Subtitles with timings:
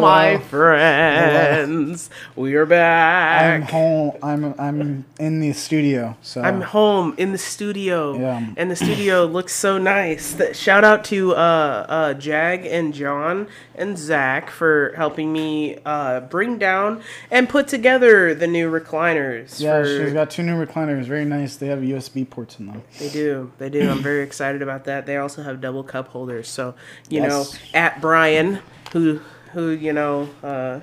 [0.00, 2.10] My friends.
[2.36, 3.42] We are back.
[3.54, 4.12] I'm home.
[4.22, 6.16] I'm I'm in the studio.
[6.22, 8.46] So I'm home in the studio, Yeah.
[8.56, 10.32] and the studio looks so nice.
[10.34, 16.20] That shout out to uh, uh, Jag and John and Zach for helping me uh,
[16.20, 19.60] bring down and put together the new recliners.
[19.60, 21.04] yeah, for- she's got two new recliners.
[21.04, 21.56] Very nice.
[21.56, 22.82] They have USB ports in them.
[22.98, 23.52] They do.
[23.58, 23.88] They do.
[23.90, 25.06] I'm very excited about that.
[25.06, 26.48] They also have double cup holders.
[26.48, 26.74] So,
[27.08, 28.60] you know, at Brian,
[28.92, 29.20] who
[29.52, 30.80] who, you know, uh,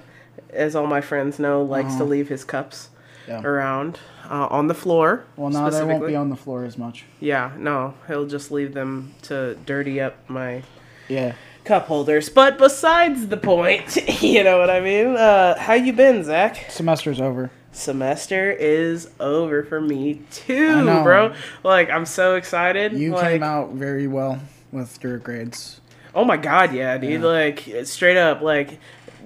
[0.52, 2.94] as all my friends know, likes to leave his cups Uh-huh.
[3.28, 3.42] Yeah.
[3.44, 4.00] around
[4.30, 5.26] uh, on the floor.
[5.36, 7.04] Well, now they won't be on the floor as much.
[7.20, 10.64] Yeah, no, he'll just leave them to dirty up my
[11.10, 11.34] Yeah.
[11.66, 12.30] cup holders.
[12.30, 15.08] But besides the point, you know what I mean?
[15.18, 16.56] Uh, how you been, Zach?
[16.70, 17.52] Semester's over.
[17.74, 21.34] Semester is over for me too, bro.
[21.64, 22.94] Like I'm so excited.
[22.94, 24.40] You like, came out very well
[24.72, 25.80] with your grades.
[26.18, 27.22] Oh my god, yeah, dude.
[27.22, 27.28] Yeah.
[27.28, 28.80] Like straight up, like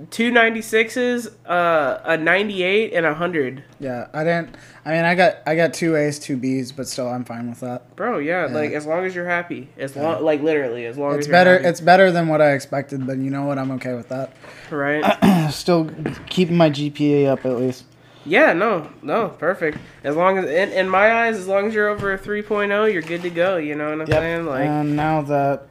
[0.10, 3.64] two ninety sixes, uh, a ninety eight, and a hundred.
[3.80, 4.56] Yeah, I didn't.
[4.84, 7.62] I mean, I got I got two A's, two B's, but still, I'm fine with
[7.62, 7.96] that.
[7.96, 11.20] Bro, yeah, like as long as you're happy, as long, like literally, as long It's
[11.22, 11.54] as you're better.
[11.54, 13.58] happy, It's better than what I expected, but you know what?
[13.58, 14.34] I'm okay with that.
[14.70, 15.50] right.
[15.54, 15.90] Still
[16.30, 17.86] keeping my GPA up at least.
[18.26, 19.78] Yeah, no, no, perfect.
[20.04, 23.02] As long as in, in my eyes, as long as you're over a 3.0, you're
[23.02, 23.58] good to go.
[23.58, 24.46] You know what I'm saying?
[24.46, 25.64] Like, and now that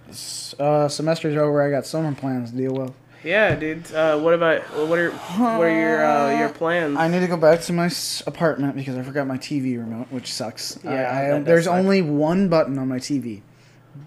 [0.58, 2.92] uh, semester's over, I got summer plans to deal with.
[3.22, 3.92] yeah, dude.
[3.92, 6.96] Uh, what about what are what are your uh, your plans?
[6.96, 7.90] I need to go back to my
[8.26, 10.78] apartment because I forgot my TV remote, which sucks.
[10.82, 10.94] Yeah, I,
[11.28, 11.74] that does there's suck.
[11.74, 13.42] only one button on my TV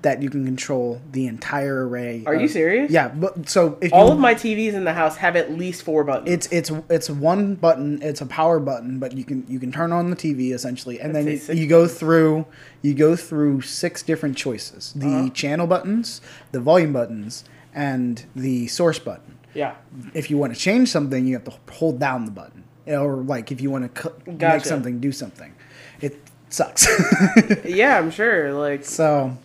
[0.02, 2.24] that you can control the entire array.
[2.26, 2.92] Are you serious?
[2.92, 5.84] Yeah, but so if All you, of my TVs in the house have at least
[5.84, 6.30] four buttons.
[6.30, 8.02] it's it's it's one button.
[8.02, 11.16] It's a power button, but you can you can turn on the TV essentially, and
[11.16, 12.46] then you, you go through
[12.82, 15.30] you go through six different choices: the Uh-huh.
[15.30, 16.22] channel buttons,
[16.52, 19.38] the volume buttons, and the source button.
[19.54, 19.76] yeah.
[20.14, 22.64] if you want to change something, you have to hold down the button.
[22.88, 25.54] Or like if you want to cu- make something do something,
[26.02, 26.20] it
[26.50, 26.88] sucks.
[27.64, 28.52] Yeah, I'm sure.
[28.54, 29.38] Like, so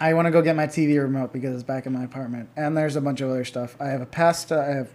[0.00, 2.76] I want to go get my TV remote because it's back in my apartment, and
[2.76, 3.76] there's a bunch of other stuff.
[3.80, 4.58] I have a pasta.
[4.60, 4.88] I have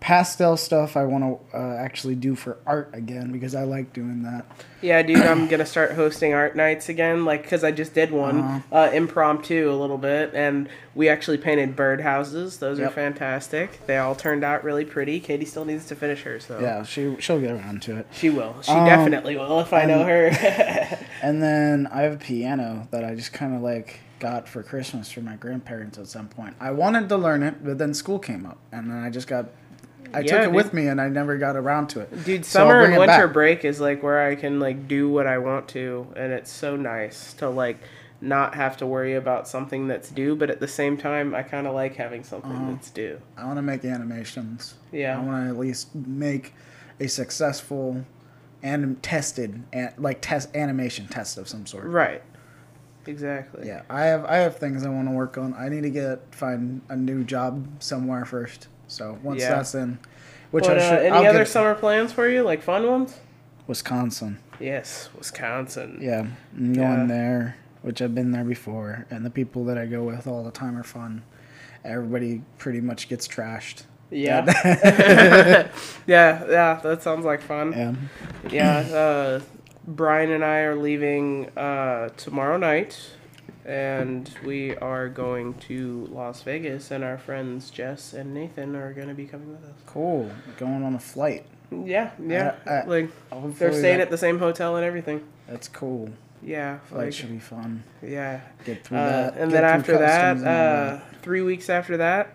[0.00, 1.22] pastel stuff I want
[1.52, 4.44] to uh, actually do for art again because I like doing that.
[4.80, 8.40] Yeah, dude, I'm gonna start hosting art nights again, like, cause I just did one
[8.40, 8.76] Uh-huh.
[8.76, 12.58] uh, impromptu a little bit, and we actually painted birdhouses.
[12.58, 13.86] Those are fantastic.
[13.86, 15.20] They all turned out really pretty.
[15.20, 16.58] Katie still needs to finish hers, though.
[16.58, 18.08] Yeah, she she'll get around to it.
[18.10, 18.56] she will.
[18.62, 20.98] She Um, definitely will if I know her.
[21.22, 25.10] And then I have a piano that I just kind of like got for Christmas
[25.10, 26.54] from my grandparents at some point.
[26.60, 29.46] I wanted to learn it, but then school came up, and then I just got.
[30.14, 30.54] I Yeah, took it dude.
[30.54, 32.24] with me, and I never got around to it.
[32.24, 33.32] Dude, So summer and winter back.
[33.32, 36.76] break is like where I can like do what I want to, and it's so
[36.76, 37.78] nice to like
[38.20, 41.66] not have to worry about something that's due, but at the same time, I kind
[41.66, 42.70] of like having something Uh-huh.
[42.70, 43.18] that's due.
[43.36, 44.74] I want to make animations.
[44.92, 45.18] Yeah.
[45.18, 46.54] I want to at least make
[47.00, 48.04] a successful
[48.62, 51.84] and tested, an- like test animation test of some sort.
[51.86, 52.22] Right.
[53.06, 53.66] Exactly.
[53.66, 55.54] Yeah, I have I have things I want to work on.
[55.54, 58.68] I need to get find a new job somewhere first.
[58.88, 59.50] So once Yeah.
[59.56, 59.98] that's in,
[60.50, 60.98] which But, I uh, should.
[61.06, 63.18] any I'll other summer plans for you, like fun ones?
[63.66, 64.38] Wisconsin.
[64.60, 65.98] Yes, Wisconsin.
[66.00, 66.26] Yeah,
[66.56, 66.96] I'm Yeah.
[66.96, 70.44] going there, which I've been there before, and the people that I go with all
[70.44, 71.22] the time are fun.
[71.84, 73.84] Everybody pretty much gets trashed.
[74.10, 74.44] Yeah.
[76.06, 77.72] yeah, yeah, that sounds like fun.
[77.72, 77.94] Yeah.
[78.50, 79.40] Yeah, uh,
[79.86, 82.98] Brian and I are leaving uh, tomorrow night,
[83.64, 89.08] and we are going to Las Vegas, and our friends Jess and Nathan are going
[89.08, 89.74] to be coming with us.
[89.86, 90.30] Cool.
[90.56, 91.46] Going on a flight.
[91.72, 92.54] Yeah, yeah.
[92.66, 93.10] Uh, uh, like,
[93.58, 95.22] they're staying that- at the same hotel and everything.
[95.48, 96.10] That's cool.
[96.44, 97.84] Yeah, Flight like, should be fun.
[98.02, 98.40] yeah.
[98.64, 99.36] Get through Uh, that.
[99.36, 101.22] and then after that, customs and all uh, that.
[101.22, 102.34] three weeks after that,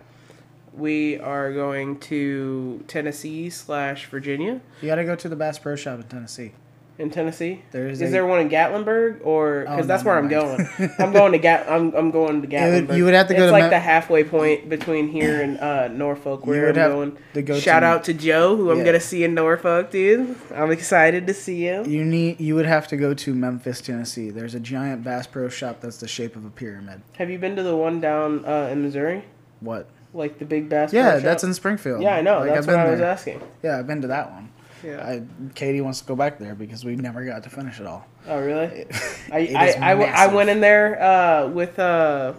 [0.72, 4.60] we are going to Tennessee slash Virginia.
[4.80, 6.52] you got to go to the Bass Pro Shop in Tennessee.
[7.00, 10.18] In Tennessee, There's is a- there one in Gatlinburg or Oh, because no, that's where
[10.18, 10.68] I'm going?
[10.98, 11.70] I'm going to Gat.
[11.70, 12.96] I'm, I'm going to would- Gatlinburg.
[12.96, 15.58] you would have to go It's to like Mem- the halfway point between here and
[15.60, 17.18] uh, Norfolk, You where would I'm have going.
[17.34, 20.34] to go Shout to- out to Joe, who I'm gonna see in Norfolk, dude.
[20.52, 21.88] I'm excited to see him.
[21.88, 22.40] You need.
[22.40, 24.30] You would have to go to Memphis, Tennessee.
[24.30, 27.02] There's a giant Bass Pro Shop that's the shape of a pyramid.
[27.18, 29.24] Have you been to the one down uh, in Missouri,
[29.60, 29.88] What?
[30.14, 30.90] like the big bass?
[30.90, 31.22] Pro Yeah, Shop?
[31.22, 32.02] that's in Springfield.
[32.02, 32.40] Yeah, I know.
[32.40, 33.08] Like, that's I've what I was there.
[33.08, 33.40] asking.
[33.62, 34.48] Yeah, I've been to that one.
[34.84, 35.04] Yeah.
[35.06, 35.22] I,
[35.54, 38.06] Katie wants to go back there because we never got to finish it all.
[38.26, 38.86] Oh, really?
[39.32, 40.34] I, It I, is I, I massive.
[40.34, 42.32] went in there uh, with uh,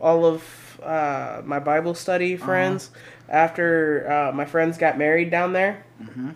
[0.00, 2.44] all of uh, my Bible study Uh-huh.
[2.46, 2.90] friends
[3.28, 5.84] after uh, my friends got married down there.
[6.02, 6.30] Mm-hmm.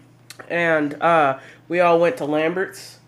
[0.48, 2.98] And uh, we all went to Lambert's.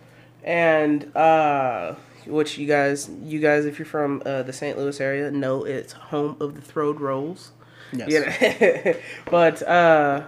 [0.44, 1.94] And uh,
[2.26, 4.78] which you guys, you guys, if you're from uh, the St.
[4.78, 7.50] Louis area, know it's home of the throwed rolls.
[7.92, 8.10] Yes.
[8.12, 8.20] You
[8.92, 9.00] know?
[9.30, 10.24] but uh,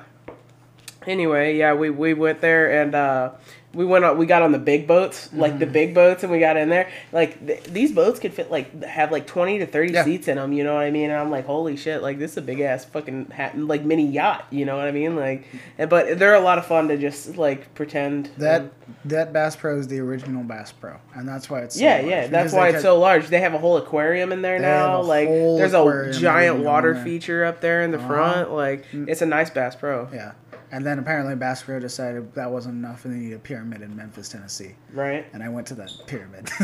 [1.07, 3.31] anyway, yeah, we, we went there and uh,
[3.75, 4.17] we went on.
[4.17, 5.73] We got on the big boats, like the Mm-hmm.
[5.73, 6.89] big boats, and we got in there.
[7.13, 10.05] Like th- these boats could fit like have like twenty to thirty Yeah.
[10.05, 10.55] seats in them.
[10.55, 11.11] You know what I mean?
[11.11, 12.01] And I'm like, holy shit!
[12.03, 14.47] Like this is a big ass fucking hat, like mini yacht.
[14.51, 15.17] You know what I mean?
[15.17, 15.45] Like,
[15.77, 18.71] and- but they're a lot of fun to just like pretend That and-
[19.05, 22.07] that Bass Pro is the original Bass Pro, and that's why it's so yeah, large,
[22.07, 22.21] yeah.
[22.27, 23.27] That's because why they it's cut- so large.
[23.29, 25.03] They have a whole aquarium in there now.
[25.03, 28.09] Like, there's a giant water feature up there in the Uh-huh.
[28.09, 28.51] front.
[28.53, 30.33] Like, it's a nice Bass Pro, Yeah,
[30.71, 31.35] and then apparently
[31.65, 35.27] Pro decided that wasn't enough, and they needed a pyramid in Memphis, Tennessee, right?
[35.33, 36.49] and I went to that pyramid.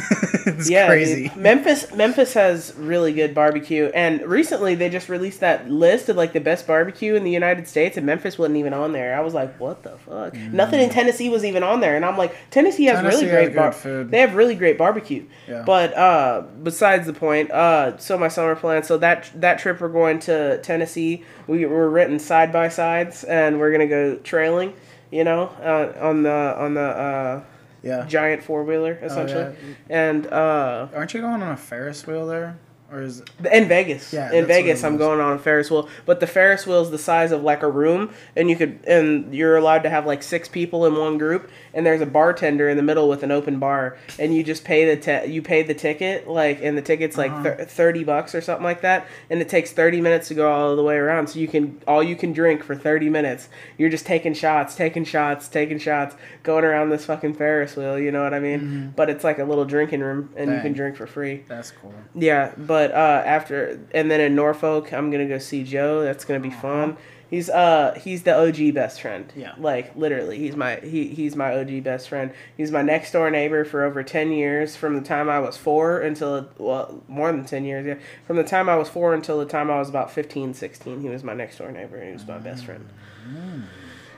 [0.46, 1.28] it's yeah, crazy.
[1.28, 1.36] dude.
[1.36, 6.32] Memphis Memphis has really good barbecue, and recently they just released that list of like
[6.32, 9.16] the best barbecue in the United States, and Memphis wasn't even on there.
[9.16, 10.34] I was like, what the fuck?
[10.34, 13.02] Nothing in Tennessee was even on there, and I'm like, Tennessee has Mm.
[13.02, 14.10] Tennessee really great good bar- food.
[14.10, 15.24] They have really great barbecue.
[15.48, 15.62] Yeah.
[15.66, 18.82] But uh, besides the point, uh, so my summer plan.
[18.82, 21.24] So that that trip we're going to Tennessee.
[21.46, 24.74] We were written side by sides, and we're gonna go trailing.
[25.10, 27.44] You know, uh, on the on the uh,
[27.82, 28.04] yeah.
[28.06, 29.54] giant four wheeler essentially,
[29.88, 32.58] and uh, Aren't you going on a Ferris wheel there,
[32.94, 33.30] or is it?
[33.52, 34.12] in Vegas.
[34.12, 36.98] Yeah, in Vegas, I'm going on a Ferris wheel, but the Ferris wheel is the
[36.98, 40.48] size of like a room, and you could and you're allowed to have like six
[40.48, 43.96] people in one group, and there's a bartender in the middle with an open bar,
[44.18, 47.32] and you just pay the ti- you pay the ticket like, and the ticket's like
[47.32, 47.42] Uh-huh.
[47.42, 50.76] thir- thirty bucks or something like that, and it takes thirty minutes to go all
[50.76, 53.48] the way around, so you can all you can drink for thirty minutes.
[53.78, 57.98] You're just taking shots, taking shots, taking shots, going around this fucking Ferris wheel.
[57.98, 58.92] You know what I mean?
[58.94, 60.74] But it's like a little drinking room, and you can Mm-hmm.
[60.74, 61.44] Drink for free.
[61.48, 61.94] that's cool?
[62.14, 66.02] Yeah, but uh, after and then in Norfolk, I'm gonna go see Joe.
[66.02, 66.96] That's gonna be fun.
[67.30, 69.32] He's uh he's the OG best friend.
[69.34, 69.54] Yeah.
[69.58, 72.32] like literally, he's my he he's my OG best friend.
[72.56, 76.00] He's my next door neighbor for over ten years, from the time I was four
[76.00, 77.86] until well more than ten years.
[77.86, 77.96] Yeah,
[78.26, 81.00] from the time I was four until the time I was about 15, 16.
[81.00, 81.96] He was my next door neighbor.
[81.96, 82.88] and He was my best friend.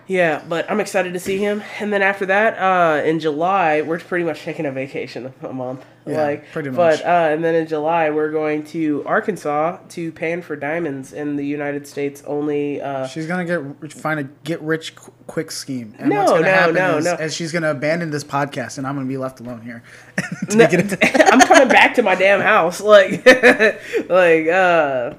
[0.08, 1.62] Yeah, but I'm excited to see him.
[1.80, 5.84] And then after that, uh, in July, we're pretty much taking a vacation a month.
[6.06, 7.00] Yeah, like pretty But much.
[7.04, 11.44] uh, and then in July, we're going to Arkansas to pan for diamonds in the
[11.44, 12.80] United States only.
[12.80, 15.96] Uh, She's gonna get find a get rich qu- quick scheme.
[15.98, 17.14] And No, what's gonna no, happen no, is, no.
[17.14, 19.82] is she's gonna abandon this podcast, and I'm gonna be left alone here.
[20.54, 20.64] No,
[21.02, 22.80] I'm coming back to my damn house.
[22.80, 23.26] Like,
[24.08, 25.14] like, uh,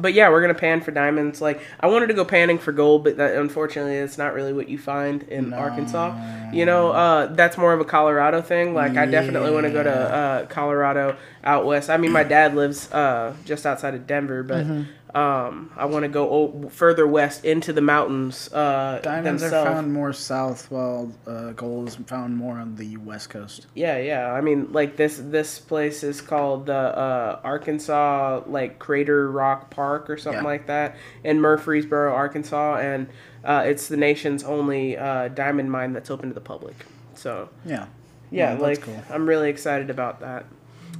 [0.00, 1.40] but yeah, we're gonna pan for diamonds.
[1.40, 4.68] Like, I wanted to go panning for gold, but that, unfortunately, it's not really what
[4.68, 6.50] you find in Arkansas.
[6.52, 8.74] You know, uh, that's more of a Colorado thing.
[8.74, 11.90] Like, I definitely want to go to uh, Colorado out west.
[11.90, 14.66] I mean, my dad lives uh, just outside of Denver, but.
[14.66, 14.82] Mm-hmm.
[15.14, 18.52] Um, I want to go o- further west into the mountains.
[18.52, 19.68] Uh, Diamonds themselves.
[19.68, 23.66] are found more south, while uh, gold is found more on the west coast.
[23.74, 24.32] Yeah, yeah.
[24.32, 30.08] I mean, like this this place is called the uh, Arkansas like Crater Rock Park
[30.08, 30.48] or something Yeah.
[30.48, 33.08] like that in Murfreesboro, Arkansas, and
[33.44, 36.76] uh, it's the nation's only uh, diamond mine that's open to the public.
[37.14, 37.86] So Yeah.
[38.30, 39.02] yeah, Yeah, like cool.
[39.10, 40.46] I'm really excited about that.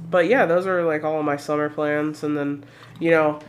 [0.09, 2.65] But yeah, those are like all of my summer plans, and then
[2.99, 3.39] you know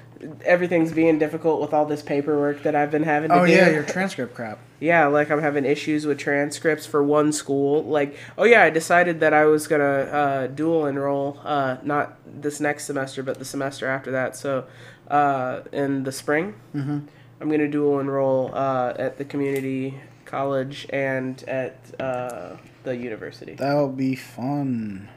[0.45, 3.41] everything's being difficult with all this paperwork that I've been having to do.
[3.41, 3.53] Oh do.
[3.53, 4.59] yeah, your transcript crap.
[4.81, 7.85] Yeah, like I'm having issues with transcripts for one school.
[7.85, 12.61] Like, oh yeah, I decided that I was gonna uh, dual enroll, uh, not this
[12.61, 14.37] next semester, but the semester after that.
[14.37, 14.67] So,
[15.09, 16.99] uh, in the spring, Mm-hmm.
[17.41, 23.55] I'm gonna dual enroll uh, at the community college and at uh, the university.
[23.55, 25.09] That'll be fun.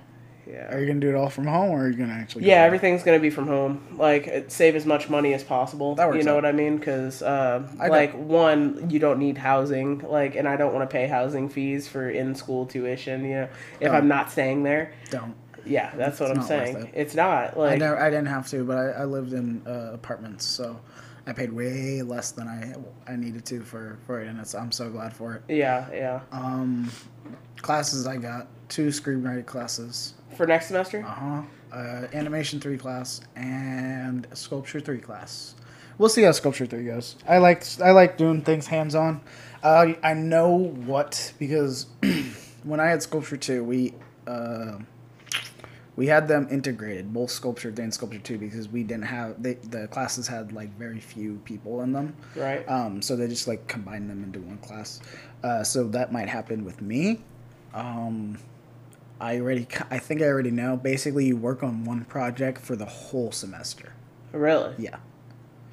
[0.47, 2.45] Are you gonna do it all from home, or are you gonna actually?
[2.45, 2.65] Yeah, there?
[2.67, 3.81] everything's gonna be from home.
[3.97, 5.95] Like, save as much money as possible.
[5.95, 6.43] That works you know out.
[6.43, 6.77] what I mean?
[6.77, 9.99] Because, uh, I like, one, you don't need housing.
[9.99, 13.25] Like, and I don't want to pay housing fees for in-school tuition.
[13.25, 13.47] You know,
[13.79, 13.95] if Don't.
[13.95, 14.93] I'm not staying there.
[15.09, 15.35] Don't.
[15.65, 16.77] Yeah, that's what It's I'm saying.
[16.77, 16.91] it.
[16.93, 17.79] It's not I like.
[17.79, 20.79] never, I didn't have to, but I, I lived in uh, apartments, so
[21.25, 22.75] I paid way less than I
[23.11, 25.41] I needed to for for it, and it's, I'm so glad for it.
[25.47, 26.19] Yeah, yeah.
[26.31, 26.91] Um,
[27.63, 31.03] classes I got two screenwriting classes, For next semester.
[31.05, 35.55] uh-huh, uh animation three class, and sculpture three class.
[35.97, 37.15] We'll see how sculpture three goes.
[37.27, 39.21] I like I like doing things hands on.
[39.63, 41.87] Uh, I know what because
[42.63, 43.93] when I had sculpture two, we.
[44.27, 44.79] Uh,
[45.97, 49.87] we had them integrated, both sculpture and sculpture two, because we didn't have they, the
[49.87, 52.13] classes had like very few people in them.
[52.35, 52.67] Right.
[52.69, 54.99] Um, so they just like combined them into one class.
[55.41, 57.21] Uh, so that might happen with me.
[57.73, 58.37] Um,
[59.19, 60.75] I already, I think I already know.
[60.77, 63.93] Basically, you work on one project for the whole semester.
[64.31, 64.73] Really?
[64.77, 64.97] Yeah.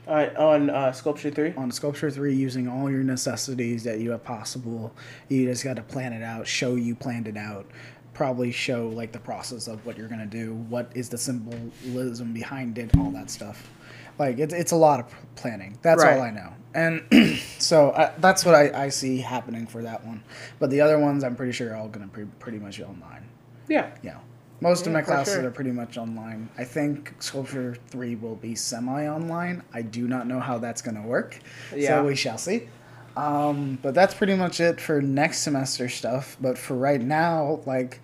[0.07, 1.55] On, on uh, Sculpture 3?
[1.57, 4.95] On Sculpture 3, using all your necessities that you have possible,
[5.29, 7.67] you just got to plan it out, show you planned it out,
[8.15, 12.33] probably show like the process of what you're going to do, what is the symbolism
[12.33, 13.71] behind it, all that stuff.
[14.19, 15.79] Like, it's, it's a lot of planning.
[15.83, 16.17] That's Right.
[16.17, 16.53] all I know.
[16.75, 20.23] And so that's what I, I see happening for that one.
[20.59, 22.85] But the other ones, I'm pretty sure are all going to be pretty much be
[22.85, 23.25] online.
[23.69, 23.91] Yeah.
[24.03, 24.19] Yeah.
[24.61, 25.47] Most of my classes sure.
[25.47, 26.49] are pretty much online.
[26.57, 29.65] I think Sculpture 3 will be semi online.
[29.75, 31.39] I do not know how that's going to work.
[31.75, 31.89] Yeah.
[31.89, 32.69] So we shall see.
[33.17, 36.37] Um, but that's pretty much it for next semester stuff.
[36.41, 38.01] But for right now, like,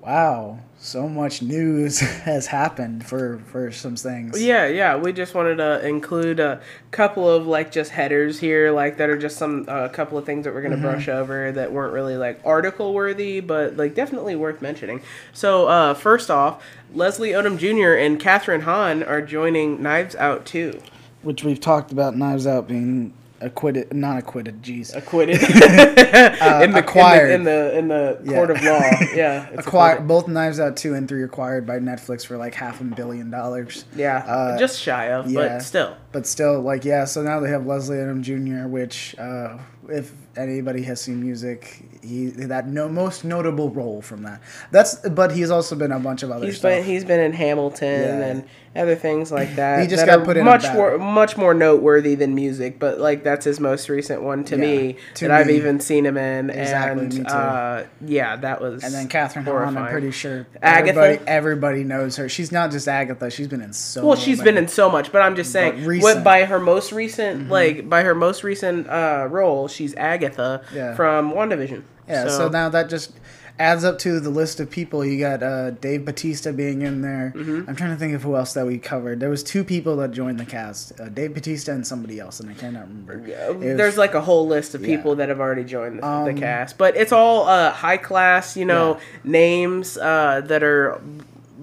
[0.00, 4.40] wow, so much news has happened for, for some things.
[4.40, 4.96] Yeah, yeah.
[4.96, 9.18] We just wanted to include a couple of like just headers here, like that are
[9.18, 12.16] just some a uh, couple of things that we're gonna brush over that weren't really
[12.16, 15.02] like article worthy, but like definitely worth mentioning.
[15.32, 16.62] So uh, first off,
[16.94, 17.94] Leslie Odom Jr.
[17.94, 20.80] and Kathryn Hahn are joining Knives Out too.
[21.22, 24.94] Which we've talked about Knives Out being acquitted, not acquitted, jeez.
[24.96, 27.30] Acquitted in, the, acquired.
[27.30, 28.80] in the in the, in the court of law.
[29.14, 32.84] Yeah, Acquired, both Knives Out 2 and 3 acquired by Netflix for like half a
[32.84, 33.84] billion dollars.
[33.96, 35.54] Yeah, Uh, just shy of, yeah.
[35.56, 35.96] but still.
[36.12, 40.82] but still like yeah so now they have leslie odom jr which uh, if anybody
[40.82, 44.40] has seen music he that no most notable role from that
[44.70, 47.32] that's but he's also been a bunch of other He's stuff been he's been in
[47.32, 48.26] Hamilton Yeah.
[48.26, 48.44] and
[48.76, 49.80] other things like that.
[49.80, 53.24] He just that got put in much more much more noteworthy than music, but like
[53.24, 56.50] that's his most recent one to Yeah, me to that I've even seen him in.
[56.50, 57.26] Exactly, and me too.
[57.26, 59.90] uh yeah, that was and then Kathryn Hahn, I'm horrifying.
[59.90, 60.90] pretty sure Agatha?
[61.00, 62.28] everybody, everybody knows her.
[62.28, 64.06] She's not just Agatha; she's been in so.
[64.06, 66.16] Well, she's been in so much, but I'm just saying, what.
[66.16, 66.22] Mm-hmm.
[66.22, 70.94] by her most recent, like by her most recent uh, role, she's Agatha Yeah.
[70.94, 71.82] from WandaVision.
[72.08, 73.12] Yeah, so, now that just
[73.58, 75.04] adds up to the list of people.
[75.04, 77.32] You got uh, Dave Batista being in there.
[77.36, 77.68] Mm-hmm.
[77.68, 79.20] I'm trying to think of who else that we covered.
[79.20, 82.48] There was two people that joined the cast: uh, Dave Batista and somebody else, and
[82.48, 83.18] I cannot remember.
[83.52, 84.96] Was- there's like a whole list of Yeah.
[84.96, 88.56] people that have already joined the, Um, the cast, but it's all uh, high class,
[88.56, 89.30] you know, Yeah.
[89.30, 90.98] names uh, that are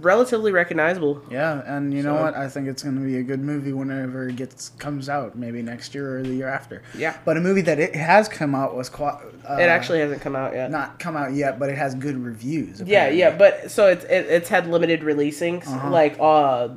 [0.05, 1.21] relatively recognizable.
[1.29, 2.35] Yeah, and you know what?
[2.35, 5.61] I think it's going to be a good movie whenever it gets comes out, maybe
[5.61, 6.83] next year or the year after.
[6.97, 7.17] Yeah.
[7.25, 9.17] But a movie that it has come out was quite.
[9.49, 10.71] Uh, It actually hasn't come out yet.
[10.71, 12.81] not come out yet, but it has good reviews.
[12.85, 15.89] yeah, yeah, but so it's it, it's had limited releasings Uh-huh.
[15.89, 16.69] like uh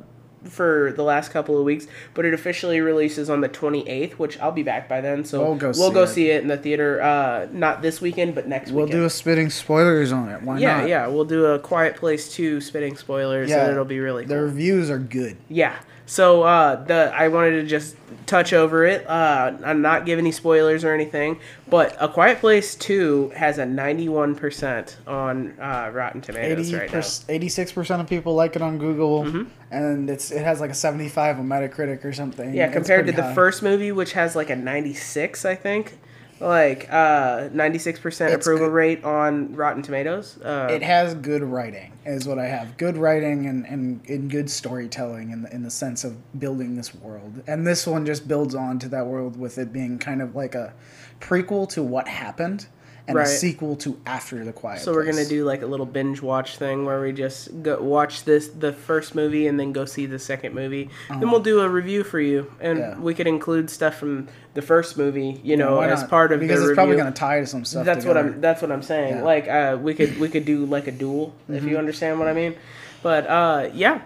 [0.45, 4.51] for the last couple of weeks, but it officially releases on the 28th, which I'll
[4.51, 5.25] be back by then.
[5.25, 6.07] So We'll go we'll see go it.
[6.07, 8.75] see it in the theater uh not this weekend, but next week.
[8.75, 9.01] We'll weekend.
[9.01, 10.41] do a spitting spoilers on it.
[10.41, 10.89] Why yeah, not?
[10.89, 13.63] yeah, we'll do a Quiet Place 2 spitting spoilers Yeah.
[13.63, 15.37] and it'll be really The reviews are good.
[15.49, 15.75] Yeah.
[16.09, 19.07] So uh, the I wanted to just touch over it.
[19.07, 21.39] Uh, I'm not giving any spoilers or anything,
[21.69, 26.91] but A Quiet Place Two has a 91 percent on uh, Rotten Tomatoes 80 right
[26.91, 27.03] now.
[27.29, 29.43] 86 percent of people like it on Google, Mm-hmm.
[29.69, 32.55] and it's it has like a seventy five on Metacritic or something.
[32.55, 35.99] Yeah, It's compared to pretty the first movie, which has like a 96, I think,
[36.41, 38.73] like uh, 96 percent It's approval good.
[38.73, 40.37] rate on Rotten Tomatoes.
[40.43, 42.77] Uh, It has good writing, is what I have.
[42.77, 46.93] Good writing and, and, and good storytelling in the, in the sense of building this
[46.95, 47.41] world.
[47.47, 50.55] And this one just builds on to that world with it being kind of like
[50.55, 50.73] a
[51.19, 52.67] prequel to what happened
[53.09, 53.27] and Right.
[53.27, 56.57] a sequel to After the Quiet so we're gonna do like a little binge watch
[56.57, 60.19] thing where we just go watch this the first movie and then go see the
[60.19, 60.89] second movie.
[61.09, 62.89] Then we'll do a review for you, and Uh-huh.
[62.95, 62.99] Yeah.
[62.99, 66.57] we could include stuff from the first movie, you know, Why as part of because
[66.59, 66.75] the it's review.
[66.75, 67.85] probably going to tie to some stuff.
[67.85, 68.17] that's what.
[68.17, 68.41] I'm.
[68.41, 69.17] That's what I'm saying.
[69.17, 69.23] Yeah.
[69.23, 72.33] Like uh, we could we could do like a duel if you understand what I
[72.33, 72.55] mean.
[73.03, 74.01] But uh, yeah.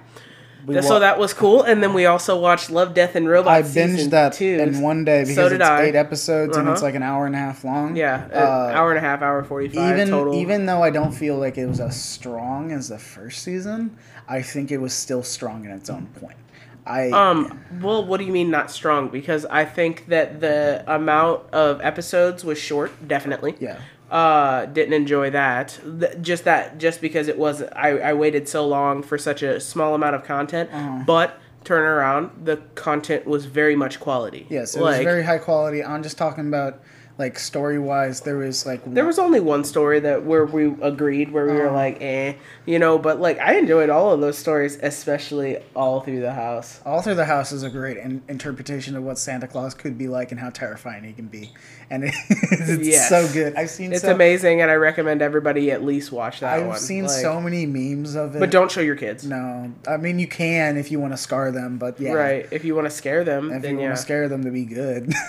[0.66, 3.50] We so wa- that was cool, and then we also watched Love, Death, and Robots.
[3.50, 4.46] I binged that two.
[4.62, 5.84] in one day because So it's I.
[5.84, 6.86] eight episodes and it's Uh-huh.
[6.88, 7.96] like an hour and a half long.
[7.98, 10.36] Yeah, uh, Uh, hour and a half, hour forty five even total.
[10.36, 13.98] even though I don't feel like it was as strong as the first season,
[14.30, 16.38] I think it was still strong in its own point.
[16.86, 17.60] I Um.
[17.82, 19.08] Well, what do you mean not strong?
[19.10, 22.92] Because I think that the amount of episodes was short.
[23.08, 23.56] Definitely.
[23.60, 23.78] yeah
[24.14, 25.80] Uh, didn't enjoy that.
[26.00, 29.60] Th- just that, just because it was, I, I waited so long for such a
[29.60, 30.70] small amount of content.
[30.72, 31.04] Uh-huh.
[31.08, 34.46] But turn around, the content was very much quality.
[34.52, 35.84] yes, it was very high quality.
[35.84, 36.80] I'm just talking about
[37.20, 38.22] like story wise.
[38.22, 41.68] There was like There was only one story that where we agreed, where we were
[41.68, 41.76] Uh-huh.
[41.76, 42.34] like, eh,
[42.66, 42.98] you know.
[42.98, 46.80] But like, I enjoyed all of those stories, especially all through the house.
[46.86, 50.08] all through the house is a great in- interpretation of what Santa Claus could be
[50.08, 51.52] like and how terrifying he can be,
[51.92, 53.10] and it's Yes.
[53.10, 53.54] so good.
[53.56, 56.62] I've seen It's so, amazing, and I recommend everybody at least watch that one.
[56.64, 56.80] I've one.
[56.80, 58.40] seen Like, so many memes of it.
[58.40, 59.24] but don't show your kids.
[59.24, 62.48] No, I mean you can if you want to scar them, but yeah, Right.
[62.50, 63.86] If you want to scare them, If then you yeah.
[63.90, 65.14] want to scare them to be good.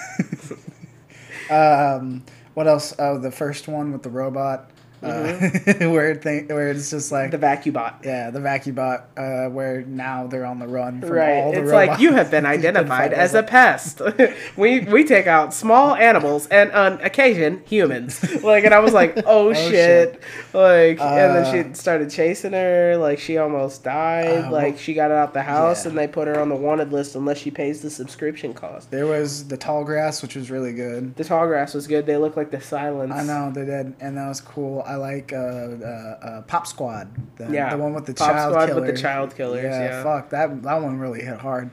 [1.51, 2.25] um,
[2.55, 2.95] what else?
[2.99, 4.71] Oh, the first one with the robot.
[5.05, 5.39] Uh,
[5.91, 8.05] where where it's just like The VacuBot.
[8.05, 11.39] yeah, the VacuBot, uh, where now they're on the run from Right.
[11.39, 11.89] all the It's robots.
[11.91, 14.01] like you have been identified as a pest.
[14.57, 18.43] we we take out small animals and on occasion humans.
[18.43, 19.71] Like and I was like, oh, shit.
[19.71, 20.23] shit.
[20.53, 22.97] Like and Uh, then she started chasing her.
[22.97, 24.45] Like she almost died.
[24.47, 25.91] Uh, like she got out the house yeah.
[25.91, 28.91] and they put her on the wanted list unless she pays the subscription cost.
[28.91, 31.15] There was the tall grass, which was really good.
[31.17, 32.07] The tall grass was good.
[32.07, 33.13] They look like the silence.
[33.13, 34.83] I know they did, and that was cool.
[34.95, 35.39] I like uh, uh,
[36.23, 37.71] uh, Pop Squad, the, Yeah.
[37.71, 38.81] the one with the Pop child Squad killer.
[38.81, 40.03] with the child killers, yeah.
[40.05, 40.63] fuck that.
[40.63, 41.71] That one really hit hard.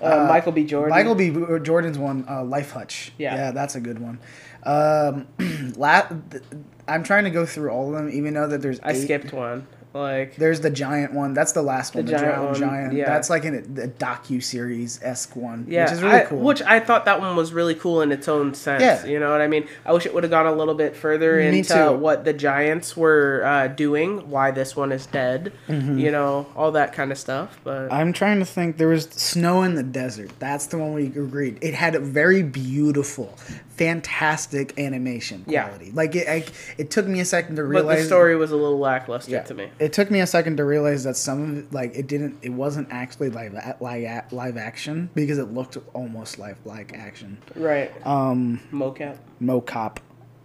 [0.00, 0.64] Uh, Michael B.
[0.64, 0.90] Jordan.
[0.90, 1.30] Michael B.
[1.62, 3.12] Jordan's one, uh, Life Hutch.
[3.18, 3.34] Yeah.
[3.36, 4.18] yeah, that's a good one.
[4.64, 5.28] Um,
[5.76, 6.42] la- th-
[6.88, 9.66] I'm trying to go through all of them, even though that there's I skipped one.
[9.94, 11.34] Like There's the giant one.
[11.34, 12.06] That's the last one.
[12.06, 12.92] The, giant giant one, giant.
[12.94, 13.04] yeah.
[13.04, 16.38] That's like an, a docu series esque one, Yeah, which is really I- cool.
[16.40, 18.82] Which I thought that one was really cool in its own sense.
[18.82, 19.04] Yeah.
[19.04, 19.66] You know what I mean?
[19.84, 21.92] I wish it would have gone a little bit further Me into too.
[21.92, 25.98] what the Giants were uh, doing, why this one is dead, Mm-hmm.
[25.98, 27.58] you know, all that kind of stuff.
[27.62, 28.78] But I'm trying to think.
[28.78, 30.30] There was snow in the desert.
[30.38, 31.58] That's the one we agreed.
[31.60, 33.34] It had a very beautiful,
[33.76, 35.70] fantastic animation Yeah.
[35.92, 36.44] Like it, I,
[36.78, 37.96] it took me a second to realize.
[37.96, 39.42] but the story was a little lackluster Yeah.
[39.42, 39.70] to me.
[39.78, 42.50] It took me a second to realize that some of it, like it didn't, it
[42.50, 47.38] wasn't actually live live live action because it looked almost like like action.
[47.56, 47.90] Right.
[48.06, 49.16] Um, Mocap.
[49.42, 49.96] mocap,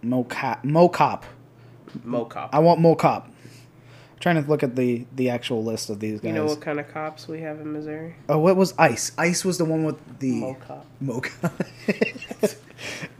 [0.04, 1.22] mocap, mocap.
[2.04, 2.50] Mocap.
[2.52, 3.30] I want mocap.
[4.20, 6.28] Trying to look at the the actual list of these guys.
[6.28, 8.14] you know what kind of cops we have in Missouri?
[8.28, 9.12] oh, what was ice?
[9.18, 10.82] Ice was the one with the Mocap.
[11.00, 11.52] Mocha.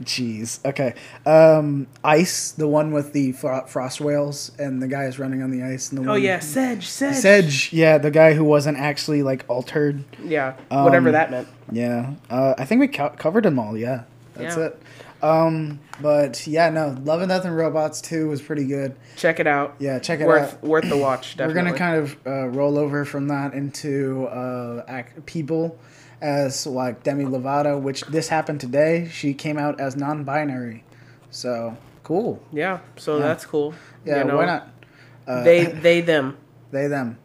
[0.03, 0.63] Jeez.
[0.65, 0.93] Okay.
[1.25, 5.51] Um, ice, the one with the fro- frost whales, and the guy is running on
[5.51, 5.89] the ice.
[5.91, 7.15] And the Oh one, yeah, Sedge, Sedge.
[7.15, 7.73] Sedge.
[7.73, 10.03] Yeah, the guy who wasn't actually like altered.
[10.23, 11.47] Yeah, whatever Um, that meant.
[11.71, 12.13] Yeah.
[12.29, 13.77] Uh, I think we co- covered them all.
[13.77, 14.03] Yeah.
[14.35, 14.65] That's Yeah.
[14.67, 14.81] it.
[15.21, 18.95] Um, but yeah, no, Love and Death and Robots two was pretty good.
[19.17, 19.75] Check it out.
[19.79, 20.63] Yeah, check it worth out.
[20.63, 21.35] worth the watch.
[21.37, 25.77] We're gonna kind of uh, roll over from that into uh, act- people
[26.21, 29.09] as like Demi Lovato, which this happened today.
[29.11, 30.83] She came out as non-binary,
[31.31, 32.41] so cool.
[32.53, 32.79] yeah.
[32.95, 33.27] So Yeah.
[33.27, 33.73] that's cool.
[34.05, 34.69] Yeah, You know, why not?
[35.27, 36.37] Uh, they they them.
[36.71, 37.17] they them.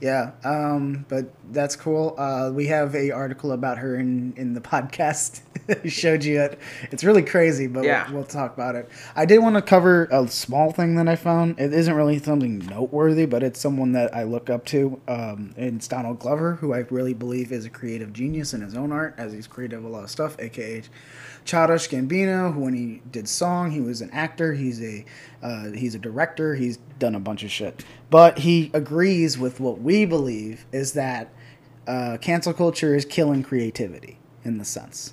[0.00, 2.14] Yeah, um, but that's cool.
[2.18, 5.40] Uh, we have a article about her in, in the podcast.
[5.86, 6.58] Showed you it.
[6.90, 8.06] It's really crazy, but Yeah.
[8.08, 8.88] we'll, we'll talk about it.
[9.14, 11.58] I did want to cover a small thing that I found.
[11.58, 15.00] It isn't really something noteworthy, but it's someone that I look up to.
[15.08, 18.92] Um, it's Donald Glover, who I really believe is a creative genius in his own
[18.92, 20.82] art, as he's creative a lot of stuff, aka
[21.44, 24.52] Childish Gambino, who when he did song, he was an actor.
[24.54, 25.04] He's a
[25.42, 26.54] uh, he's a director.
[26.56, 31.32] He's done a bunch of shit, but he agrees with what we believe is that
[31.86, 35.12] uh, cancel culture is killing creativity in the sense.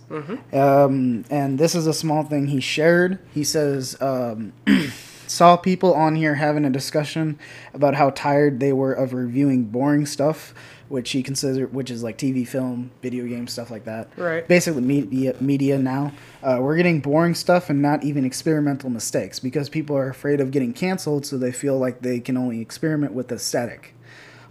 [0.53, 3.19] Um, and this is a small thing he shared.
[3.33, 3.97] He says.
[4.01, 4.53] Um,
[5.27, 7.39] saw people on here having a discussion
[7.73, 10.53] about how tired they were of reviewing boring stuff,
[10.89, 14.09] which he considered, which is like TV, film, video game stuff like that.
[14.15, 14.47] Right.
[14.47, 16.13] Basically, media media now.
[16.41, 20.51] Uh, we're getting boring stuff and not even experimental mistakes because people are afraid of
[20.51, 23.95] getting canceled, so they feel like they can only experiment with aesthetic.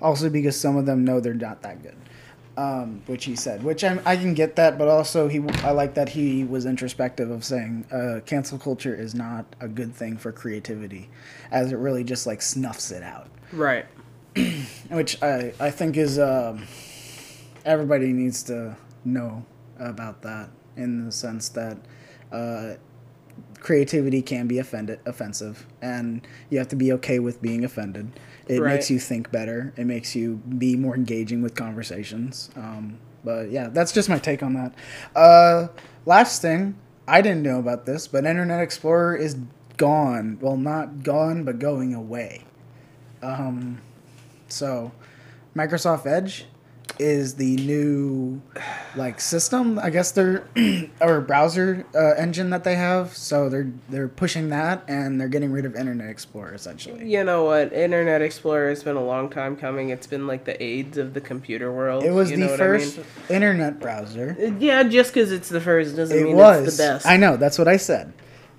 [0.00, 1.96] Also, because some of them know they're not that good
[2.56, 5.94] um, which he said, which I'm, I can get that, but also he I like
[5.94, 10.32] that he was introspective of saying uh, cancel culture is not a good thing for
[10.32, 11.08] creativity,
[11.50, 13.86] as it really just like snuffs it out, Right.
[14.90, 16.66] which I I think is um,
[17.64, 19.44] everybody needs to know
[19.78, 21.78] about that in the sense that.
[22.30, 22.74] Uh,
[23.60, 28.10] creativity can be offended offensive and you have to be okay with being offended
[28.48, 28.74] it Right.
[28.74, 29.72] makes you think better.
[29.76, 32.50] It makes you be more engaging with conversations.
[32.56, 34.74] Um, but yeah that's just my take on that.
[35.14, 35.68] Uh,
[36.06, 36.74] last thing
[37.06, 39.36] i didn't know about this but internet explorer is
[39.76, 40.38] gone.
[40.40, 42.44] Well not gone but going away.
[43.22, 43.80] Um,
[44.48, 44.90] so
[45.56, 46.46] microsoft edge
[47.02, 48.40] is the new
[48.96, 50.46] like system i guess they're
[51.00, 55.50] or browser uh, engine that they have so they're they're pushing that and they're getting
[55.52, 57.72] rid of internet explorer essentially You know what?
[57.72, 59.90] Internet Explorer has been a long time coming.
[59.90, 62.04] It's been like the AIDS of the computer world.
[62.04, 63.06] it was you the first I mean?
[63.36, 67.06] internet browser Yeah, just because it's the first doesn't it mean was it's the best.
[67.06, 68.12] i know that's what i said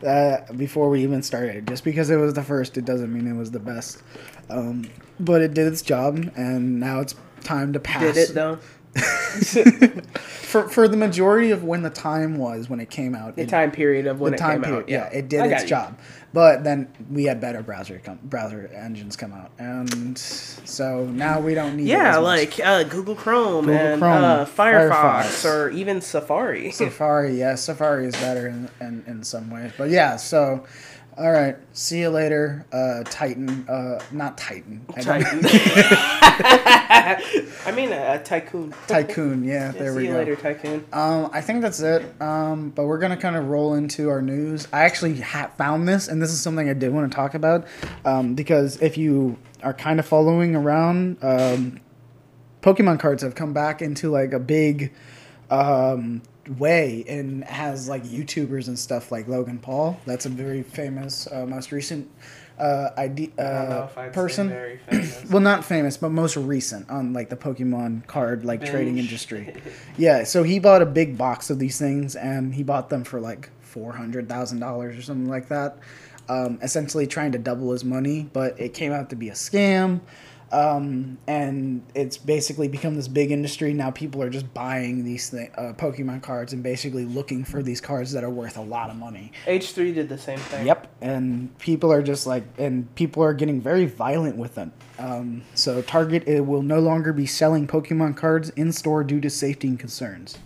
[0.06, 3.38] uh, before we even started just because it was the first it doesn't mean it
[3.38, 4.04] was the best
[4.50, 4.84] um,
[5.20, 8.60] but it did its job and now it's time to pass Did it though?
[10.44, 13.50] for for the majority of when the time was when it came out The it-
[13.50, 14.84] time period of when the it time came period.
[14.84, 14.90] out.
[14.90, 15.98] Yeah, it did I its job.
[16.32, 21.54] But then we had better browser com- browser engines come out, and so now we
[21.54, 21.88] don't need.
[21.88, 25.46] Yeah, like uh, Google Chrome Google and Chrome, uh, Firefox, Firefox.
[25.46, 26.72] or even Safari.
[26.72, 27.38] Safari.
[27.40, 30.16] Yeah, Safari is better in, in in some ways, but yeah.
[30.16, 30.66] So
[31.18, 31.56] All right.
[31.74, 33.68] See you later, uh, Titan.
[33.70, 34.84] Uh, not Titan.
[34.96, 35.42] I Titan.
[37.66, 38.74] I mean, a, a tycoon.
[38.88, 39.44] Tycoon.
[39.44, 40.06] Yeah, Yeah, there we go.
[40.06, 40.84] see you later, tycoon.
[40.92, 42.20] Um, I think that's it.
[42.22, 44.68] Um, but we're gonna kind of roll into our news.
[44.74, 47.68] I actually ha- found this, and this is something I did want to talk about,
[48.06, 51.80] um, because if you are kind of following around, um,
[52.62, 54.92] Pokemon cards have come back into like a big
[55.52, 56.22] um,
[56.58, 59.98] way, and has like YouTubers and stuff like Logan Paul.
[60.06, 62.10] That's a very famous, uh, most recent
[62.60, 64.50] uh, ID, I don't know uh, I'd say person.
[64.50, 65.24] very famous.
[65.32, 69.56] Well, not famous, but most recent on like the Pokemon card like trading industry.
[69.98, 73.20] Yeah, so he bought a big box of these things, and he bought them for
[73.20, 75.78] like four hundred thousand dollars or something like that.
[76.30, 80.00] Um, essentially trying to double his money, but it came out to be a scam.
[80.54, 83.90] Um, and it's basically become this big industry now.
[83.90, 88.12] People are just buying these thi- uh, Pokemon cards and basically looking for these cards
[88.12, 89.32] that are worth a lot of money.
[89.48, 90.68] H3 did the same thing.
[90.68, 94.72] Yep, and people are just like, and people are getting very violent with them.
[95.00, 99.32] Um, so Target it will no longer be selling Pokemon cards in store due to
[99.32, 100.38] safety concerns.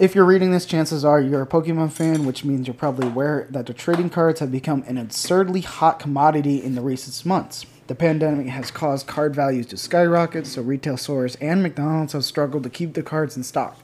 [0.00, 3.46] If you're reading this, chances are you're a Pokemon fan, which means you're probably aware
[3.50, 7.66] that the trading cards have become an absurdly hot commodity in the recent months.
[7.90, 12.62] The pandemic has caused card values to skyrocket, so retail stores and McDonald's have struggled
[12.62, 13.80] to keep the cards in stock.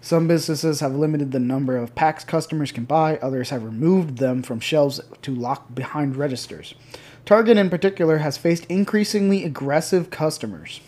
[0.00, 4.42] Some businesses have limited the number of packs customers can buy, others have removed them
[4.42, 6.74] from shelves to lock behind registers.
[7.24, 10.80] Target, in particular, has faced increasingly aggressive customers.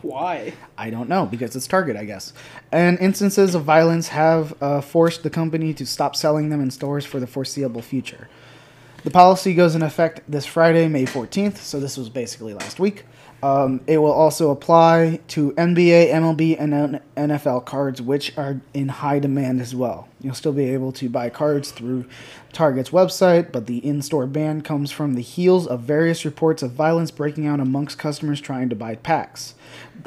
[0.00, 0.52] Why?
[0.78, 2.32] I don't know because it's Target, I guess.
[2.70, 7.04] And instances of violence have uh, forced the company to stop selling them in stores
[7.04, 8.28] for the foreseeable future.
[9.02, 13.04] The policy goes in effect this Friday, May 14th, so this was basically last week.
[13.42, 19.18] Um, it will also apply to NBA, MLB, and NFL cards, which are in high
[19.18, 20.08] demand as well.
[20.20, 22.04] You'll still be able to buy cards through
[22.52, 26.72] Target's website, but the in store ban comes from the heels of various reports of
[26.72, 29.54] violence breaking out amongst customers trying to buy packs.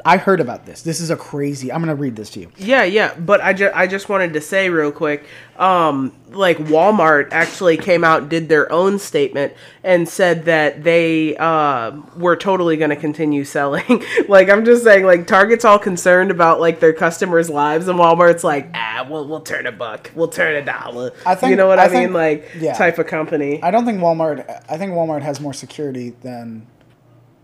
[0.04, 0.82] I heard about this.
[0.82, 1.70] This is a crazy.
[1.72, 2.50] I'm going to read this to you.
[2.56, 5.26] Yeah, yeah, but I, ju- I just wanted to say real quick,
[5.58, 9.52] um, like Walmart actually came out, did their own statement,
[9.82, 14.02] and said that they uh, were totally going to continue selling.
[14.28, 18.44] like I'm just saying, like Target's all concerned about like their customers' lives, and Walmart's
[18.44, 21.12] like, ah, we'll we'll turn a buck, we'll turn a dollar.
[21.26, 22.72] I think- you know what I I, think- mean, like yeah.
[22.74, 23.62] type of company.
[23.62, 24.48] I don't think Walmart.
[24.68, 26.66] I think Walmart has more security than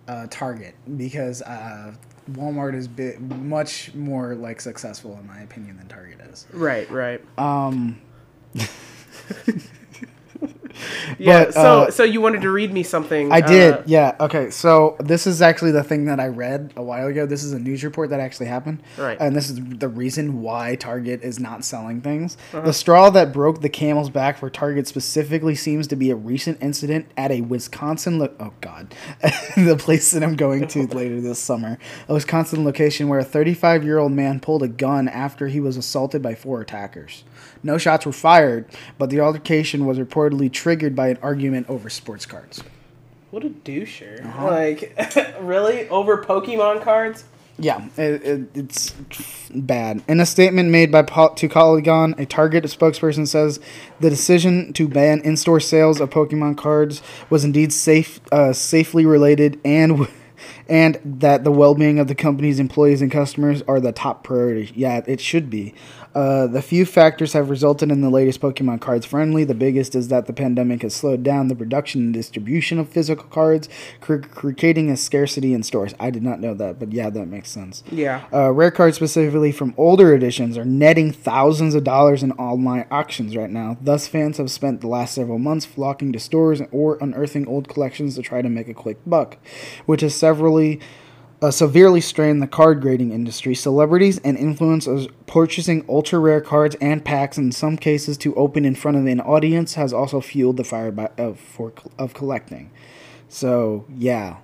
[0.09, 1.93] uh, Target because uh,
[2.33, 6.47] Walmart is bi- much more like successful in my opinion than Target is.
[6.53, 7.21] right, right.
[7.39, 8.01] Um,
[11.19, 11.45] yeah.
[11.47, 13.33] but, so uh, so you wanted to read me something?
[13.33, 14.17] I did, uh, yeah.
[14.21, 17.27] Okay, so this is actually the thing that I read a while ago.
[17.27, 18.83] This is a news report that actually happened.
[18.97, 19.19] Right.
[19.21, 22.37] And this is the reason why Target is not selling things.
[22.53, 22.63] Uh-huh.
[22.63, 26.59] The straw that broke the camel's back for Target specifically seems to be a recent
[26.63, 28.19] incident at a Wisconsin.
[28.19, 28.95] Lo- oh, God.
[29.57, 31.79] the place that I'm going to later this summer.
[32.09, 35.77] A Wisconsin location where a 35 year old man pulled a gun after he was
[35.77, 37.25] assaulted by four attackers.
[37.63, 38.67] No shots were fired,
[38.99, 42.63] but the altercation was reportedly triggered by an argument over sports cards.
[43.31, 44.25] What a doucher!
[44.25, 44.47] Uh-huh.
[44.47, 44.95] Like,
[45.41, 47.25] really over Pokemon cards?
[47.59, 48.95] Yeah, it, it, it's
[49.55, 50.03] bad.
[50.09, 53.61] In a statement made by po- to Polygon, a Target spokesperson says
[54.01, 59.61] the decision to ban in-store sales of Pokemon cards was indeed safe, uh, safely related,
[59.63, 60.11] and w-
[60.71, 64.73] and that the well-being of the company's employees and customers are the top priority.
[64.75, 65.75] Yeah, it should be.
[66.15, 69.45] Uh, the few factors have resulted in the latest Pokemon cards friendly.
[69.45, 73.27] The biggest is that the pandemic has slowed down the production and distribution of physical
[73.27, 73.69] cards,
[74.01, 75.95] cr- creating a scarcity in stores.
[76.01, 77.85] I did not know that, but yeah, that makes sense.
[77.91, 78.25] Yeah.
[78.33, 83.37] Uh, rare cards, specifically from older editions, are netting thousands of dollars in online auctions
[83.37, 83.77] right now.
[83.81, 88.17] Thus, fans have spent the last several months flocking to stores or unearthing old collections
[88.17, 89.37] to try to make a quick buck,
[89.87, 90.81] which has severely.
[91.43, 93.55] Uh, severely strained the card grading industry.
[93.55, 98.75] Celebrities and influencers purchasing ultra rare cards and packs, in some cases to open in
[98.75, 102.71] front of an audience, has also fueled the fire by, of, for, of collecting.
[103.31, 104.37] So, yeah,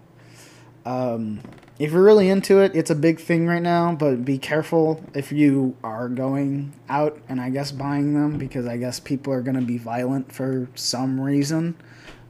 [0.87, 1.43] um,
[1.79, 5.31] if you're really into it, it's a big thing right now, but be careful if
[5.31, 9.57] you are going out and I guess buying them because I guess people are going
[9.57, 11.77] to be violent for some reason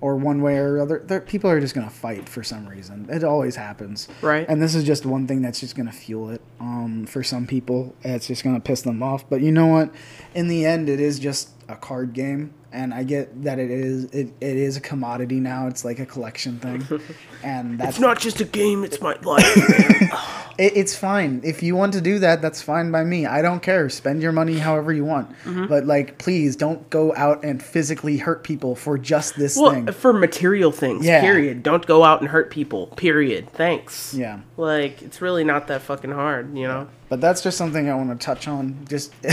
[0.00, 1.02] or one way or other.
[1.04, 3.06] There, people are just going to fight for some reason.
[3.10, 4.08] It always happens.
[4.22, 4.46] Right.
[4.48, 7.46] And this is just one thing that's just going to fuel it um, for some
[7.46, 7.94] people.
[8.02, 9.28] It's just going to piss them off.
[9.28, 9.90] But you know what?
[10.34, 12.52] In the end, it is just a card game.
[12.72, 15.66] And I get that it is it, it is a commodity now.
[15.68, 16.84] It's like a collection thing,
[17.42, 20.22] and that's It's not just a game; it's my life.
[20.58, 22.40] It, it's fine if you want to do that.
[22.40, 23.26] That's fine by me.
[23.26, 23.90] I don't care.
[23.90, 25.66] Spend your money however you want, Mm-hmm.
[25.66, 29.92] but like, please don't go out and physically hurt people for just this Well, thing.
[29.92, 31.20] for material things, Yeah.
[31.20, 31.62] period.
[31.62, 33.52] Don't go out and hurt people, period.
[33.52, 34.14] Thanks.
[34.14, 34.38] Yeah.
[34.56, 36.88] Like, it's really not that fucking hard, you know?
[37.10, 39.12] But that's just something I want to touch on, just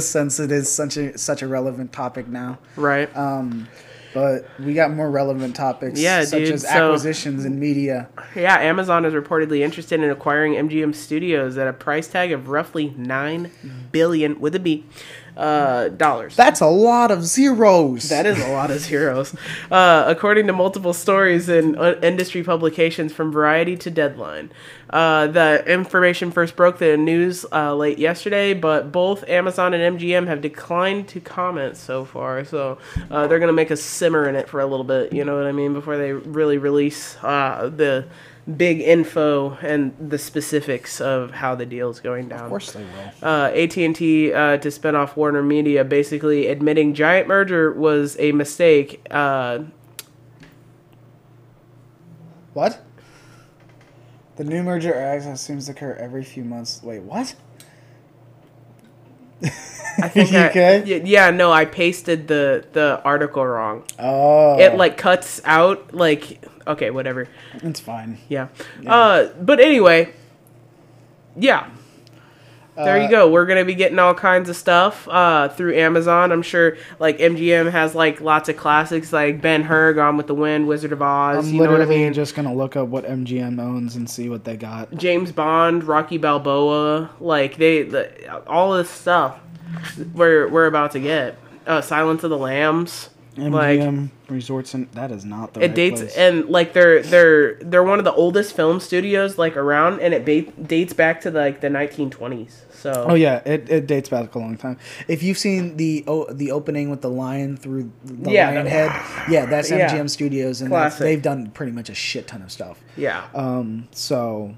[0.00, 2.58] since it is such a such a relevant topic now.
[2.76, 3.14] Right?
[3.16, 3.68] Um,
[4.14, 8.08] but we got more relevant topics, Yeah, such dude, as so- acquisitions in media.
[8.36, 12.92] yeah, Amazon is reportedly interested in acquiring MGM Studios at a price tag of roughly
[12.98, 13.50] nine
[13.90, 14.84] billion with a B
[15.36, 16.36] uh, dollars.
[16.36, 18.08] That's a lot of zeros.
[18.08, 19.34] That is a lot of zeros.
[19.70, 24.50] Uh, according to multiple stories in uh, industry publications from Variety to Deadline.
[24.90, 30.26] Uh, the information first broke the news uh, late yesterday, but both Amazon and MGM
[30.26, 32.44] have declined to comment so far.
[32.44, 32.78] So
[33.10, 35.36] uh, they're going to make us simmer in it for a little bit, you know
[35.36, 38.06] what I mean, before they really release uh, the
[38.56, 42.82] big info and the specifics of how the deal is going down Of course they
[42.82, 43.12] will.
[43.28, 49.06] uh, AT&T uh, to spin off Warner Media, basically admitting giant merger was a mistake.
[49.10, 49.60] Uh,
[52.52, 52.82] What?
[54.36, 56.82] The new merger or access seems to occur every few months.
[56.82, 57.34] Wait, what?
[59.98, 61.02] I think You I- okay?
[61.04, 63.84] yeah, no, I pasted the the article wrong.
[63.98, 67.28] Oh, It like cuts out like okay, whatever.
[67.54, 68.18] it's fine.
[68.28, 68.48] Yeah.
[68.86, 70.12] Uh, but anyway,
[71.36, 71.68] yeah.
[72.74, 73.30] There Uh, you go.
[73.30, 76.32] We're gonna be getting all kinds of stuff uh, through Amazon.
[76.32, 80.34] I'm sure, like MGM has like lots of classics, like Ben Hur, Gone with the
[80.34, 81.46] Wind, Wizard of Oz.
[81.46, 82.14] I'm you know what I literally mean?
[82.14, 84.94] just gonna look up what MGM owns and see what they got.
[84.94, 89.38] James Bond, Rocky Balboa, like they, the, all this stuff
[90.14, 91.36] we're we're about to get.
[91.66, 95.74] Uh, Silence of the Lambs, like MGM Resorts and that is not the it right
[95.74, 96.16] dates place.
[96.16, 100.24] and like they're they're they're one of the oldest film studios like around, and it
[100.24, 102.60] ba- dates back to like the 1920s.
[102.72, 104.78] So Oh yeah, it, it dates back a long time.
[105.08, 108.90] If you've seen the o- the opening with the lion through the Yeah, lion head,
[109.30, 109.88] yeah, that's Yeah.
[109.90, 112.80] MGM Studios, and they've done pretty much a shit ton of stuff.
[112.96, 114.54] yeah, Um, so,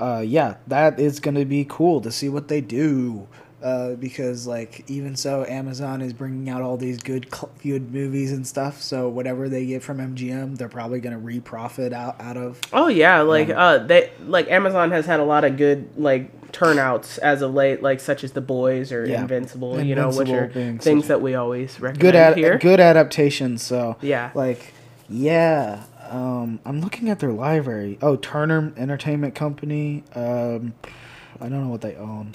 [0.00, 3.28] uh, yeah, that is gonna be cool to see what they do.
[3.62, 7.28] Uh, because like even so, Amazon is bringing out all these good
[7.60, 8.80] good movies and stuff.
[8.80, 12.60] So whatever they get from MGM, they're probably gonna re-profit out out of.
[12.72, 17.18] oh yeah, like uh, they like Amazon has had a lot of good like turnouts
[17.18, 19.22] as of late, like such as The Boys or Yeah.
[19.22, 22.58] Invincible, you know, which are being things that we always recommend Good at here.
[22.58, 23.62] good adaptations.
[23.62, 24.30] So Yeah.
[24.34, 24.72] like
[25.08, 25.82] yeah.
[26.10, 27.98] Um, I'm looking at their library.
[28.00, 30.04] Oh, Turner Entertainment Company.
[30.14, 30.74] Um,
[31.40, 32.34] I don't know what they own.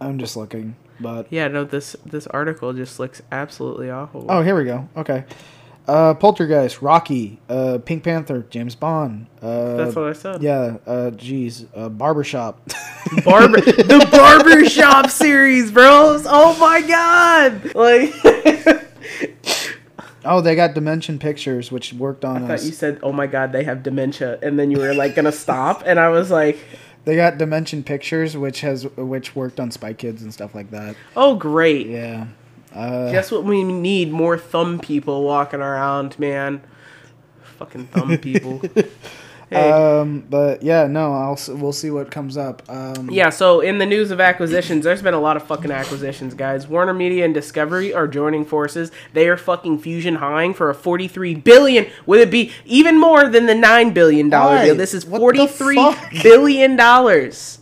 [0.00, 4.26] I'm just looking, but Yeah, no, this this article just looks absolutely awful.
[4.28, 4.88] Oh, here we go.
[4.96, 5.24] Okay.
[5.88, 9.28] Uh, Poltergeist, Rocky, uh, Pink Panther, James Bond.
[9.40, 10.42] Uh, That's what I said.
[10.42, 10.78] Yeah.
[10.84, 11.64] Uh, geez.
[11.76, 12.60] Uh, Barbershop.
[13.24, 16.26] Barber, the barbershop series, bros.
[16.28, 17.72] Oh my god!
[17.76, 18.12] Like,
[20.24, 22.66] oh, they got Dimension Pictures, which worked on I thought us.
[22.66, 25.84] you said, "Oh my god, they have dementia," and then you were like gonna stop,
[25.86, 26.58] and I was like,
[27.06, 30.96] They got Dimension Pictures, which has which worked on Spy Kids and stuff like that.
[31.16, 32.26] "Oh great, Yeah.
[32.74, 33.44] Uh, guess what?
[33.44, 36.62] We need more thumb people walking around, man.
[37.58, 38.60] Fucking thumb people."
[39.48, 39.70] Hey.
[39.70, 42.62] um, but yeah, no, I'll we'll see what comes up.
[42.68, 46.34] Um, Yeah, so in the news of acquisitions, there's been a lot of fucking acquisitions,
[46.34, 46.66] guys.
[46.66, 48.90] Warner Media and Discovery are joining forces.
[49.12, 51.86] They are fucking fusion highing for a 43 billion.
[52.06, 54.74] Would it be even more than the 9 billion dollar deal?
[54.74, 56.12] This is What the 43 fuck?
[56.24, 57.60] billion dollars.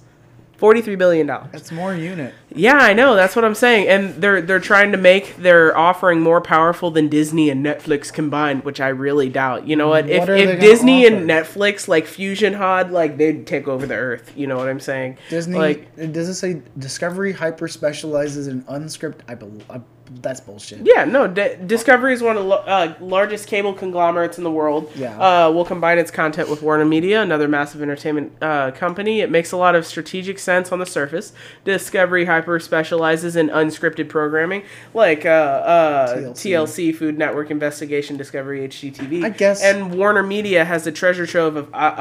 [0.65, 1.49] 43 billion dollars.
[1.53, 2.33] That's more unit.
[2.49, 3.15] Yeah, I know.
[3.17, 3.87] That's what I'm saying.
[3.87, 8.65] And they're they're trying to make their offering more powerful than Disney and Netflix combined,
[8.65, 9.69] which I really doubt.
[9.69, 10.09] You know what?
[10.09, 11.29] if What if gonna Disney and?
[11.29, 14.33] Netflix like fusion hod, like they'd take over the earth.
[14.35, 15.19] You know what I'm saying?
[15.29, 19.21] Disney like does it say Discovery hyper specializes in unscripted?
[19.29, 19.83] I believe I,
[20.21, 20.81] that's bullshit.
[20.85, 21.27] Yeah, no.
[21.27, 24.91] D- Discovery is one of the uh, largest cable conglomerates in the world.
[24.95, 25.17] Yeah.
[25.19, 29.21] Uh, will combine its content with Warner Media, another massive entertainment uh, company.
[29.21, 31.33] It makes a lot of strategic sense on the surface.
[31.65, 34.63] Discovery hyper specializes in unscripted programming,
[34.93, 36.91] like uh, uh, TLC.
[36.91, 39.25] TLC, Food Network, Investigation, Discovery, HGTV.
[39.25, 41.95] I guess- And Warner Media has a treasure trove of uh,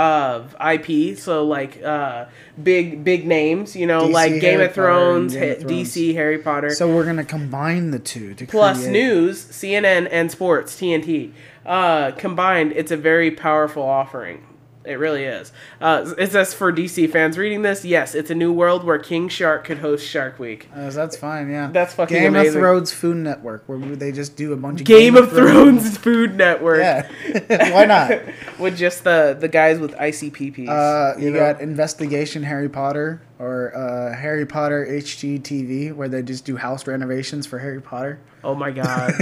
[0.43, 1.17] of IP.
[1.17, 2.25] So like uh,
[2.61, 5.87] big big names, you know, DC, like Game Harry of Thrones, Potter, Game of Thrones.
[5.95, 6.69] DC, Harry Potter.
[6.71, 11.32] So we're gonna combine the two to plus create- news, CNN, and sports, TNT.
[11.65, 14.43] Uh, combined, it's a very powerful offering.
[14.86, 15.54] It really is.
[15.80, 19.30] Uh, it says for DC fans reading this, yes, it's a new world where King
[19.30, 20.67] Shark could host Shark Week.
[20.76, 21.50] Uh, that's fine.
[21.50, 22.56] Yeah, That's fucking Game amazing.
[22.58, 26.36] of Thrones Food Network, where they just do a bunch of Game of Thrones Food
[26.36, 26.80] Network.
[26.80, 27.08] Yeah,
[27.74, 28.22] why not?
[28.60, 30.67] With just the the guys with icy peepees.
[30.69, 31.39] Uh, you know?
[31.39, 37.46] got Investigation Harry Potter or uh, Harry Potter HGTV, where they just do house renovations
[37.46, 38.19] for Harry Potter.
[38.43, 39.13] Oh my god.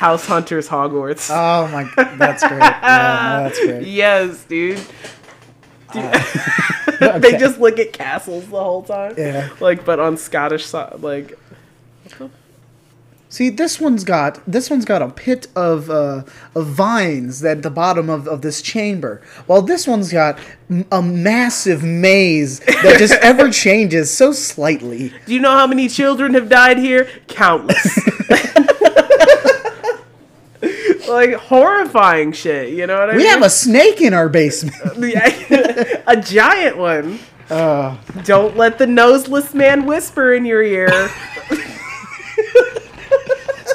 [0.00, 1.28] House Hunters Hogwarts.
[1.30, 1.84] Oh my,
[2.16, 2.58] that's great.
[2.58, 3.86] Yeah, no, that's great.
[3.86, 4.80] yes, dude.
[7.02, 7.18] Okay.
[7.18, 9.14] They just look at castles the whole time.
[9.16, 9.48] Yeah.
[9.58, 11.38] Like, but on Scottish side, like.
[13.30, 17.70] See, this one's got this one's got a pit of uh, of vines at the
[17.70, 23.14] bottom of, of this chamber, while this one's got m- a massive maze that just
[23.22, 25.12] ever changes so slightly.
[25.26, 27.08] Do you know how many children have died here?
[27.28, 27.98] Countless.
[31.10, 32.70] Like horrifying shit.
[32.72, 33.26] You know what I We mean?
[33.26, 34.76] We have a snake in our basement.
[34.96, 37.18] a, a giant one.
[37.50, 41.10] Uh, Don't let the noseless man whisper in your ear.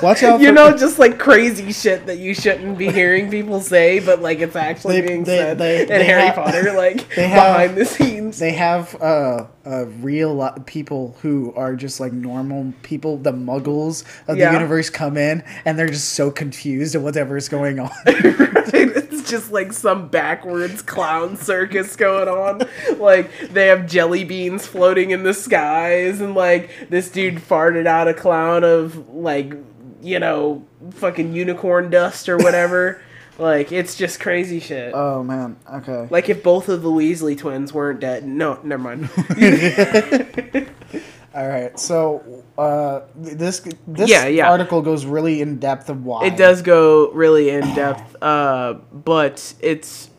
[0.06, 0.40] watch out!
[0.40, 4.40] you know, just like crazy shit that you shouldn't be hearing people say, but like
[4.40, 7.54] it's actually They- being they- said they- in they Harry have- Potter, like they have-
[7.54, 8.40] behind the scenes.
[8.40, 14.38] they have uh, uh, real people who are just like normal people, the muggles of
[14.38, 14.48] Yeah.
[14.50, 17.92] the universe, come in and they're just so confused at whatever is going on.
[18.06, 22.62] it's just like some backwards clown circus going on.
[23.00, 28.08] Like they have jelly beans floating in the skies, and like this dude farted out
[28.08, 29.54] a clown of like
[30.06, 33.02] you know fucking unicorn dust or whatever.
[33.38, 34.94] like it's just crazy shit.
[34.94, 36.08] oh man, okay.
[36.10, 38.26] like if both of the Weasley twins weren't dead.
[38.26, 39.10] No, never mind.
[41.36, 44.50] All right, so uh, this this Yeah, yeah.
[44.50, 49.54] article goes really in depth of why it does go really in depth, uh, but
[49.60, 50.10] it's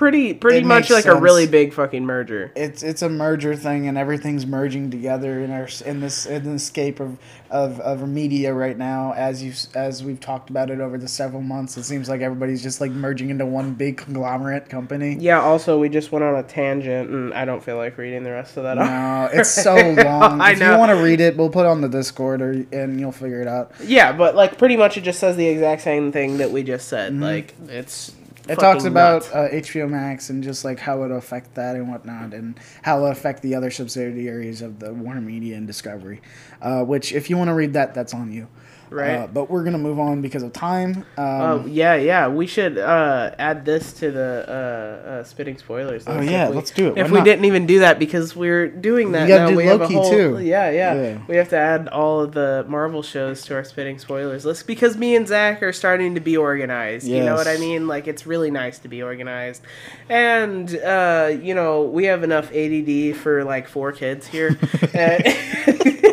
[0.00, 2.50] pretty pretty It much like a really big fucking merger.
[2.56, 6.58] It's it's a merger thing, and everything's merging together in our in this in the
[6.58, 7.18] scape of,
[7.50, 9.12] of, of media right now.
[9.12, 12.62] As you as we've talked about it over the several months, it seems like everybody's
[12.62, 15.18] just like merging into one big conglomerate company.
[15.20, 18.30] Yeah, also we just went on a tangent and I don't feel like reading the
[18.30, 18.78] rest of that.
[18.78, 20.40] No, it's so long.
[20.40, 20.72] I if know.
[20.72, 23.42] you want to read it, we'll put it on the Discord, or and you'll figure
[23.42, 23.72] it out.
[23.84, 26.88] Yeah, but like pretty much it just says the exact same thing that we just
[26.88, 27.12] said.
[27.12, 27.22] Mm-hmm.
[27.22, 28.12] Like it's
[28.50, 32.34] It talks about uh, HBO Max and just like how it'll affect that and whatnot,
[32.34, 36.20] and how it'll affect the other subsidiaries of the Warner Media and Discovery.
[36.60, 38.48] Uh, which, if you want to read that, that's on you.
[38.90, 39.16] Right.
[39.20, 41.04] Uh, but we're gonna move on because of time.
[41.16, 42.26] Um, Oh yeah, yeah.
[42.28, 46.04] We should uh, add this to the uh, uh, spitting spoilers.
[46.08, 46.98] Oh, yeah, we- let's do it.
[46.98, 47.24] If Why we not?
[47.24, 50.38] didn't even do that because we're doing that now, do we have a whole, too.
[50.40, 51.18] Yeah, yeah, Yeah.
[51.28, 54.96] We have to add all of the Marvel shows to our spitting spoilers list because
[54.96, 57.06] me and Zach are starting to be organized.
[57.06, 57.86] You know what I mean?
[57.86, 59.62] Like it's really nice to be organized,
[60.08, 64.58] and uh, you know we have enough ADD for like four kids here.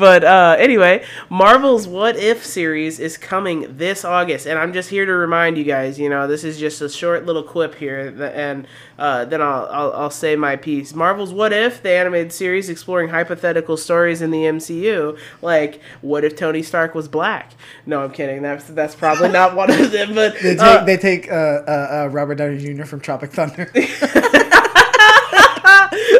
[0.00, 4.90] Uh, But uh, anyway, Marvel's What If series is coming this August, and I'm just
[4.90, 5.98] here to remind you guys.
[5.98, 8.66] You know, this is just a short little quip here, and
[8.98, 10.94] uh, then I'll, I'll I'll say my piece.
[10.94, 16.34] Marvel's What If, the animated series exploring hypothetical stories in the MCU, like what if
[16.36, 17.52] Tony Stark was black?
[17.86, 18.42] No, I'm kidding.
[18.42, 20.14] That's that's probably not one of them.
[20.14, 22.84] But they take uh, they take uh, uh, uh, Robert Downey Jr.
[22.84, 23.70] from Tropic Thunder.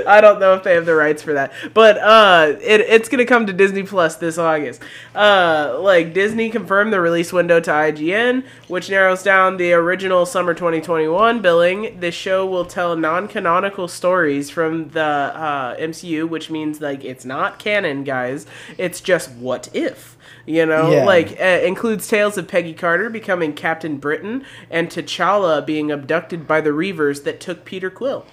[0.07, 3.25] I don't know if they have the rights for that, but uh, it, it's gonna
[3.27, 4.83] come to Disney Plus this August.
[5.15, 10.55] Uh, like Disney confirmed the release window to IGN, which narrows down the original summer
[10.55, 11.99] 2021 billing.
[12.01, 17.59] This show will tell non-canonical stories from the uh, MCU, which means like it's not
[17.59, 18.47] canon, guys.
[18.79, 20.17] It's just what if.
[20.47, 21.05] You know, Yeah.
[21.05, 26.61] like uh, includes tales of Peggy Carter becoming Captain Britain and T'Challa being abducted by
[26.61, 28.25] the Reavers that took Peter Quill.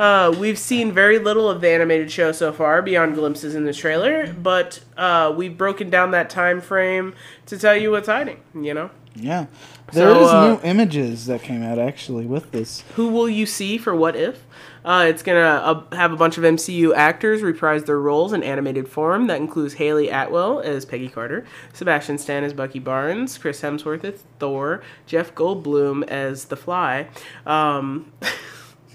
[0.00, 3.72] Uh, we've seen very little of the animated show so far, beyond glimpses in the
[3.74, 8.40] trailer, but uh, we've broken down that time frame to tell you what's hiding.
[8.54, 9.44] You know, yeah,
[9.92, 12.82] there is So, uh, new images that came out actually with this.
[12.96, 14.46] who will you see for What If?
[14.82, 18.88] Uh, it's gonna uh, have a bunch of MCU actors reprise their roles in animated
[18.88, 19.26] form.
[19.26, 24.24] That includes Hayley Atwell as Peggy Carter, Sebastian Stan as Bucky Barnes, Chris Hemsworth as
[24.38, 27.08] Thor, Jeff Goldblum as The Fly.
[27.44, 28.10] Um,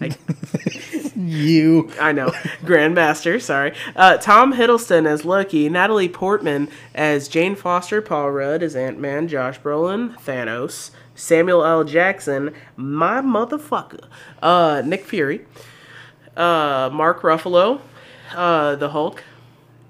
[0.02, 0.12] I-
[1.16, 2.28] You I know.
[2.64, 3.74] Grandmaster, sorry.
[3.96, 9.28] Uh, Tom Hiddleston as Loki, Natalie Portman as Jane Foster, Paul Rudd as Ant Man,
[9.30, 11.84] Josh Brolin, Thanos, Samuel L.
[11.86, 14.04] Jackson, my motherfucker,
[14.44, 15.46] uh, Nick Fury,
[16.36, 17.80] uh, Mark Ruffalo,
[18.36, 19.24] uh, the Hulk,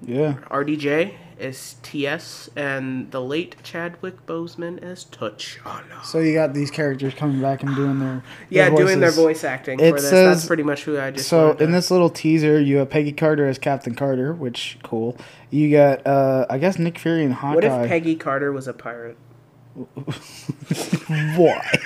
[0.02, 0.34] yeah.
[0.50, 6.04] RDJ, as TS, and the late Chadwick Boseman as T'Challa.
[6.04, 9.44] So you got these characters coming back and doing their, yeah, their doing their voice
[9.44, 10.08] acting It for this.
[10.10, 11.28] says- That's pretty much who I just.
[11.28, 15.16] So to- in this little teaser, you have Peggy Carter as Captain Carter, which cool.
[15.50, 17.54] You got uh I guess Nick Fury and Hawkeye.
[17.54, 19.16] what if Peggy Carter was a pirate?
[21.36, 21.78] Why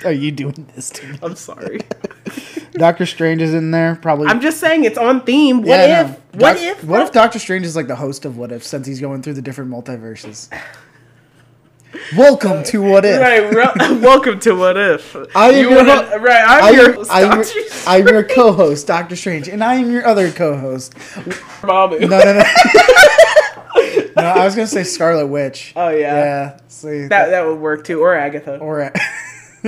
[0.04, 1.18] are you doing this to me?
[1.22, 1.80] I'm sorry.
[2.72, 4.28] Doctor Strange is in there, probably.
[4.28, 5.58] I'm just saying it's on theme.
[5.58, 6.34] What Yeah, if?
[6.34, 6.40] no.
[6.40, 6.84] What Doc- if?
[6.84, 9.34] What if Doctor Strange is like the host of What If since he's going through
[9.34, 10.48] the different multiverses?
[12.16, 13.20] Welcome to What If.
[13.20, 15.16] Right, re- welcome to What If.
[15.34, 16.44] I am You your wanna- ho- right.
[16.46, 17.44] I'm, I'm, your host, I'm, your,
[17.86, 20.94] I'm your co-host, Doctor Strange, and I am your other co-host.
[20.94, 21.98] Mamu.
[22.00, 22.42] No, no, no.
[24.16, 25.72] no, I was gonna say Scarlet Witch.
[25.76, 26.14] Oh, yeah.
[26.16, 26.58] Yeah.
[26.68, 28.58] See That that would work too, or Agatha.
[28.58, 28.92] or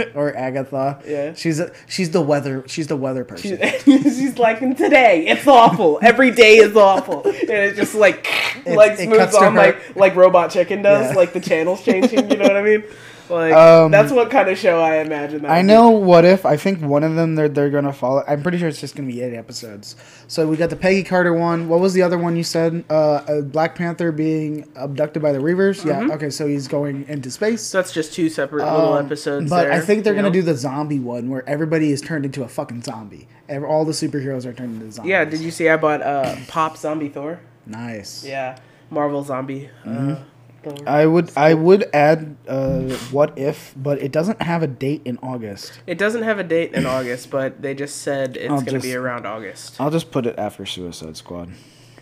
[0.15, 1.01] or Agatha.
[1.07, 1.35] Yeah.
[1.35, 2.65] She's a, she's the weather.
[2.67, 3.59] She's the weather person.
[3.85, 5.99] She's like, today it's awful.
[6.03, 8.27] Every day is awful, and it just like
[8.67, 9.59] It- like smooths on her.
[9.59, 11.17] like like Robot Chicken does, Yeah.
[11.17, 12.31] like the channels changing.
[12.31, 12.85] You know what I mean?
[13.31, 15.43] Like Um, that's what kind of show I imagine.
[15.43, 15.66] That I would be.
[15.68, 16.45] know what if.
[16.45, 18.22] I think one of them they're they're gonna follow.
[18.26, 19.97] I'm pretty sure it's just gonna be eight episodes.
[20.28, 21.68] So we got the Peggy Carter one.
[21.68, 22.85] What was the other one you said?
[22.91, 25.85] Uh, uh Black Panther being abducted by the Reavers.
[25.85, 26.14] Yeah.
[26.14, 26.31] Okay.
[26.31, 27.62] So he's going into space.
[27.62, 29.49] So that's just two separate little Um, episodes.
[29.49, 30.33] But there, I think they're gonna know?
[30.35, 33.28] do the zombie one where everybody is turned into a fucking zombie.
[33.51, 35.11] All the superheroes are turned into zombies.
[35.11, 37.41] Yeah, did you see I bought uh, Pop Zombie Thor?
[37.66, 38.24] Nice.
[38.24, 38.59] Yeah,
[38.91, 39.68] Marvel Zombie.
[39.85, 40.16] Uh,
[40.63, 40.77] Thor.
[40.89, 42.81] I would I would add uh,
[43.11, 45.81] what if, but it doesn't have a date in August.
[45.87, 48.71] It doesn't have a date in August, but they just said it's I'll going to
[48.73, 49.81] just- be around August.
[49.81, 51.51] I'll just put it after Suicide Squad.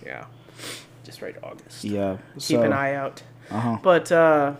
[0.04, 0.26] Yeah,
[1.04, 1.84] just write August.
[1.84, 2.18] Yeah.
[2.38, 3.22] Keep an eye out.
[3.50, 3.78] Uh-huh.
[3.82, 4.56] But uh,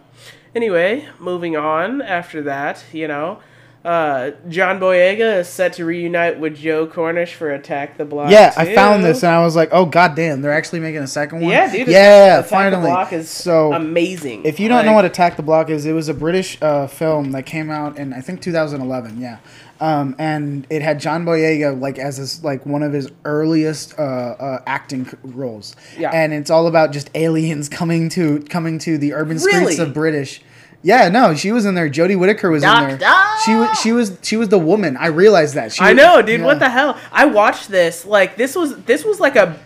[0.54, 2.00] anyway, moving on.
[2.02, 3.40] After that, you know,
[3.84, 8.30] uh, John Boyega is set to reunite with Joe Cornish for Attack the Block.
[8.30, 11.40] Yeah, I found this and I was like, "Oh goddamn, they're actually making a second
[11.40, 11.88] one." Yeah, dude.
[11.88, 12.82] Yeah, Attack finally.
[12.82, 14.44] The Block is so amazing.
[14.44, 17.30] If you don't know what Attack the Block is, it was a British uh, film
[17.32, 19.20] that came out in I think 2011.
[19.20, 19.38] Yeah,
[19.80, 24.02] um, and it had John Boyega like as his like one of his earliest uh,
[24.02, 25.76] uh, acting c- roles.
[25.96, 26.10] Yeah.
[26.10, 29.78] and it's all about just aliens coming to coming to the urban streets Really?
[29.78, 30.42] of British.
[30.82, 31.90] Yeah, no, she was in there.
[31.90, 32.96] Jodie Whittaker was in there.
[32.98, 33.42] Doctor!
[33.44, 34.96] She was she was she was the woman.
[34.96, 35.72] I realized that.
[35.72, 36.40] She I was- know, dude.
[36.40, 36.46] yeah.
[36.46, 36.96] What the hell?
[37.10, 38.04] I watched this.
[38.06, 39.58] Like this was this was like a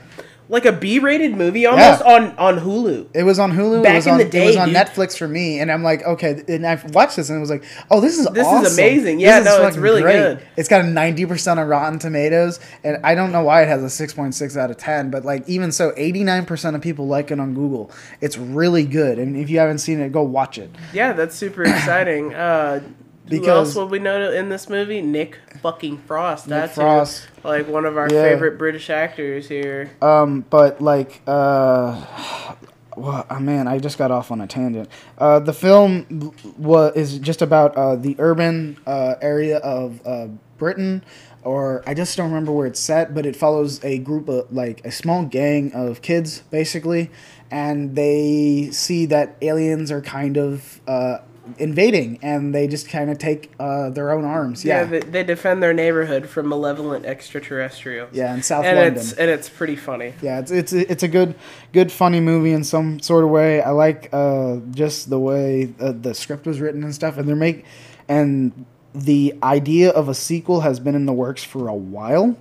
[0.53, 2.12] like a B-rated movie almost Yeah.
[2.14, 3.07] on on Hulu.
[3.14, 3.82] It was on Hulu.
[3.82, 4.76] Back it was in on, the it was on dude.
[4.76, 6.42] Netflix for me, and I'm like, okay.
[6.46, 9.18] And I watched this, and it was like, oh, this is This is amazing.
[9.18, 10.42] Yeah, is no, it's really good.
[10.59, 13.82] It's got a 90 percent on Rotten Tomatoes, and I don't know why it has
[13.82, 17.40] a 6.6 out of 10, but like even so, 89 percent of people like it
[17.40, 17.90] on Google.
[18.20, 20.70] It's really good, and if you haven't seen it, go watch it.
[20.92, 22.34] Yeah, that's super exciting.
[22.34, 22.80] Uh,
[23.25, 25.01] who Because- else will we know in this movie?
[25.01, 26.49] Nick fucking Frost.
[26.49, 27.29] That's who- Frost.
[27.45, 28.23] like one of our Yeah.
[28.23, 29.91] favorite British actors here.
[30.03, 32.01] Um, but like, uh,
[32.97, 34.89] well, uh, man, I just got off on a tangent.
[35.18, 40.27] Uh, the film was is just about uh, the urban uh, area of uh,
[40.59, 41.03] Britain,
[41.43, 44.85] or I just don't remember where it's set, but it follows a group of like
[44.85, 47.11] a small gang of kids, basically,
[47.51, 50.81] and they see that aliens are kind of.
[50.87, 51.18] Uh,
[51.59, 55.24] invading and they just kind of take uh, their own arms Yeah, yeah they, they
[55.24, 58.11] defend their neighborhood from malevolent extraterrestrials.
[58.12, 60.14] yeah in south and london it's and it's pretty funny.
[60.22, 61.34] Yeah, it's it's it's a good
[61.72, 63.61] good funny movie in some sort of way.
[63.61, 67.34] I like uh, just the way uh, the script was written and stuff, and they're
[67.36, 67.64] make
[68.09, 68.64] and
[68.95, 72.36] the idea of a sequel has been in the works for a while.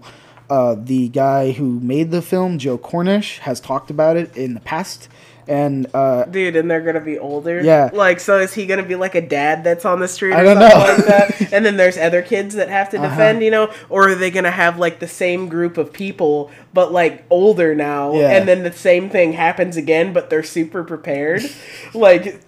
[0.49, 4.60] Uh, the guy who made the film, Joe Cornish, has talked about it in the
[4.60, 5.08] past,
[5.52, 7.62] and uh, Dude, and they're gonna be older.
[7.62, 7.89] Yeah.
[7.93, 10.32] Like, so is he gonna be like a dad that's on the street?
[10.32, 10.66] Or I don't know.
[10.68, 11.52] Like that?
[11.54, 14.49] And then there's other kids that have to defend, you know, or are they gonna
[14.52, 18.30] have like the same group of people but like older now, Yeah.
[18.38, 21.43] and then the same thing happens again, but they're super prepared?
[21.93, 22.41] like,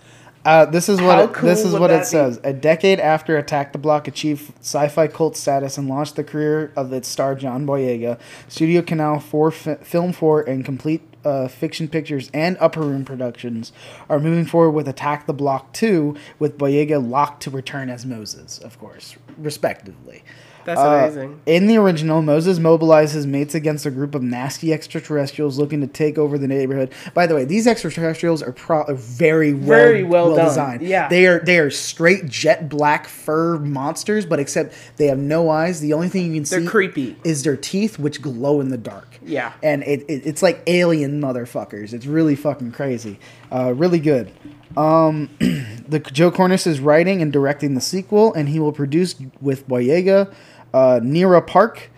[0.46, 2.06] Uh, this is what it, this is what it be?
[2.06, 2.40] says.
[2.44, 6.92] A decade after Attack the Block achieved sci-fi cult status and launched the career of
[6.94, 12.58] its star John Boyega, Studio Canal fi- Film Four and Complete uh, Fiction Pictures and
[12.60, 13.72] Upper Room Productions
[14.10, 18.60] are moving forward with Attack the Block Two, with Boyega locked to return as Moses,
[18.60, 20.24] of course, respectively.
[20.66, 21.40] That's Uh, amazing.
[21.46, 25.88] In the original, Moses mobilized his mates against a group of nasty extraterrestrials looking to
[25.88, 26.92] take over the neighborhood.
[27.14, 30.46] By the way, these extraterrestrials are, pro- are very well, Very well done.
[30.46, 30.82] designed.
[30.84, 31.08] Yeah.
[31.10, 35.80] they are they are straight jet black fur monsters, but except they have no eyes.
[35.80, 37.16] The only thing you can They're see creepy.
[37.24, 39.08] is their teeth, which glow in the dark.
[39.26, 39.54] Yeah.
[39.64, 41.94] and it, it it's like alien motherfuckers.
[41.94, 43.20] It's really fucking crazy.
[43.52, 44.32] Uh, really good.
[44.76, 45.30] Um,
[45.88, 50.34] the Joe Cornish is writing and directing the sequel, and he will produce with Boyega,
[50.74, 51.90] uh, Nira Park,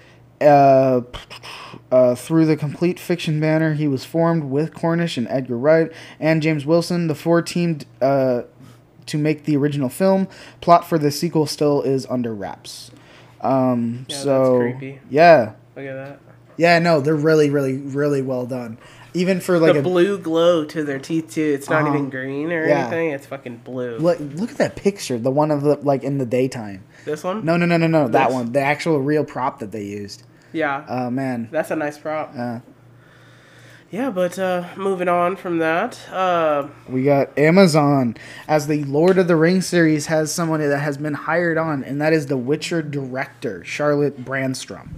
[0.42, 1.02] Uh,
[1.92, 6.42] uh, through the complete fiction banner, he was formed with Cornish and Edgar Wright and
[6.42, 7.08] James Wilson.
[7.08, 8.42] The four teamed uh,
[9.06, 10.28] to make the original film.
[10.62, 12.92] Plot for the sequel still is under wraps.
[13.42, 15.00] Um, Yeah, that's so creepy.
[15.10, 16.20] yeah, Look at that.
[16.58, 18.78] yeah, no, they're really, really, really well done.
[19.14, 21.42] Even for like the a blue glow to their teeth too.
[21.58, 21.96] It's not Uh-huh.
[21.96, 22.82] even green or Yeah.
[22.88, 23.12] anything.
[23.12, 23.98] It's fucking blue.
[24.00, 26.84] look, look at that picture, the one of the like in the daytime.
[27.06, 27.46] This one?
[27.46, 28.34] No, no, no, no, no, that This?
[28.34, 30.24] one, the actual real prop that they used.
[30.52, 30.86] Yeah.
[30.90, 32.34] Oh man, That's a nice prop.
[32.38, 32.60] uh,
[33.92, 39.28] Yeah, but uh, moving on from that, uh, we got Amazon as the Lord of
[39.28, 42.82] the Rings series has someone that has been hired on, and that is the Witcher
[42.82, 44.90] director Charlotte Brandstrom.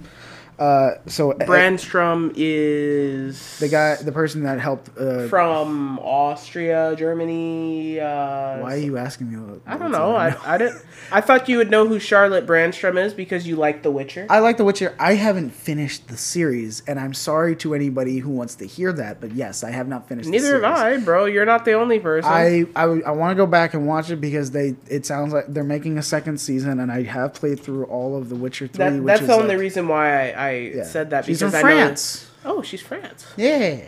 [0.58, 4.90] Uh, so uh, Brandstrom is the guy, the person that helped.
[4.98, 8.00] Uh, from Austria, Germany.
[8.00, 9.36] Uh, why are you asking me?
[9.36, 10.16] What, I don't know.
[10.16, 10.82] I, I didn't.
[11.12, 14.26] I thought you would know who Charlotte Brandstrom is because you like The Witcher.
[14.28, 14.96] I like The Witcher.
[14.98, 19.20] I haven't finished the series, and I'm sorry to anybody who wants to hear that,
[19.20, 20.28] but yes, I have not finished.
[20.28, 20.76] Neither the have.
[20.76, 21.26] I, bro.
[21.26, 22.30] You're not the only person.
[22.30, 25.62] I I, want to go back and watch it because they it sounds like they're
[25.62, 28.78] making a second season, and I have played through all of The Witcher three.
[28.84, 30.84] that, which that's is the only like- reason why I, I yeah.
[30.84, 31.76] said that She's because from I know.
[31.76, 32.30] France.
[32.44, 33.26] Oh, she's France.
[33.36, 33.82] Yeah.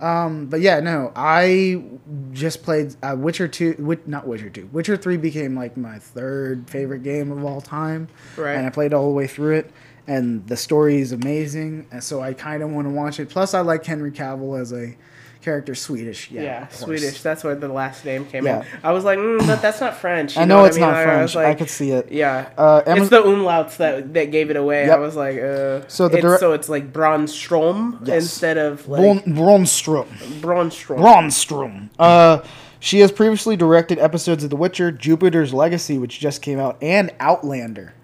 [0.00, 1.82] Um, but yeah, no, I
[2.32, 3.98] just played uh, Witcher two.
[4.06, 4.68] Not Witcher two.
[4.72, 8.08] Witcher three became like my third favorite game of all time.
[8.36, 8.56] Right.
[8.56, 9.70] And I played all the way through it,
[10.06, 11.86] and the story is amazing.
[11.90, 13.30] And so I kind of want to watch it.
[13.30, 14.94] Plus, I like Henry Cavill as a
[15.46, 16.28] character, Swedish.
[16.30, 16.68] Yeah, Yeah.
[16.68, 17.22] Swedish.
[17.22, 18.62] That's where the last name came Yeah.
[18.62, 18.66] in.
[18.82, 20.34] I was like, mm, but that's not French.
[20.34, 20.86] you I know what it's mean?
[20.86, 21.34] not I- I French.
[21.34, 22.10] was I, could see it.
[22.10, 22.48] Yeah.
[22.58, 24.86] Uh, it's the umlauts that that gave it away.
[24.86, 24.96] Yep.
[24.96, 28.24] I was like, uh, So the it's, so it's like Bronstrom Yes.
[28.24, 30.06] instead of like Bron- Bronstrom.
[30.40, 30.98] Bronstrom.
[30.98, 31.88] Bronstrom.
[31.98, 32.38] Uh,
[32.80, 37.12] she has previously directed episodes of The Witcher, Jupiter's Legacy, which just came out, and
[37.20, 37.94] Outlander.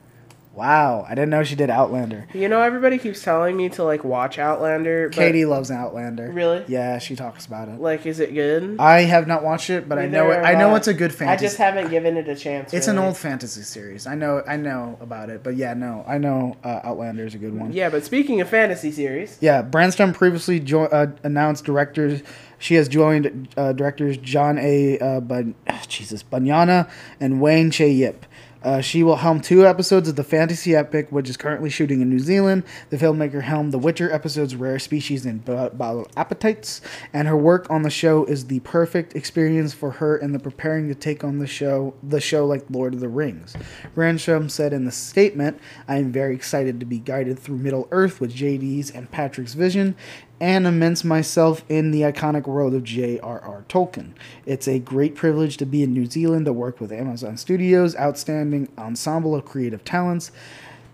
[0.54, 2.26] Wow, I didn't know she did Outlander.
[2.34, 5.08] You know, everybody keeps telling me to like watch Outlander.
[5.08, 6.30] But, Katie loves Outlander.
[6.30, 6.62] Really?
[6.68, 7.80] Yeah, she talks about it.
[7.80, 8.76] like, is it good?
[8.78, 11.44] I have not watched it, but I know it, I know it's a good fantasy.
[11.44, 12.74] I just haven't given it a chance.
[12.74, 14.06] it's an old fantasy series.
[14.06, 17.38] I know I know about it, but yeah, no, I know uh, Outlander is a
[17.38, 17.72] good one.
[17.72, 22.22] Yeah, but speaking of fantasy series, Yeah, Brandstrom previously jo- uh, announced directors.
[22.58, 24.98] She has joined uh, directors John A.
[24.98, 25.54] Uh, Bun-
[25.88, 26.88] Jesus Banyana
[27.18, 28.24] and Wayne Che Yip.
[28.62, 32.08] Uh, she will helm two episodes of the fantasy epic, which is currently shooting in
[32.08, 32.64] New Zealand.
[32.90, 36.80] The filmmaker helmed The Witcher episodes Rare Species and Ba- Bottled Appetites,
[37.12, 40.88] and her work on the show is the perfect experience for her in the preparing
[40.88, 43.54] to take on the show, the show like Lord of the Rings.
[43.94, 45.58] Brandstrom said in the statement,
[45.88, 49.94] "I am very excited to be guided through Middle Earth with JD's and Patrick's vision."
[50.42, 53.64] And immerse myself in the iconic world of J.R.R.
[53.68, 54.10] Tolkien.
[54.44, 58.68] It's a great privilege to be in New Zealand to work with Amazon Studios' outstanding
[58.76, 60.32] ensemble of creative talents.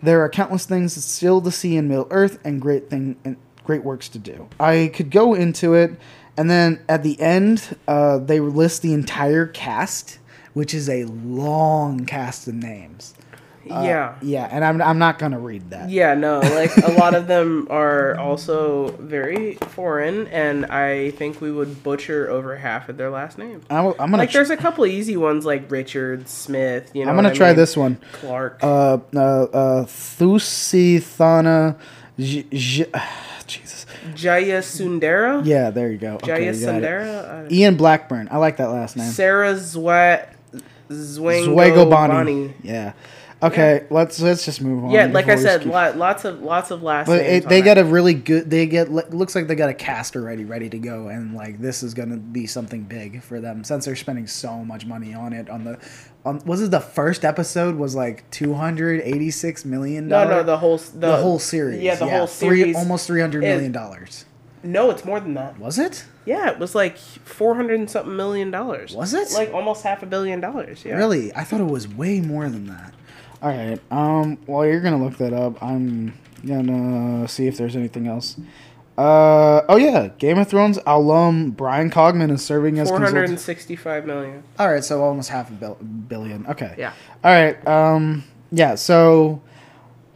[0.02, 3.84] There are countless things still to see in Middle Earth and great thing and great
[3.84, 4.50] works to do.
[4.60, 5.98] I could go into it,
[6.36, 10.18] and then at the end, uh, they list the entire cast,
[10.52, 13.14] which is a long cast of names.
[13.70, 14.14] Uh, yeah.
[14.22, 15.90] Yeah, and I'm, I'm not gonna read that.
[15.90, 21.50] Yeah, no, like a lot of them are also very foreign, and I think we
[21.52, 23.62] would butcher over half of their last name.
[23.70, 26.90] I, am I'm gonna Like, tr- there's a couple easy ones like Richard Smith.
[26.94, 27.56] You know, I'm gonna try mean?
[27.56, 27.98] this one.
[28.12, 28.60] Clark.
[28.62, 31.78] uh, uh, uh, Thusithana.
[32.18, 32.90] J- J-
[33.46, 33.86] Jesus.
[34.14, 35.42] Jaya Sundara.
[35.44, 36.18] Yeah, there you go.
[36.18, 36.52] Jaya Okay.
[36.54, 37.46] Sundara.
[37.50, 38.28] Ian Blackburn.
[38.30, 39.10] I like that last name.
[39.10, 40.34] Sarah Zwat.
[40.90, 41.90] Zwingo.
[41.90, 42.54] Bonnie.
[42.62, 42.92] Yeah.
[43.40, 44.90] Okay, let's let's just move on.
[44.90, 47.82] Yeah, like I said, lot, lots of lots of last But it, they got that.
[47.82, 48.50] a really good.
[48.50, 51.84] They get looks like they got a cast already ready to go, and like this
[51.84, 55.48] is gonna be something big for them since they're spending so much money on it.
[55.48, 55.78] On the,
[56.24, 60.08] on was it the first episode was like two hundred eighty six million.
[60.08, 61.80] no, no, the whole the, the, whole series.
[61.80, 62.76] Yeah, the whole three, series.
[62.76, 64.24] almost three hundred million dollars.
[64.64, 65.58] No, it's more than that.
[65.60, 66.04] Was it?
[66.24, 68.96] Yeah, it was like four hundred and something million dollars.
[68.96, 69.30] Was it?
[69.32, 70.84] like almost half a billion dollars?
[70.84, 70.96] Yeah.
[70.96, 71.32] Really?
[71.34, 72.94] I thought it was way more than that.
[73.42, 73.80] All right.
[73.90, 74.36] Um.
[74.46, 76.14] While you're gonna look that up, I'm
[76.46, 78.36] gonna see if there's anything else.
[78.96, 79.62] Uh.
[79.68, 80.08] Oh yeah.
[80.18, 83.40] Game of Thrones alum Bryan Cogman is serving as Four hundred and consultant.
[83.40, 84.42] sixty-five million.
[84.58, 84.82] All right.
[84.84, 85.74] So almost half a bil-
[86.08, 86.46] billion.
[86.48, 86.74] Okay.
[86.76, 86.92] Yeah.
[87.22, 87.66] All right.
[87.68, 88.24] Um.
[88.50, 88.74] Yeah.
[88.74, 89.40] So.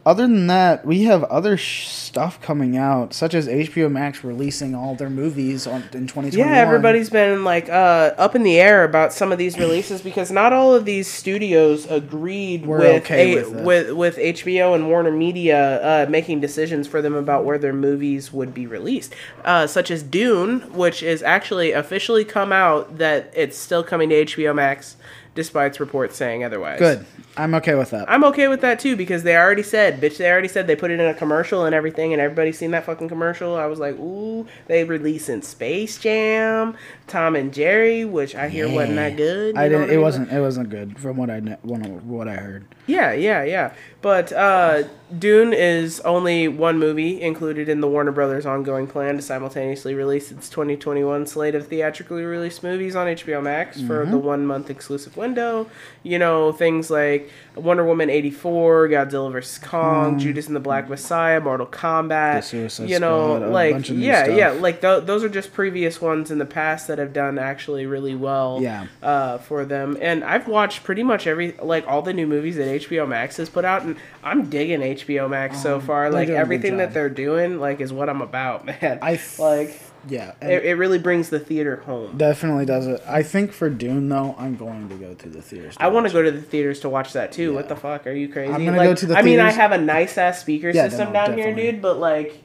[0.05, 4.75] Other than that, we have other sh- stuff coming out, such as HBO Max releasing
[4.75, 6.37] all their movies on in 2021.
[6.37, 10.29] Yeah, everybody's been like uh, up in the air about some of these releases because
[10.29, 14.89] not all of these studios agreed Were with okay a, with with with HBO and
[14.89, 19.67] Warner Media uh, making decisions for them about where their movies would be released, uh,
[19.67, 24.53] such as Dune, which is actually officially come out that it's still coming to HBO
[24.53, 24.97] Max
[25.35, 26.79] despite reports saying otherwise.
[26.79, 27.05] Good.
[27.35, 28.09] I'm okay with that.
[28.09, 30.91] I'm okay with that too because they already said, bitch, they already said they put
[30.91, 33.55] it in a commercial and everything, and everybody's seen that fucking commercial.
[33.55, 36.77] I was like, ooh, they releasing Space Jam,
[37.07, 39.57] Tom and Jerry, which I hear wasn't that good.
[39.57, 39.85] I didn't.
[39.85, 40.01] It mean?
[40.01, 40.31] wasn't.
[40.31, 42.65] It wasn't good from what I what what I heard.
[42.85, 43.73] Yeah, yeah, yeah.
[44.01, 44.83] But uh,
[45.17, 50.31] Dune is only one movie included in the Warner Brothers ongoing plan to simultaneously release
[50.31, 55.15] its 2021 slate of theatrically released movies on HBO Max for the one month exclusive
[55.15, 55.69] window.
[56.03, 57.22] You know, things like
[57.55, 59.57] Wonder Woman 84, Godzilla vs.
[59.59, 62.35] Kong, Judas and the Black Messiah, Mortal Kombat.
[62.37, 64.49] The Suicide you know, Squad, a like, bunch of new yeah, yeah.
[64.51, 68.15] Like, th- those are just previous ones in the past that have done actually really
[68.15, 68.87] well Yeah.
[69.01, 69.97] uh, for them.
[70.01, 73.49] And I've watched pretty much every like all the new movies that HBO Max has
[73.49, 76.09] put out, and I'm digging HBO Max so far.
[76.09, 78.99] Like doing a good everything that they're doing, like is what I'm about, man.
[79.01, 80.33] I like Yeah.
[80.41, 82.17] it, it really brings the theater home.
[82.17, 83.01] definitely does it.
[83.07, 85.75] I think for Dune though, I'm going to go to the theaters.
[85.79, 87.53] I want to go to the theaters to watch that too.
[87.53, 88.05] What the fuck?
[88.07, 88.51] Are you crazy?
[88.51, 90.89] I'm gonna like, go to the I mean, I have a nice ass speaker Yeah,
[90.89, 91.81] system no, down here, dude.
[91.81, 92.43] But like,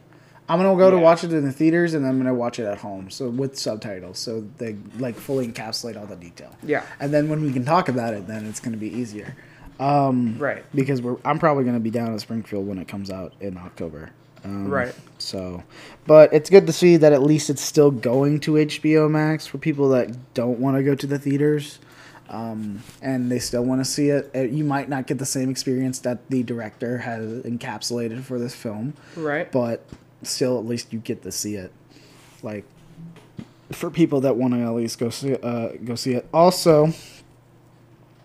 [0.48, 2.78] I'm gonna go to watch it in the theaters, and I'm gonna watch it at
[2.78, 6.54] home, so with subtitles, so they like fully encapsulate all the detail.
[6.62, 6.84] Yeah.
[7.00, 9.36] And then when we can talk about it, then it's gonna be easier.
[9.80, 13.34] Um, right, Because we're I'm probably gonna be down in Springfield when it comes out
[13.40, 14.10] in October.
[14.44, 14.94] Um, right.
[15.18, 15.62] So,
[16.06, 19.58] but it's good to see that at least it's still going to HBO Max for
[19.58, 21.78] people that don't want to go to the theaters.
[22.30, 24.30] Um, and they still want to see it.
[24.34, 28.54] Uh, You might not get the same experience that the director has encapsulated for this
[28.54, 29.50] film, Right.
[29.50, 29.82] but
[30.22, 31.72] still, at least you get to see it.
[32.42, 32.64] Like
[33.72, 36.26] for people that want to at least go see uh, go see it.
[36.32, 36.92] Also,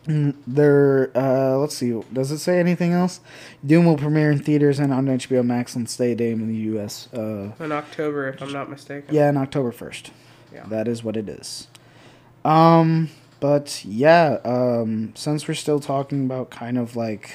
[0.05, 1.11] there.
[1.15, 2.01] Uh, let's see.
[2.11, 3.19] Does it say anything else?
[3.65, 7.07] Doom will premiere in theaters and on HBO Max on Stay Dame in the U.S.
[7.13, 9.13] Uh, In October, if I'm not mistaken.
[9.13, 10.11] yeah, in October first.
[10.53, 10.65] Yeah.
[10.67, 11.67] That is what it is.
[12.45, 17.31] Um, but yeah, um, since we're still talking about kind of like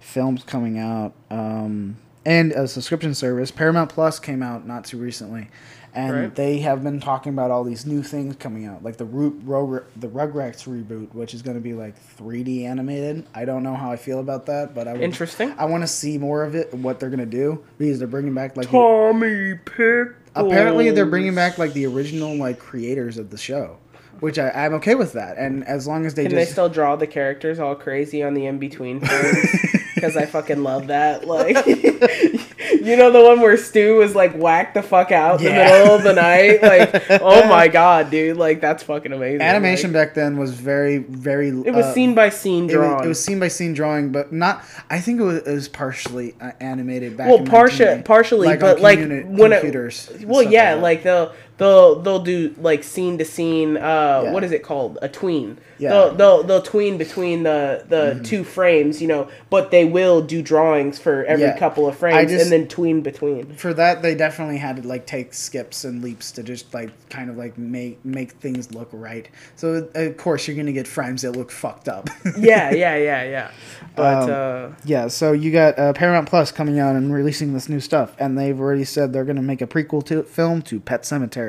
[0.00, 1.96] films coming out, um,
[2.26, 5.48] and a subscription service, Paramount Plus came out not too recently,
[5.94, 6.34] and Right.
[6.34, 9.82] they have been talking about all these new things coming out, like the root, ro-
[9.96, 13.24] the Rugrats reboot, which is going to be like 3D animated.
[13.34, 15.54] I don't know how I feel about that, but I would, Interesting.
[15.56, 18.34] I want to see more of it, what they're going to do, because they're bringing
[18.34, 20.14] back like the- Tommy Pickles.
[20.34, 23.76] apparently they're bringing back like the original like creators of the show
[24.20, 26.96] which I, i'm okay with that and as long as they Can they still draw
[26.96, 29.00] the characters all crazy on the in between?
[29.00, 31.26] Because I fucking love that.
[31.26, 31.56] Like,
[32.84, 35.94] you know, the one where Stu was like whacked the fuck out in the middle
[35.94, 36.62] of the night.
[36.62, 38.36] Like, oh my god, dude!
[38.36, 39.40] Like, that's fucking amazing.
[39.40, 43.04] animation Like, back then was very very it was uh, scene by scene it was,
[43.04, 46.34] it was scene by scene drawing but not i think it was, it was partially
[46.40, 48.98] uh, animated back well, in partially, 1980, partially, like, but like
[49.38, 50.82] when computers it, well, yeah, that.
[50.82, 53.76] like they'll they'll they'll do like scene to scene.
[53.76, 54.32] Uh, Yeah.
[54.32, 54.98] what is it called?
[55.02, 55.58] A tween.
[55.78, 55.90] Yeah.
[55.90, 58.22] They'll they'll, they'll tween between the the Mm-hmm.
[58.22, 61.58] two frames, you know, but they will do drawings for every Yeah.
[61.58, 63.54] couple of frames just- and then tween between.
[63.54, 67.28] for that they definitely had to like take skips and leaps to just like kind
[67.30, 71.32] of like make make things look right so of course you're gonna get frames that
[71.32, 73.50] look fucked up yeah, yeah, yeah, yeah.
[73.96, 77.68] But Um, uh, Yeah, so you got uh, Paramount Plus coming out and releasing this
[77.68, 80.80] new stuff, and they've already said they're going to make a prequel to film to
[80.80, 81.43] Pet Sematary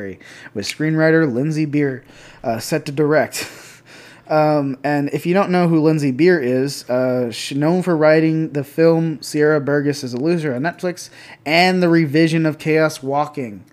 [0.53, 2.03] with screenwriter Lindsey Beer
[2.43, 3.49] uh, set to direct.
[4.27, 8.51] um, and if you don't know who Lindsey Beer is, uh, she's known for writing
[8.53, 11.09] the film Sierra Burgess is a Loser on Netflix
[11.45, 13.63] and the revision of Chaos Walking.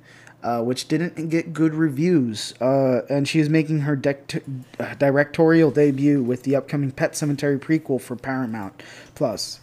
[0.45, 4.43] Uh, which didn't get good reviews, uh, and she is making her dec-
[4.81, 8.83] uh, directorial debut with the upcoming Pet Sematary prequel for Paramount
[9.15, 9.61] Plus.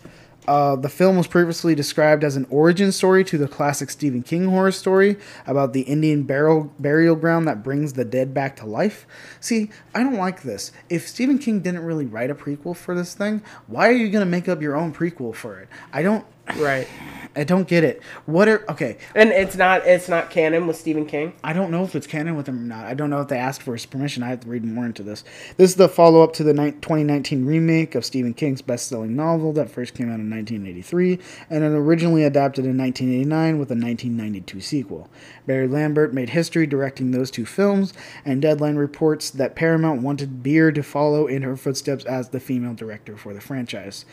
[0.50, 4.46] Uh, the film was previously described as an origin story to the classic Stephen King
[4.46, 9.06] horror story about the Indian burial burial ground that brings the dead back to life.
[9.40, 10.72] See, I don't like this.
[10.90, 14.26] If Stephen King didn't really write a prequel for this thing, why are you gonna
[14.26, 15.70] make up your own prequel for it?
[15.94, 16.26] I don't.
[16.58, 16.88] right,
[17.36, 18.02] I don't get it.
[18.26, 18.98] What are okay?
[19.16, 21.34] and it's not it's not canon with Stephen King.
[21.44, 22.86] I don't know if it's canon with him or not.
[22.86, 24.24] I don't know if they asked for his permission.
[24.24, 25.24] I have to read more into this.
[25.58, 29.16] This is the follow up to the ni- 2019 remake of Stephen King's best selling
[29.16, 31.20] novel that first came out in 1983
[31.50, 35.10] and it originally adapted in 1989 with a 1992 sequel.
[35.46, 37.94] Mary Lambert made history directing those two films,
[38.26, 42.74] and Deadline reports that Paramount wanted Beer to follow in her footsteps as the female
[42.74, 44.06] director for the franchise.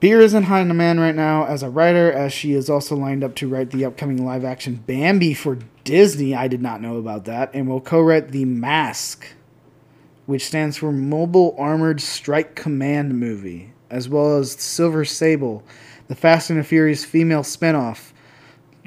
[0.00, 3.34] Beer high in demand right now as a writer, as she is also lined up
[3.36, 6.36] to write the upcoming live action Bambi for Disney.
[6.36, 7.50] I did not know about that.
[7.52, 9.26] And will co write The Mask,
[10.26, 15.64] which stands for Mobile Armored Strike Command movie, as well as Silver Sable,
[16.06, 18.12] the Fast and the Furious female spinoff.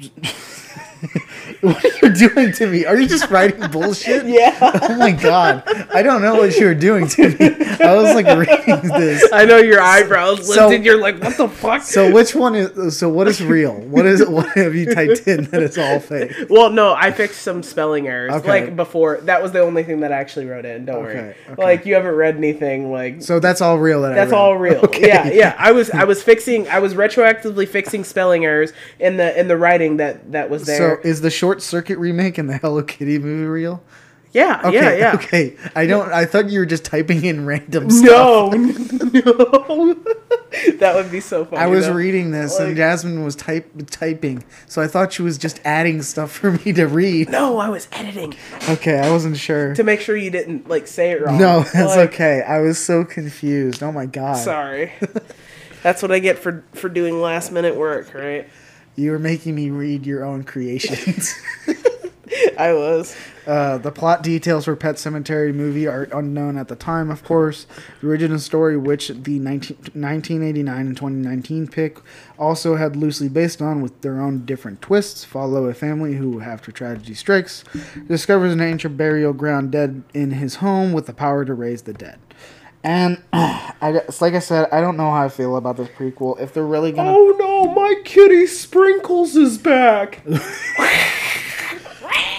[1.72, 2.84] What are you doing to me?
[2.86, 4.26] Are you just writing bullshit?
[4.32, 4.56] Yeah.
[4.60, 5.62] Oh my god.
[5.94, 7.36] I don't know what you were doing to me.
[7.80, 9.28] I was like reading this.
[9.32, 10.84] I know your eyebrows So- lifted.
[10.84, 11.82] You're like, what the fuck?
[11.82, 13.74] So which one is so what is real?
[13.74, 16.32] What is what have you typed in that it's all fake?
[16.50, 18.32] Well, no, I fixed some spelling errors.
[18.32, 18.48] Okay.
[18.48, 20.84] Like before, that was the only thing that I actually wrote in.
[20.84, 21.16] Don't worry.
[21.18, 21.62] Okay, okay.
[21.62, 22.90] Like you haven't read anything.
[22.90, 24.80] Like So that's all real that that's all real.
[24.84, 25.06] Okay.
[25.06, 25.54] Yeah, yeah.
[25.58, 26.66] I was I was fixing.
[26.68, 31.00] I was retroactively fixing spelling errors in the in the writing that that was there.
[31.02, 33.82] So is the short circuit remake and the Hello Kitty movie reel?
[34.32, 35.14] yeah, Okay, yeah, yeah.
[35.16, 35.56] Okay.
[35.76, 38.06] I don't I thought you were just typing in random stuff.
[38.10, 39.94] No, no.
[40.78, 41.60] that would be so funny.
[41.62, 41.92] I was though.
[41.92, 46.00] reading this Like- and Jasmine was type typing, so I thought she was just adding
[46.02, 47.28] stuff for me to read.
[47.28, 48.34] No, I was editing
[48.70, 49.74] Okay, I wasn't sure.
[49.74, 51.38] to make sure you didn't like say it wrong.
[51.38, 52.42] No, that's Like, okay.
[52.42, 53.82] I was so confused.
[53.82, 54.36] Oh my god.
[54.36, 54.92] Sorry.
[55.82, 58.48] That's what I get for for doing last minute work, right?
[58.96, 61.34] You were making me read your own creations.
[62.58, 63.16] I was.
[63.46, 67.66] Uh, the plot details for Pet Sematary movie are unknown at the time, of course.
[68.00, 71.98] The original story, which the 19, 1989 and 2019 pick
[72.38, 76.70] also had loosely based on, with their own different twists, follow a family who, after
[76.70, 77.64] tragedy strikes,
[78.06, 81.92] discovers an ancient burial ground dead in his home with the power to raise the
[81.92, 82.18] dead.
[82.84, 86.40] And I guess, like I said, I don't know how I feel about this prequel.
[86.40, 90.20] If they're really gonna, Oh no, my kitty Sprinkles is back.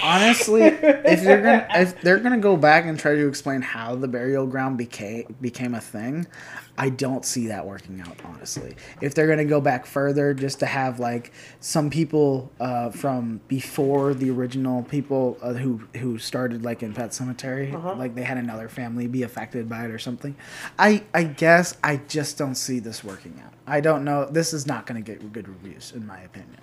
[0.04, 4.06] honestly, if they're gonna if they're gonna go back and try to explain how the
[4.06, 6.26] burial ground became became a thing,
[6.76, 8.16] I don't see that working out.
[8.24, 13.40] Honestly, if they're gonna go back further, just to have like some people uh, from
[13.48, 18.36] before the original people uh, who who started like in Pet Sematary, like they had
[18.36, 20.36] another family be affected by it or something.
[20.78, 23.52] I I guess I just don't see this working out.
[23.66, 24.26] I don't know.
[24.26, 26.60] This is not gonna get good reviews, in my opinion.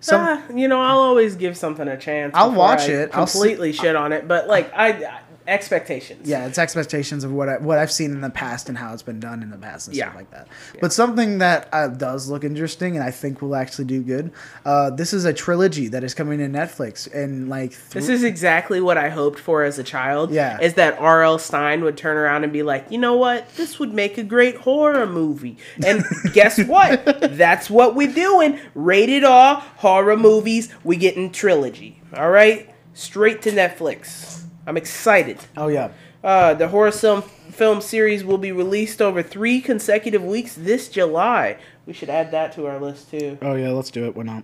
[0.00, 2.32] Some, Ah, you know, I'll always give something a chance.
[2.34, 3.10] I'll watch I it.
[3.12, 6.28] I'll see- completely shit on it, but like I, I expectations.
[6.28, 9.02] Yeah, it's expectations of what I, what I've seen in the past and how it's
[9.02, 10.06] been done in the past and Yeah.
[10.06, 10.48] stuff like that.
[10.80, 14.32] But something that uh, does look interesting and I think will actually do good.
[14.64, 18.24] Uh, this is a trilogy that is coming to Netflix and like th- This is
[18.24, 20.30] exactly what I hoped for as a child.
[20.30, 20.60] Yeah.
[20.60, 21.38] Is that R.L.
[21.38, 23.48] Stine would turn around and be like, you know what?
[23.56, 25.58] This would make a great horror movie.
[25.84, 27.04] And guess what?
[27.36, 28.58] That's what we're doing.
[28.74, 30.72] Rated R horror movies.
[30.84, 32.00] We getting trilogy.
[32.16, 32.70] All right?
[32.94, 34.44] Straight to Netflix.
[34.66, 35.38] I'm excited.
[35.56, 35.90] oh yeah.
[36.24, 41.56] Uh, the horror film, film series will be released over three consecutive weeks this July.
[41.86, 43.38] We should add that to our list too.
[43.42, 44.16] Oh yeah, let's do it.
[44.16, 44.42] Why not?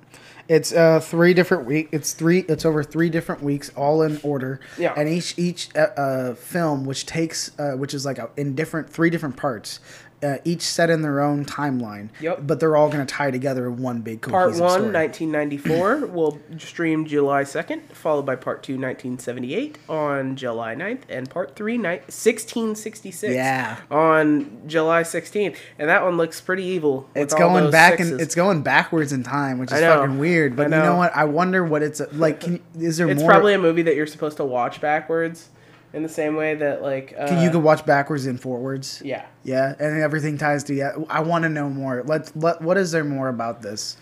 [0.49, 1.89] It's uh three different week.
[1.91, 2.41] It's three.
[2.49, 4.61] It's over three different weeks, all in order.
[4.79, 4.95] Yeah.
[4.97, 8.89] And each each uh, uh film, which takes uh, which is like a, in different
[8.89, 9.81] three different parts,
[10.23, 12.09] uh, each set in their own timeline.
[12.20, 12.47] Yep.
[12.47, 14.93] But they're all gonna tie together in one big Part 1, story.
[14.93, 21.57] 1994, will stream July 2nd, followed by Part 2, 1978, on July 9th, and Part
[21.57, 23.79] 3, ni- 1666, Yeah.
[23.91, 25.57] on July 16th.
[25.79, 27.09] And that one looks pretty evil.
[27.14, 30.57] It's going back and it's going backwards in time, which is fucking weird.
[30.57, 30.97] But I you know know.
[30.97, 31.16] what?
[31.16, 32.41] I wonder what it's like.
[32.41, 33.31] Can is there It's more?
[33.31, 35.49] probably a movie that you're supposed to watch backwards
[35.93, 37.14] in the same way that, like.
[37.16, 39.03] Uh, can you could watch backwards and forwards?
[39.05, 39.26] Yeah.
[39.45, 41.05] Yeah, and everything ties together.
[41.09, 42.03] I want to know more.
[42.05, 43.97] Let let what is there more about this?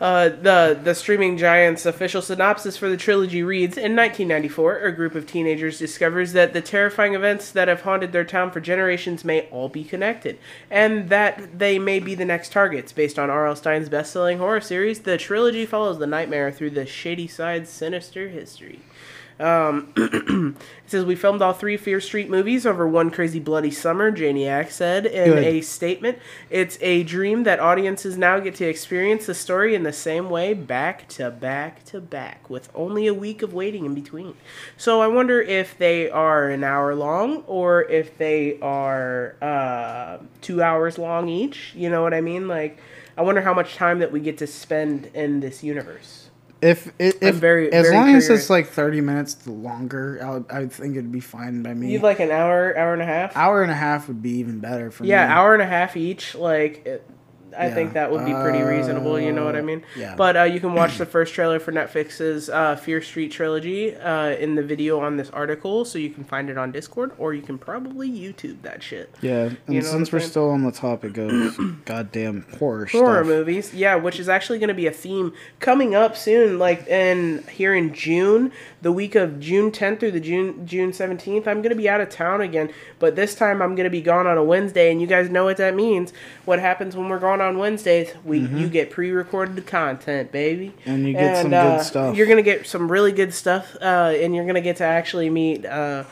[0.00, 5.14] Uh, the the streaming giant's official synopsis for the trilogy reads: In 1994, a group
[5.14, 9.42] of teenagers discovers that the terrifying events that have haunted their town for generations may
[9.50, 10.38] all be connected,
[10.70, 12.92] and that they may be the next targets.
[12.92, 13.56] Based on R.L.
[13.56, 18.80] Stine's best-selling horror series, the trilogy follows the nightmare through the Shadyside's sinister history.
[19.40, 24.12] Um, it says we filmed all three Fear Street movies over one crazy bloody summer.
[24.12, 25.44] Janiak said in Good.
[25.44, 26.18] a statement,
[26.50, 30.54] "It's a dream that audiences now get to experience the story in the same way,
[30.54, 34.34] back to back to back, with only a week of waiting in between."
[34.76, 40.62] So I wonder if they are an hour long or if they are uh, two
[40.62, 41.72] hours long each.
[41.74, 42.46] You know what I mean?
[42.46, 42.78] Like,
[43.16, 46.23] I wonder how much time that we get to spend in this universe.
[46.64, 50.66] If if, if very- as very long as it's like thirty minutes longer, I'll, I
[50.66, 51.92] think it'd be fine by me.
[51.92, 53.36] You'd like an hour, hour and a half?
[53.36, 55.32] hour and a half would be even better for Yeah, me.
[55.34, 56.34] hour and a half each.
[56.34, 57.06] Like, it,
[57.58, 57.74] I Yeah.
[57.74, 59.18] think that would be pretty reasonable.
[59.20, 59.82] You know what I mean?
[59.96, 60.14] yeah.
[60.16, 64.30] But uh, you can watch the first trailer for Netflix's uh, Fear Street trilogy uh,
[64.30, 67.42] in the video on this article, so you can find it on Discord, or you
[67.42, 69.14] can probably YouTube that shit.
[69.20, 70.30] Yeah, and You know since we're saying?
[70.30, 71.30] still on the topic of
[71.84, 75.94] goddamn horror, Horror stuff, movies, yeah, which is actually going to be a theme coming
[75.94, 78.52] up soon, like in here in June,
[78.82, 81.46] the week of June 10th through the June June 17th.
[81.46, 84.02] I'm going to be out of town again, but this time I'm going to be
[84.02, 86.12] gone on a Wednesday, and you guys know what that means.
[86.44, 90.90] What happens when we're gone on Wednesdays, we you get pre-recorded content, baby, Mm-hmm.
[90.90, 92.16] And you get some good uh, stuff.
[92.16, 95.64] You're gonna get some really good stuff, uh, and you're gonna get to actually meet
[95.64, 96.04] uh,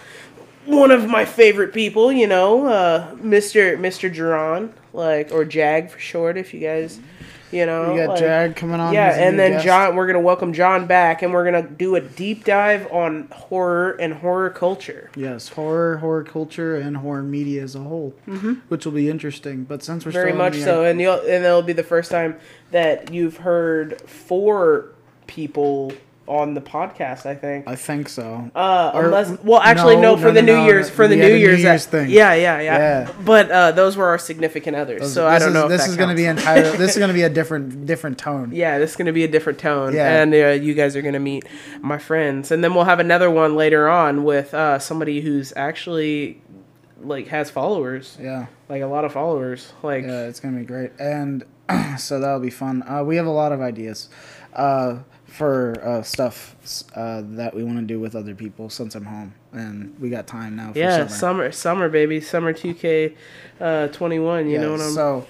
[0.66, 2.12] one of my favorite people.
[2.12, 7.00] You know, uh, Mister Mister Duran, like or Jag for short, if you guys,
[7.52, 8.92] you know, We got like- Jag coming on.
[8.94, 9.64] yeah, and then guest.
[9.64, 13.92] John, we're gonna welcome John back, and we're gonna do a deep dive on horror
[14.00, 15.10] and horror culture.
[15.14, 18.54] Yes, horror, horror culture, and horror media as a whole, mm-hmm.
[18.68, 19.64] which will be interesting.
[19.64, 22.36] But since we're Very much so, and you'll and it'll be the first time
[22.70, 24.86] that you've heard four
[25.26, 25.92] people
[26.28, 27.26] on the podcast.
[27.26, 27.66] I think.
[27.66, 28.50] I think so.
[28.54, 31.16] Uh, Or- unless, well, actually, no, no, for no, the no, New Year's, for the
[31.16, 32.10] yeah, New the New Year's, thing.
[32.10, 33.12] Yeah, yeah, yeah, Yeah.
[33.24, 35.68] But uh, those were our significant others, so I don't is, know.
[35.68, 36.62] This is going to be entire.
[36.76, 38.50] this is going to be a different, different tone.
[38.52, 40.22] Yeah, this is going to be a different tone, Yeah.
[40.22, 41.44] and uh, you guys are going to meet
[41.80, 46.40] my friends, and then we'll have another one later on with uh, somebody who's actually
[47.02, 50.66] like has followers, Yeah, like a lot of followers, like yeah, it's going to be
[50.66, 51.44] great, and
[51.98, 52.84] so that'll be fun.
[52.88, 54.08] Uh, we have a lot of ideas
[54.54, 54.98] uh,
[55.32, 56.54] for uh, stuff
[56.94, 60.26] uh, that we want to do with other people since I'm home, and we got
[60.26, 60.72] time now.
[60.72, 61.08] For yeah, summer.
[61.08, 63.14] summer, summer, baby, summer two K,
[63.60, 64.46] uh, twenty one.
[64.46, 64.92] You Yeah, know what I'm.
[64.92, 65.26] So,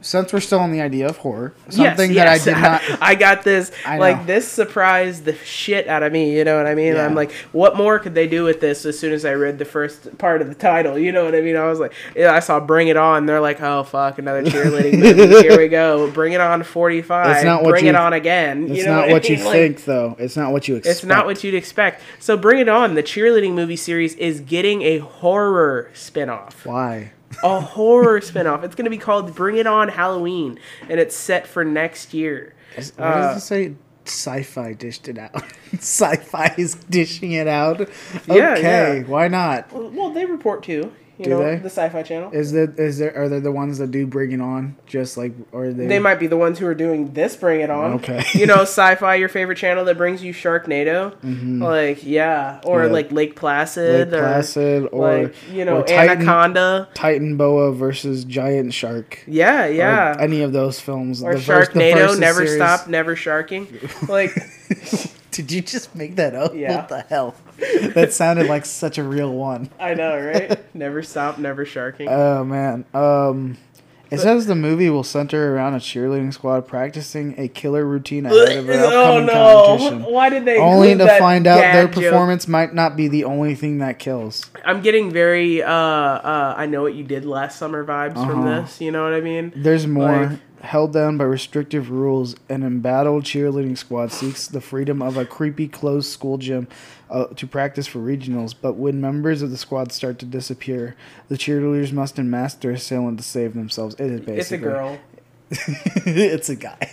[0.00, 2.44] since we're still on the idea of horror, something yes.
[2.44, 3.02] that I did not.
[3.02, 3.72] I got this.
[3.84, 6.36] I like this surprised the shit out of me.
[6.36, 6.94] You know what I mean?
[6.94, 7.04] Yeah.
[7.04, 8.84] I'm like, what more could they do with this?
[8.86, 11.40] As soon as I read the first part of the title, you know what I
[11.40, 11.56] mean?
[11.56, 14.98] I was like, yeah, I saw "Bring It On." They're like, oh fuck, another cheerleading
[15.18, 15.42] movie.
[15.42, 16.10] Here we go.
[16.10, 17.36] Bring it on, forty five.
[17.36, 18.68] It's not what Bring you- it on again.
[18.68, 19.44] It's you know not what, what I you?
[19.44, 20.16] Like, think, though.
[20.18, 20.96] It's not what you expect.
[20.96, 22.02] It's not what you'd expect.
[22.18, 27.12] So, Bring It On, the cheerleading movie series, is getting a horror spin-off Why?
[27.42, 28.62] A horror spinoff.
[28.64, 30.58] It's going to be called Bring It On Halloween,
[30.88, 32.54] and it's set for next year.
[32.76, 33.74] Is- What Uh, does it say?
[34.06, 35.34] Sci-fi dished it out.
[35.74, 37.80] Sci-fi is dishing it out.
[38.26, 39.02] Yeah, okay, yeah.
[39.02, 39.70] why not?
[39.72, 40.92] Well, they report too.
[41.18, 41.56] You Do know, they?
[41.56, 42.30] the Sci-Fi Channel.
[42.32, 44.76] Is there is there are there the ones that do Bring It On?
[44.86, 45.86] Just like or they?
[45.88, 47.94] They might be the ones who are doing this Bring It On.
[47.94, 48.22] Okay.
[48.34, 51.14] you know, Sci-Fi, your favorite channel that brings you Sharknado.
[51.60, 52.86] Like, yeah, or Mm-hmm.
[52.88, 52.92] Yeah.
[52.92, 56.88] like Lake Placid, Lake or Placid or like you know or Titan, Anaconda.
[56.94, 59.24] Titan Boa versus Giant Shark.
[59.26, 60.16] Yeah, Or yeah.
[60.20, 61.22] any of those films.
[61.22, 63.66] Or The first- the Sharknado, first never series- stop, never sharking.
[64.08, 64.30] Like,
[65.30, 66.54] Did you just make that up?
[66.54, 66.76] Yeah.
[66.76, 67.34] What the hell?
[67.94, 69.70] that sounded like such a real one.
[69.78, 70.62] I know, right?
[70.74, 72.08] never stop, never sharking.
[72.08, 72.84] Oh man.
[72.94, 73.58] Um
[74.10, 78.56] it says the movie will center around a cheerleading squad practicing a killer routine ahead
[78.56, 79.66] of their oh upcoming no!
[79.66, 80.02] competition.
[80.12, 81.92] Why did they Only to find out their joke?
[82.04, 84.50] performance might not be the only thing that kills.
[84.64, 88.62] I'm getting very uh uh I know what you did last summer vibes from Uh-huh.
[88.62, 88.80] this.
[88.80, 89.52] You know what I mean?
[89.54, 90.26] There's more.
[90.28, 95.24] Like- Held down by restrictive rules, an embattled cheerleading squad seeks the freedom of a
[95.24, 96.66] creepy closed school gym
[97.10, 98.54] uh, to practice for regionals.
[98.60, 100.96] But when members of the squad start to disappear,
[101.28, 103.94] the cheerleaders must unmask their assailant to save themselves.
[103.96, 104.98] It is basically It's a girl.
[105.50, 106.92] it's a guy.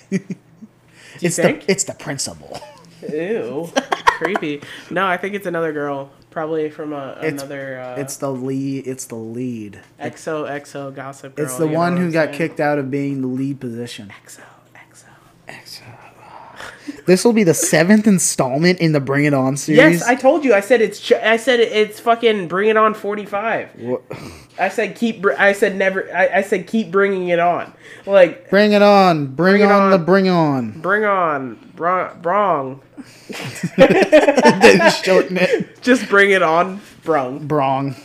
[1.21, 1.65] it's think?
[1.65, 2.61] the it's the principal.
[3.11, 3.71] Ew,
[4.05, 4.61] creepy.
[4.89, 6.11] No, I think it's another girl.
[6.35, 7.79] Probably from a, It's- another.
[7.79, 8.85] Uh, It's the lead.
[8.85, 9.79] It's the lead.
[10.01, 11.45] XO XO gossip girl.
[11.45, 12.37] It's the one who I'm got saying?
[12.37, 14.11] kicked out of being the lead position.
[14.25, 14.41] XO
[14.75, 15.81] XO.
[17.05, 19.77] This will be the seventh installment in the Bring It On series.
[19.77, 20.53] Yes, I told you.
[20.53, 20.99] I said it's.
[20.99, 22.47] Ch- I said it's fucking.
[22.49, 22.93] Bring it on.
[22.95, 23.69] Forty five.
[24.57, 25.21] I said keep.
[25.21, 26.09] Br- I said never.
[26.15, 27.73] I, I said keep bringing it on.
[28.05, 29.27] Like Bring it on.
[29.27, 30.05] Bring, Bring it on, the on.
[30.05, 30.71] bring on.
[30.81, 31.71] bring on.
[31.75, 32.79] Bro- brong.
[33.77, 35.81] then shorten it.
[35.81, 36.81] Just bring it on.
[37.03, 37.47] Brung.
[37.47, 37.95] Brong.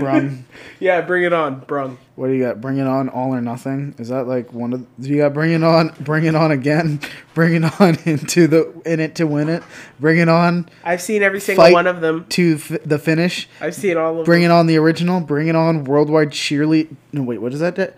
[0.00, 0.44] Brung.
[0.78, 1.60] Yeah, bring it on.
[1.60, 1.96] Brung.
[2.16, 2.60] What do you got?
[2.62, 3.94] Bring it on all or nothing?
[3.98, 6.98] Is that like one of do you got bring it on, bring it on again,
[7.34, 9.62] bring it on into the in it to win it,
[10.00, 12.24] bring it on I've seen every single one of them.
[12.30, 14.50] to f- the finish, I've seen all of bring them.
[14.50, 16.96] it on the original, bring it on worldwide cheerlead.
[17.12, 17.94] No wait, what is that?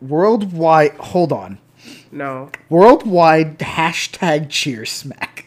[0.00, 0.92] Worldwide.
[0.92, 1.58] Hold on.
[2.10, 2.50] No.
[2.70, 5.44] Worldwide hashtag cheer smack.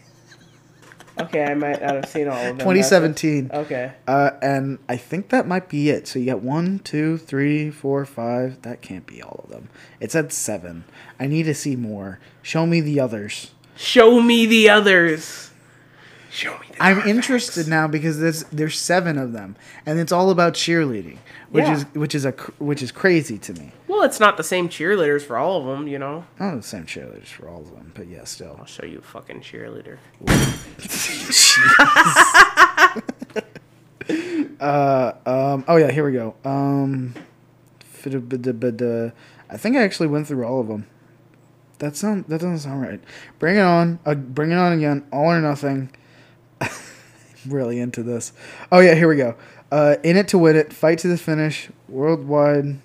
[1.20, 2.58] Okay, I might not have seen all of them.
[2.60, 3.48] 2017.
[3.48, 3.92] That's- Okay.
[4.08, 6.08] Uh, and I think that might be it.
[6.08, 8.62] So you got one, two, three, four, five.
[8.62, 9.70] That can't be all of them.
[10.00, 10.86] It said seven.
[11.20, 12.20] I need to see more.
[12.42, 13.52] Show me the others.
[13.76, 15.50] Show me the others.
[16.32, 17.10] Show me the I'm Carfax.
[17.10, 21.18] interested now because there's there's seven of them, and it's all about cheerleading,
[21.52, 21.74] which Yeah.
[21.76, 23.72] is which is a which is crazy to me.
[23.88, 26.26] Well, it's not the same cheerleaders for all of them, you know.
[26.40, 28.56] Not the same cheerleaders for all of them, but yeah, still.
[28.60, 29.98] I'll show you a fucking cheerleader.
[34.60, 36.36] Uh, um, oh yeah, here we go.
[36.44, 37.14] Um.
[38.04, 40.88] I think I actually went through all of them.
[41.80, 43.00] That sound that doesn't sound right.
[43.40, 44.00] Bring it on.
[44.06, 45.06] Uh, bring it on again.
[45.12, 45.92] All or nothing.
[47.48, 48.34] really into this.
[48.72, 49.36] Oh yeah, here we go.
[49.72, 50.74] Uh, in it to win it.
[50.74, 51.70] Fight to the finish.
[51.88, 52.80] Worldwide.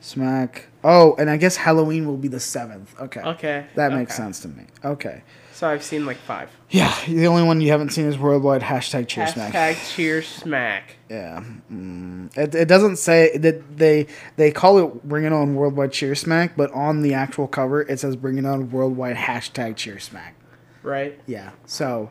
[0.00, 0.66] Smack.
[0.84, 2.94] Oh, and I guess Halloween will be the seventh.
[3.00, 3.20] Okay.
[3.20, 3.66] Okay.
[3.74, 4.22] That makes okay.
[4.22, 4.64] sense to me.
[4.84, 5.22] Okay.
[5.56, 6.50] So I've seen like five.
[6.68, 9.54] Yeah, the only one you haven't seen is worldwide hashtag cheer smack.
[9.54, 10.96] Hashtag cheer smack.
[11.08, 12.36] Yeah, mm.
[12.36, 14.06] it, it doesn't say that they
[14.36, 17.98] they call it Bring It On Worldwide Cheer Smack, but on the actual cover it
[18.00, 20.34] says Bring It On Worldwide Hashtag Cheer Smack.
[20.82, 21.18] Right.
[21.26, 22.10] Yeah, so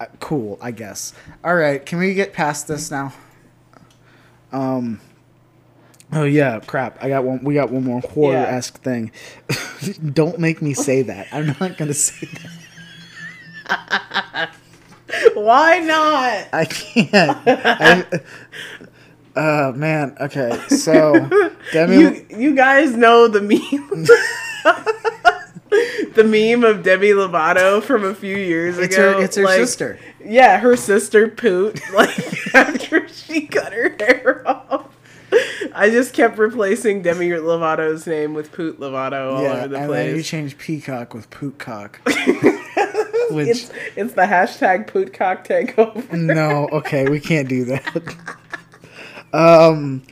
[0.00, 1.12] uh, cool, I guess.
[1.44, 3.12] All right, can we get past this now?
[4.52, 5.00] Um.
[6.12, 7.02] Oh yeah, crap!
[7.02, 7.42] I got one.
[7.42, 9.12] We got one more horror esque thing.
[10.12, 11.28] Don't make me say that.
[11.32, 12.28] I'm not gonna say
[13.68, 14.50] that.
[15.34, 16.48] Why not?
[16.52, 17.38] I can't.
[17.46, 18.04] I,
[19.40, 20.16] uh man.
[20.20, 21.28] Okay, so
[21.72, 21.96] Demi.
[21.96, 24.06] You you guys know the meme.
[26.14, 29.14] the meme of Demi Lovato from a few years it's ago.
[29.14, 29.22] her.
[29.24, 29.98] It's her like, sister.
[30.24, 31.80] Yeah, her sister Poot.
[31.92, 34.86] Like after she cut her hair off.
[35.74, 39.90] I just kept replacing Demi Lovato's name with Poot Lovato all yeah, over the and
[39.92, 40.28] then you place.
[40.28, 41.96] change peacock with pootcock.
[43.30, 46.12] Which It's it's the hashtag Pootcock takeover.
[46.12, 48.16] no, okay, we can't do that.
[49.32, 50.02] um,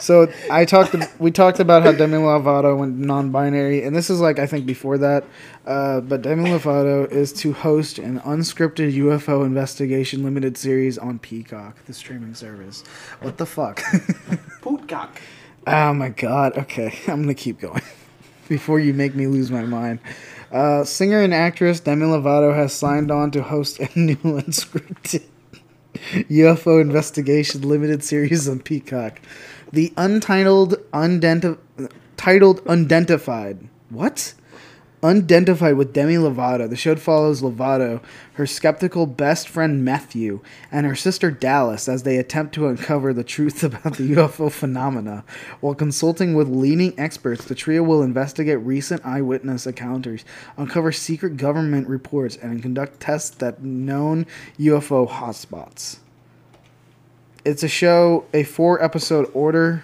[0.00, 0.94] so I talked.
[1.18, 4.98] We talked about how Demi Lovato went non-binary, and this is like I think before
[4.98, 5.24] that.
[5.66, 11.84] Uh, but Demi Lovato is to host an unscripted UFO investigation limited series on Peacock,
[11.84, 12.82] the streaming service.
[13.20, 13.82] What the fuck?
[14.62, 15.20] Peacock.
[15.66, 16.56] Oh my god.
[16.56, 17.82] Okay, I'm gonna keep going
[18.48, 20.00] before you make me lose my mind.
[20.50, 25.22] Uh, singer and actress Demi Lovato has signed on to host a new unscripted
[25.94, 29.20] UFO investigation limited series on Peacock.
[29.72, 31.58] The untitled, undenti-
[32.16, 33.68] titled Undentified.
[33.88, 34.34] What?
[35.00, 36.68] Undentified with Demi Lovato.
[36.68, 38.02] The show follows Lovato,
[38.34, 40.40] her skeptical best friend Matthew,
[40.72, 45.24] and her sister Dallas as they attempt to uncover the truth about the UFO phenomena.
[45.60, 50.24] While consulting with leading experts, the trio will investigate recent eyewitness encounters,
[50.56, 54.26] uncover secret government reports, and conduct tests at known
[54.58, 55.98] UFO hotspots.
[57.42, 59.82] It's a show, a four episode order.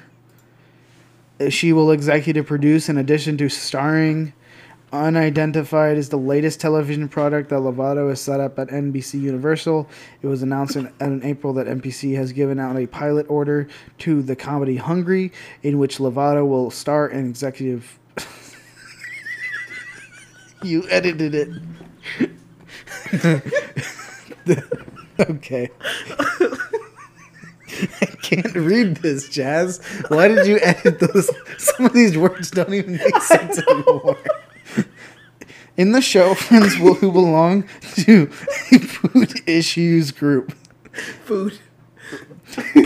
[1.49, 4.35] She will executive produce in addition to starring.
[4.93, 9.89] Unidentified is the latest television product that Lovato has set up at NBC Universal.
[10.21, 14.23] It was announced in, in April that NBC has given out a pilot order to
[14.23, 15.33] the comedy Hungry,
[15.63, 17.99] in which Lovato will star and executive.
[20.63, 21.49] you edited it.
[25.21, 25.71] okay.
[28.01, 29.79] I can't read this, Jazz.
[30.09, 31.31] Why did you edit those?
[31.59, 34.17] Some of these words don't even make sense anymore.
[35.77, 38.31] In the show, friends will, who belong to
[38.73, 40.53] a food issues group.
[41.25, 41.59] Food.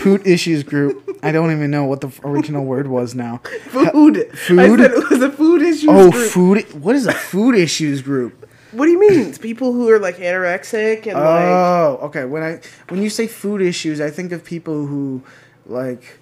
[0.01, 1.17] Poot issues group.
[1.23, 3.37] I don't even know what the original word was now.
[3.69, 3.91] Food.
[4.35, 4.59] Food.
[4.59, 4.79] I Food?
[4.79, 6.31] said it was a food issues Oh, group.
[6.31, 6.73] food.
[6.83, 8.40] What is a food issues group?
[8.71, 9.27] What do you mean?
[9.27, 12.25] It's people who are like anorexic and like Oh, okay.
[12.25, 12.59] When I
[12.89, 15.21] when you say food issues, I think of people who
[15.65, 16.19] like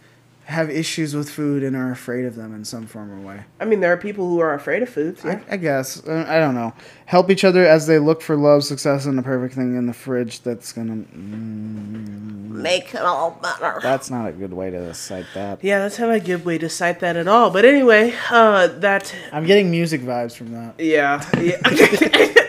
[0.50, 3.42] have issues with food and are afraid of them in some form or way.
[3.60, 5.22] I mean there are people who are afraid of foods.
[5.24, 5.40] Yeah.
[5.50, 6.74] I, I guess Uh, I don't know.
[7.06, 9.94] Help each other as they look for love, success, and the perfect thing in the
[9.94, 10.94] fridge that's gonna.
[10.94, 13.80] Mm, Make it all better.
[13.82, 15.64] that's not a good way to cite that.
[15.64, 17.50] Yeah, that's not a good way to cite that at all.
[17.52, 20.74] But anyway, uh, that I'm getting music vibes from that.
[20.80, 22.34] yeah, yeah.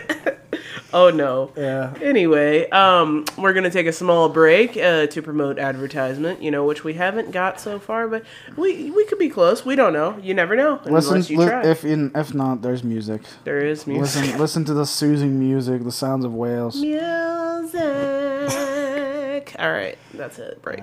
[0.93, 1.51] oh no.
[1.55, 1.93] Yeah.
[2.01, 6.41] Anyway, um, we're gonna take a small break uh, to promote advertisement.
[6.41, 8.23] You know, which we haven't got so far, but
[8.57, 9.65] we we could be close.
[9.65, 10.17] We don't know.
[10.21, 11.63] You never know unless Listen, you li- try.
[11.65, 13.21] if in, if not, there's music.
[13.43, 14.21] there is music.
[14.23, 16.79] Listen, listen to the soothing music, the sounds of whales.
[16.81, 17.81] Music.
[19.59, 20.61] All right, that's it.
[20.61, 20.81] Break.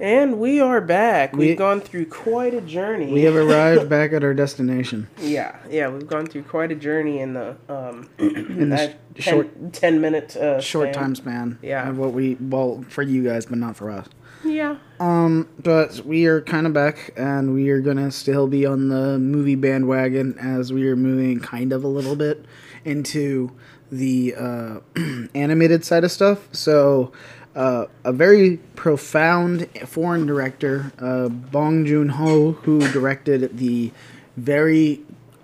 [0.00, 1.34] And we are back.
[1.36, 3.12] We've gone through quite a journey.
[3.12, 5.08] We have arrived back at our destination.
[5.20, 9.72] Yeah, yeah, we've gone through quite a journey in the um In the 10, short-
[9.72, 10.94] ten minute uh, Short span.
[11.02, 11.58] time span.
[11.62, 11.88] Yeah.
[11.88, 14.08] Of what we well for you guys, but not for us.
[14.44, 18.88] Yeah, Um, but we are kind of back, and we are gonna still be on
[18.88, 22.44] the movie bandwagon as we are moving kind of a little bit
[22.84, 23.52] into
[23.90, 24.80] the uh,
[25.34, 26.48] animated side of stuff.
[26.52, 27.10] So,
[27.54, 33.92] uh, a very profound foreign director, uh, Bong Joon Ho, who directed the
[34.36, 35.02] very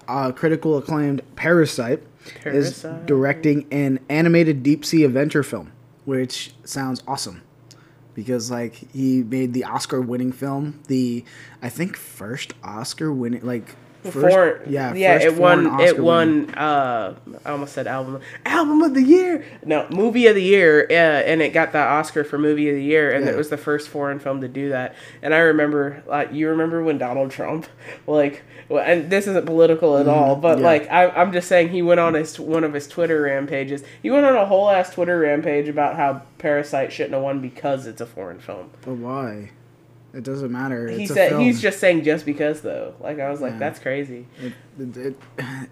[0.09, 2.03] uh, critical acclaimed Parasite,
[2.45, 5.73] is directing an animated deep sea adventure film,
[6.05, 7.43] which sounds awesome.
[8.15, 11.25] Because like he made the Oscar-winning film, the
[11.63, 15.80] I think first Oscar-winning like first, yeah, yeah, it won.
[15.80, 16.51] It won.
[16.55, 19.44] Uh, I almost said album, album of the year.
[19.64, 22.82] No, movie of the year, uh, and it got the Oscar for movie of the
[22.82, 23.32] year, and Yeah.
[23.32, 24.94] it was the first foreign film to do that.
[25.22, 27.66] And I remember, like, you remember when Donald Trump,
[28.07, 30.64] like, well, and this isn't political at all, but yeah.
[30.64, 33.82] like, I, I'm just saying, he went on his one of his Twitter rampages.
[34.03, 37.86] He went on a whole ass Twitter rampage about how Parasite shouldn't have won because
[37.86, 38.70] it's a foreign film.
[38.82, 39.51] But why?
[40.13, 40.89] It doesn't matter.
[40.89, 42.95] he it's said he's just saying just because though.
[43.01, 43.59] Like I was like, Yeah.
[43.61, 44.27] that's crazy.
[44.43, 45.17] It, it, it,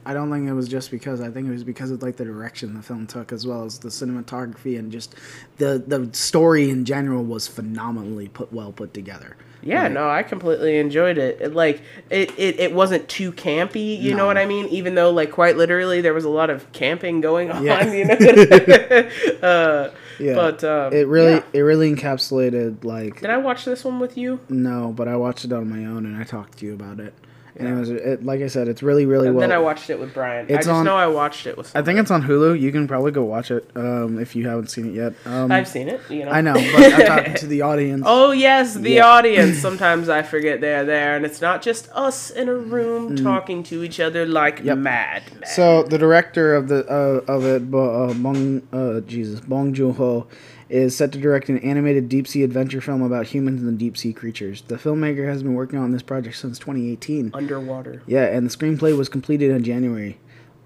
[0.07, 1.21] I don't think it was just because.
[1.21, 3.79] I think it was because of like the direction the film took, as well as
[3.81, 5.15] the cinematography and just
[5.57, 9.37] the the story in general was phenomenally put well put together.
[9.61, 11.41] Yeah, Like, no, I completely enjoyed it.
[11.41, 14.67] it like it, it, it wasn't too campy, you know what I mean?
[14.69, 17.93] Even though like quite literally there was a lot of camping going on, Yeah.
[17.93, 18.05] you
[19.43, 19.43] know.
[19.43, 20.35] uh, Yeah.
[20.35, 21.43] But um, It really yeah.
[21.53, 24.41] it really encapsulated like Did I watch this one with you?
[24.49, 27.15] no, but I watched it on my own and I talked to you about it.
[27.59, 29.41] And it was it, like I said, it's really really And well.
[29.49, 30.47] then I watched it with Brian.
[30.47, 31.75] I just on- know I watched it with.
[31.77, 32.59] I think it's on Hulu.
[32.61, 35.15] You can probably go watch it um, if you haven't seen it yet.
[35.25, 36.01] Um, I've seen it.
[36.11, 36.31] You know.
[36.31, 38.03] I know, but I'm talking to the audience.
[38.07, 39.07] Oh yes, the Yeah.
[39.07, 39.59] audience.
[39.69, 43.83] Sometimes I forget they're there, and it's not just us in a room talking to
[43.83, 44.65] each other like Mm.
[44.65, 44.79] Yep.
[44.79, 45.23] mad.
[45.35, 45.43] men.
[45.47, 50.27] So the director of the uh, of it, uh, Bong uh, Jesus Bong Joon Ho,
[50.69, 54.13] is set to direct an animated deep sea adventure film about humans and deep sea
[54.13, 54.63] creatures.
[54.63, 57.31] The filmmaker has been working on this project since 2018.
[57.35, 58.03] underwater.
[58.07, 60.19] Yeah, and the screenplay was completed in January.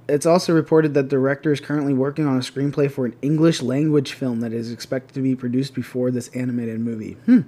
[0.09, 3.63] It's also reported that the director is currently working on a screenplay for an English
[3.63, 7.13] language film that is expected to be produced before this animated movie.
[7.27, 7.41] Hmm.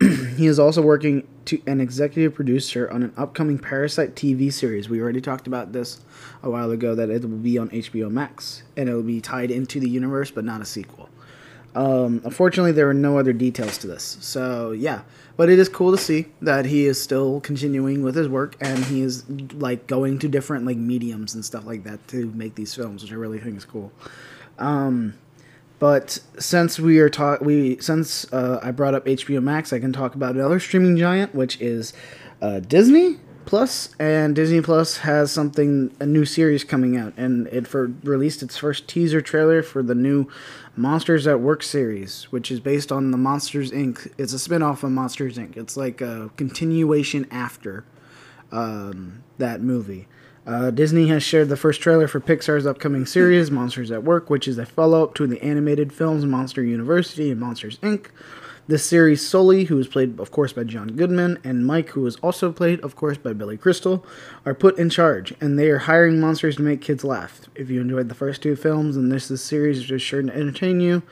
[0.36, 4.88] he is also working to an executive producer on an upcoming Parasite TV series.
[4.88, 6.00] We already talked about this
[6.42, 9.50] a while ago that it will be on HBO Max and it will be tied
[9.50, 11.09] into the universe but not a sequel.
[11.74, 14.16] Um, unfortunately, there are no other details to this.
[14.20, 15.02] So yeah,
[15.36, 18.84] but it is cool to see that he is still continuing with his work and
[18.84, 22.74] he is like going to different like mediums and stuff like that to make these
[22.74, 23.92] films, which I really think is cool.
[24.58, 25.14] Um,
[25.78, 29.92] but since we are talk we since uh, I brought up HBO Max, I can
[29.92, 31.94] talk about another streaming giant, which is
[32.42, 33.18] uh, Disney
[33.50, 38.44] Plus, and Disney Plus has something a new series coming out, and it for released
[38.44, 40.28] its first teaser trailer for the new
[40.76, 44.08] Monsters at Work series, which is based on the Monsters Inc.
[44.16, 45.56] It's a spin-off of Monsters Inc.
[45.56, 47.84] It's like a continuation after
[48.52, 50.06] um, that movie.
[50.46, 54.46] Uh, Disney has shared the first trailer for Pixar's upcoming series, Monsters at Work, which
[54.46, 58.10] is a follow up to the animated films Monster University and Monsters Inc.
[58.68, 62.16] This series, Sully, who is played, of course, by John Goodman, and Mike, who is
[62.16, 64.06] also played, of course, by Billy Crystal,
[64.46, 67.40] are put in charge, and they are hiring monsters to make kids laugh.
[67.56, 70.32] If you enjoyed the first two films, and this, this series is just sure to
[70.34, 71.02] entertain you.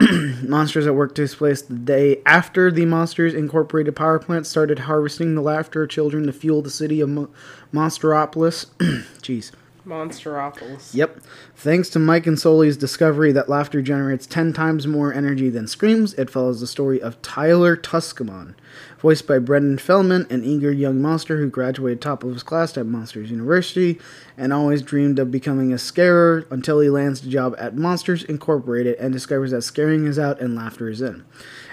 [0.42, 5.34] Monsters at Work takes place the day after the Monsters Incorporated power plant started harvesting
[5.34, 7.30] the laughter of children to fuel the city of Mo-
[7.72, 8.66] Monsteropolis.
[9.22, 9.52] Jeez.
[9.88, 10.94] Monsteropolis.
[10.94, 11.20] Yep.
[11.56, 16.12] Thanks to Mike and Sully's discovery that laughter generates 10 times more energy than screams,
[16.14, 18.54] it follows the story of Tyler Tuscamon,
[18.98, 22.86] voiced by Brendan Fellman, an eager young monster who graduated top of his class at
[22.86, 23.98] Monsters University
[24.36, 28.96] and always dreamed of becoming a scarer until he lands a job at Monsters Incorporated
[28.96, 31.24] and discovers that scaring is out and laughter is in.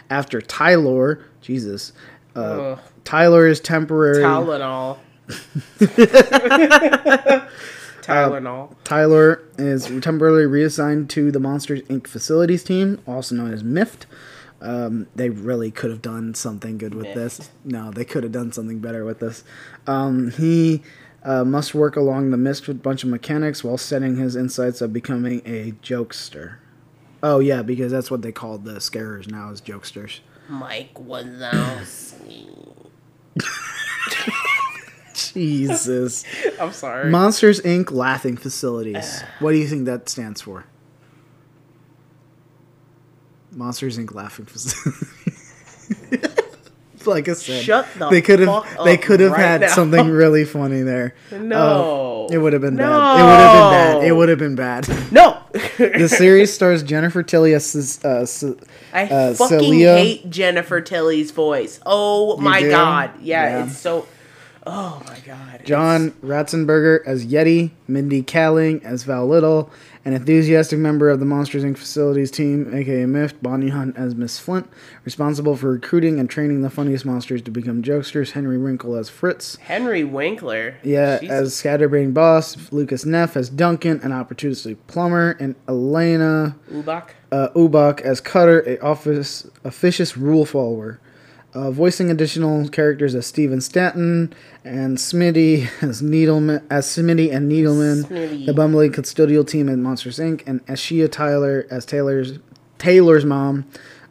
[0.09, 1.91] After Tyler, Jesus,
[2.35, 4.23] uh, Tyler is temporary.
[4.23, 4.99] Tylenol.
[8.05, 8.75] Tylenol.
[8.83, 12.07] Tyler is temporarily reassigned to the Monsters Inc.
[12.07, 14.05] facilities team, also known as MIFT.
[14.61, 17.51] Um, they really could have done something good with this.
[17.63, 19.43] No, they could have done something better with this.
[19.85, 20.81] Um, he
[21.23, 24.81] uh, must work along the mist with a bunch of mechanics while setting his insights
[24.81, 26.57] of becoming a jokester.
[27.21, 30.19] Oh yeah, because that's what they called the scarers now as jokesters.
[30.47, 32.49] Mike Wazowski.
[35.35, 36.23] Jesus.
[36.59, 37.09] I'm sorry.
[37.11, 37.91] Monsters Inc.
[37.91, 39.21] Laughing Facilities.
[39.39, 40.65] What do you think that stands for?
[43.51, 44.13] Monsters Inc.
[44.13, 45.41] Laughing Facilities.
[47.05, 49.67] like I said, Shut the they could have they could have right had now.
[49.67, 51.13] something really funny there.
[51.31, 52.25] No.
[52.29, 53.19] Uh, it would have been bad.
[53.19, 54.03] It would have been bad.
[54.07, 55.11] It would have been bad.
[55.11, 55.41] no.
[55.77, 58.43] the series stars Jennifer Tilly as uh, S-
[58.91, 61.79] I uh, fucking Celia- hate Jennifer Tilly's voice.
[61.85, 62.71] Oh my do?
[62.71, 63.11] god.
[63.21, 63.65] Yeah, Yeah.
[63.67, 64.07] it's so
[64.67, 65.61] Oh my god.
[65.63, 69.69] John Ratzenberger as Yeti, Mindy Kaling as Val Little,
[70.03, 71.77] an enthusiastic member of the Monsters Inc.
[71.77, 74.67] facilities team, aka MIFT, Bonnie Hunt as Miss Flint,
[75.03, 79.55] responsible for recruiting and training the funniest monsters to become jokesters, Henry Winkle as Fritz,
[79.57, 80.77] Henry Winkler.
[80.83, 81.31] yeah, Jesus.
[81.33, 87.09] as Scatterbrain Boss, Lucas Neff as Duncan, an opportunistic plumber, and Elena Ubach.
[87.31, 90.99] uh, Ubach as Cutter, a office officious rule follower.
[91.55, 94.33] Uh, voicing additional characters as Stephen Stanton
[94.65, 98.45] and Smitty as Needleman as Smitty and Needleman, Smitty.
[98.45, 100.43] the bumbling custodial team in Monsters Inc.
[100.45, 102.39] and Aisha Tyler as Taylor's
[102.77, 103.65] Taylor's mom,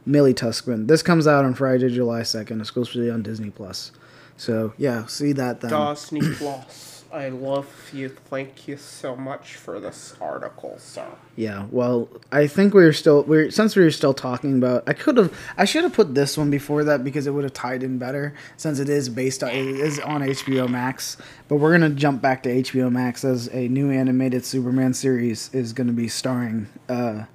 [0.07, 0.87] Millie Tuskman.
[0.89, 3.93] This comes out on Friday, July second, exclusively on Disney Plus.
[4.39, 5.71] So yeah, see that then.
[5.95, 6.94] Disney Plus.
[7.15, 8.09] I love you.
[8.09, 11.07] Thank you so much for this article, sir.
[11.37, 14.83] Yeah, well, I think we were still we're since we were still talking about.
[14.89, 17.53] I could have, I should have put this one before that because it would have
[17.53, 21.17] tied in better since it is based on it is on HBO Max.
[21.47, 25.73] But we're gonna jump back to HBO Max as a new animated Superman series is
[25.73, 27.27] gonna be starring uh,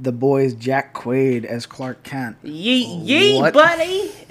[0.00, 2.42] the boys Jack Quaid as Clark Kent.
[2.44, 3.52] Yeet, yeet, What?
[3.54, 4.10] buddy!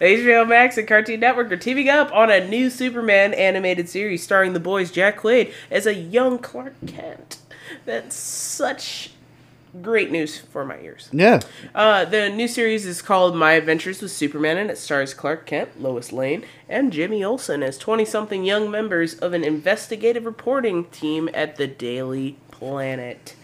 [0.00, 4.52] HBO Max and Cartoon Network are teaming up on a new Superman animated series starring
[4.52, 7.38] the boys Jack Quaid as a young Clark Kent.
[7.84, 9.10] That's such
[9.82, 11.08] great news for my ears.
[11.12, 11.40] Yeah,
[11.74, 15.80] Uh, the new series is called My Adventures with Superman, and it stars Clark Kent,
[15.80, 21.28] Lois Lane, and Jimmy Olsen as 20 something young members of an investigative reporting team
[21.34, 23.34] at the Daily Planet.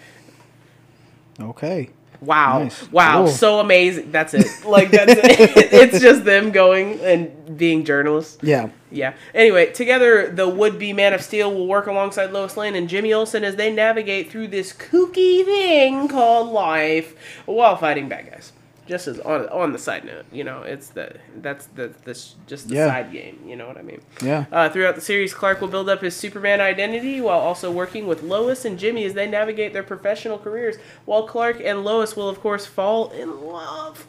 [1.40, 1.90] Okay.
[2.20, 2.60] Wow.
[2.64, 2.90] Nice.
[2.90, 3.24] Wow.
[3.24, 3.28] Cool.
[3.28, 4.10] So amazing.
[4.10, 4.46] That's it.
[4.66, 5.20] Like, that's it.
[5.72, 8.38] it's just them going and being journalists.
[8.42, 9.14] Yeah, Yeah.
[9.34, 13.12] Anyway, together, the would be Man of Steel will work alongside Lois Lane and Jimmy
[13.12, 17.14] Olsen as they navigate through this kooky thing called life
[17.46, 18.52] while fighting bad guys.
[18.86, 22.68] Just as on on the side note, you know, it's the that's the this just
[22.68, 22.86] the Yeah.
[22.88, 23.40] side game.
[23.46, 24.00] You know what I mean?
[24.22, 24.44] yeah.
[24.52, 28.22] Uh, throughout the series, Clark will build up his Superman identity while also working with
[28.22, 30.76] Lois and Jimmy as they navigate their professional careers.
[31.04, 34.06] While Clark and Lois will, of course, fall in love.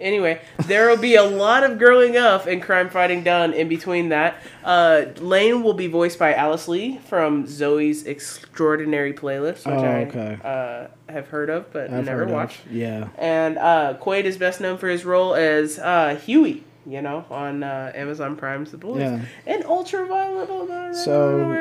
[0.00, 4.08] Anyway, there will be a lot of growing up and crime fighting done in between
[4.08, 4.36] that.
[4.64, 10.46] Uh, Lane will be voiced by Alice Lee from Zoey's Extraordinary Playlist, which Oh, I
[10.46, 12.60] uh, have heard of but I've never heard of- watched.
[12.70, 17.24] Yeah, And uh, Quaid is best known for his role as uh, Huey, you know,
[17.30, 19.00] on uh, Amazon Prime's The Boys.
[19.00, 19.20] Yeah.
[19.46, 20.96] And Ultraviolet.
[20.96, 21.52] So-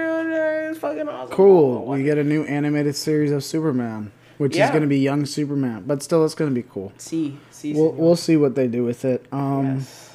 [0.71, 1.35] it's fucking awesome.
[1.35, 1.85] cool.
[1.85, 6.01] We get a new animated series of Superman, which is gonna be young Superman, but
[6.01, 6.91] still, it's gonna be cool.
[6.97, 7.97] See, see, We'll see.
[8.01, 9.25] we'll see what they do with it.
[9.31, 10.09] Um, Yes.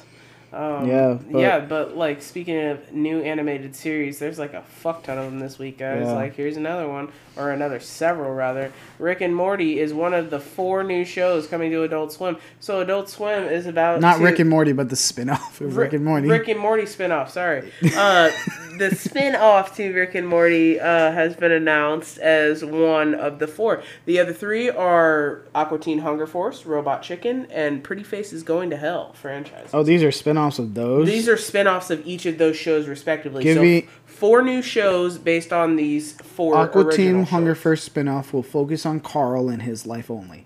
[0.51, 5.03] Um, yeah, but- yeah, but like speaking of new animated series, there's like a fuck
[5.03, 6.01] ton of them this week, guys.
[6.05, 6.13] Yeah.
[6.13, 7.09] Like here's another one,
[7.39, 8.71] or another several rather.
[8.99, 12.37] Rick and Morty is one of the four new shows coming to Adult Swim.
[12.59, 15.93] So Adult Swim is about not to- Rick and Morty, but the spin-off of Rick
[15.93, 16.27] and Morty.
[16.27, 17.29] Rick and Morty spinoff.
[17.29, 18.29] Sorry, uh,
[18.77, 23.81] the spin-off to Rick and Morty uh, has been announced as one of the four.
[24.05, 28.77] The other three are Aqua Teen Hunger Force, Robot Chicken, and Pretty Faces Going to
[28.77, 29.69] Hell franchise.
[29.73, 31.07] oh, these are spin-offs of those.
[31.07, 33.43] These are spin-offs of each of those shows respectively.
[33.43, 33.87] Give so me-
[34.19, 37.29] four new shows based on these four Aqua Teen shows.
[37.29, 40.45] Hunger Force spin-off will focus on Carl and his life only.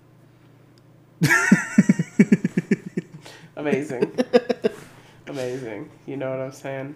[3.56, 4.12] Amazing.
[5.26, 5.90] Amazing.
[6.06, 6.94] You know what I'm saying?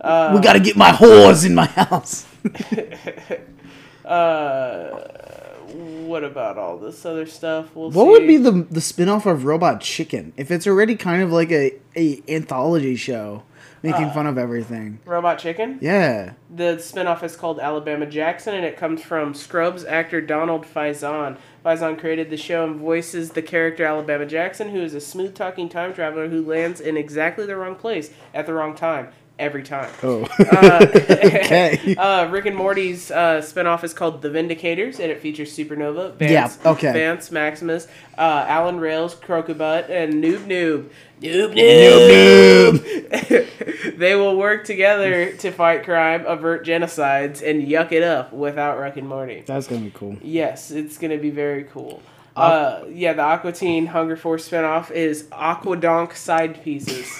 [0.00, 2.26] Uh, we gotta get my whores in my house.
[4.02, 4.88] Uh,
[5.68, 7.76] what about all this other stuff?
[7.76, 8.10] We'll What see.
[8.10, 11.74] would be the the spin-off of Robot Chicken if it's already kind of like a,
[11.96, 13.44] a anthology show
[13.82, 14.12] making Uh.
[14.12, 14.98] fun of everything?
[15.04, 15.78] Robot Chicken?
[15.80, 16.32] Yeah.
[16.54, 21.36] The spinoff is called Alabama Jackson, and it comes from Scrubs actor Donald Faison.
[21.64, 25.68] Faison created the show and voices the character Alabama Jackson, who is a smooth talking
[25.68, 29.08] time traveler who lands in exactly the wrong place at the wrong time
[29.38, 29.88] every time.
[30.02, 30.24] Oh.
[30.38, 31.94] Uh, okay.
[31.96, 36.58] Uh, Rick and Morty's uh, spinoff is called The Vindicators, and it features Supernova, Vance,
[36.62, 36.92] Yeah, okay.
[36.92, 37.86] Vance Maximus,
[38.18, 40.90] uh, Alan Rails, Crocubot, and Noob Noob.
[41.20, 42.78] Noob Noob!
[42.78, 43.96] noob.
[43.98, 48.96] they will work together to fight crime, avert genocides, and yuck it up without Rick
[48.96, 49.42] and Morty.
[49.46, 50.16] That's gonna be cool.
[50.22, 52.02] Yes, it's going to be very cool.
[52.36, 57.10] Uh, yeah, the Aqua Teen Hunger Force spinoff is Aquadonk Side Pieces.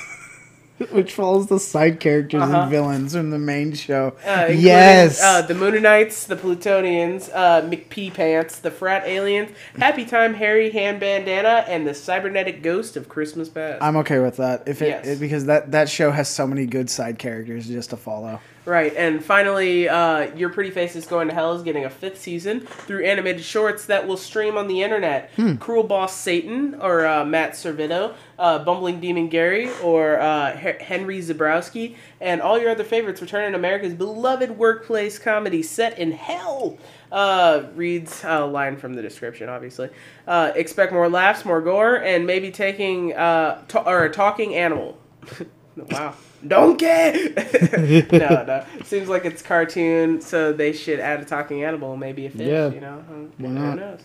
[0.93, 2.63] Which follows the side characters Uh-huh.
[2.63, 4.15] and villains from the main show.
[4.27, 5.21] Uh, yes.
[5.23, 10.71] Uh, the Mooninites, the Plutonians, uh, MC Pee Pants, the Frat Aliens, Happy Time Harry
[10.71, 13.83] Handbanana, and the Cybernetic Ghost of Christmas Past.
[13.83, 14.63] I'm okay with that.
[14.67, 15.07] If it, Yes.
[15.07, 18.41] it- because that that show has so many good side characters just to follow.
[18.67, 22.21] Right, and finally, uh, Your Pretty Face is Going to Hell is getting a fifth
[22.21, 25.31] season through animated shorts that will stream on the internet.
[25.59, 31.97] Cruel Boss Satan, or uh, Matt Servitto, uh, Bumbling Demon Gary, or uh, Henry Zebrowski,
[32.21, 36.77] and all your other favorites return in America's beloved workplace comedy set in hell.
[37.11, 39.89] Uh, reads a line from the description, obviously.
[40.29, 44.99] Uh, expect more laughs, more gore, and maybe taking uh, to- or a talking animal.
[45.77, 46.15] wow.
[46.47, 46.85] Donkey!
[48.13, 48.65] no, no.
[48.85, 52.69] Seems like it's cartoon, so they should add a talking animal, maybe a fish, Yeah.
[52.71, 53.05] you know?
[53.09, 53.77] Who, Why who not?
[53.77, 54.01] knows?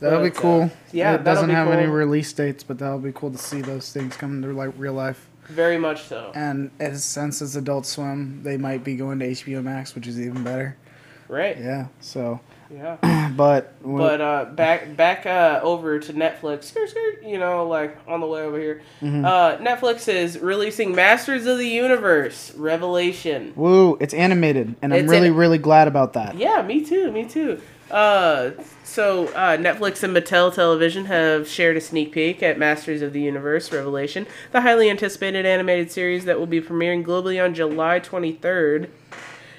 [0.00, 0.70] That'll be But, uh, cool.
[0.92, 3.60] yeah, it that'll doesn't be have any release dates, but that'll be cool to see
[3.60, 5.28] those things come into like real life.
[5.48, 6.32] Very much so.
[6.34, 10.20] And as, since it's Adult Swim, they might be going to HBO Max, which is
[10.20, 10.76] even better.
[11.28, 11.56] Right.
[11.58, 11.86] Yeah.
[12.00, 12.40] So,
[12.72, 13.30] Yeah.
[13.36, 16.72] but But uh, back back uh, over to Netflix.
[17.24, 18.82] You know, like on the way over here.
[19.00, 19.24] Mm-hmm.
[19.24, 23.52] Uh, Netflix is releasing Masters of the Universe Revelation.
[23.56, 26.36] woo, it's animated, and I'm really an- really glad about that.
[26.36, 27.60] Yeah, me too, me too.
[27.90, 28.52] Uh,
[28.84, 33.20] so uh, Netflix and Mattel Television have shared a sneak peek at Masters of the
[33.20, 38.88] Universe Revelation, the highly anticipated animated series that will be premiering globally on July 23rd.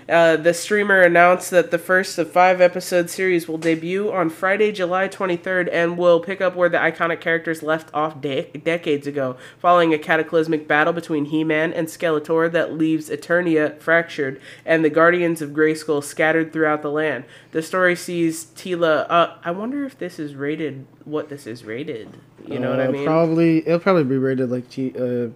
[0.09, 4.71] Uh, the streamer announced that the first of five episode series will debut on Friday,
[4.71, 9.37] July 23rd, and will pick up where the iconic characters left off de- decades ago,
[9.59, 14.89] following a cataclysmic battle between He Man and Skeletor that leaves Eternia fractured and the
[14.89, 17.23] Guardians of Grayskull scattered throughout the land.
[17.51, 19.05] The story sees Teela.
[19.09, 20.85] Uh, I wonder if this is rated.
[21.05, 22.09] What this is rated?
[22.45, 23.05] You know what I Uh, mean?
[23.05, 25.29] Probably it'll probably be rated like T, uh,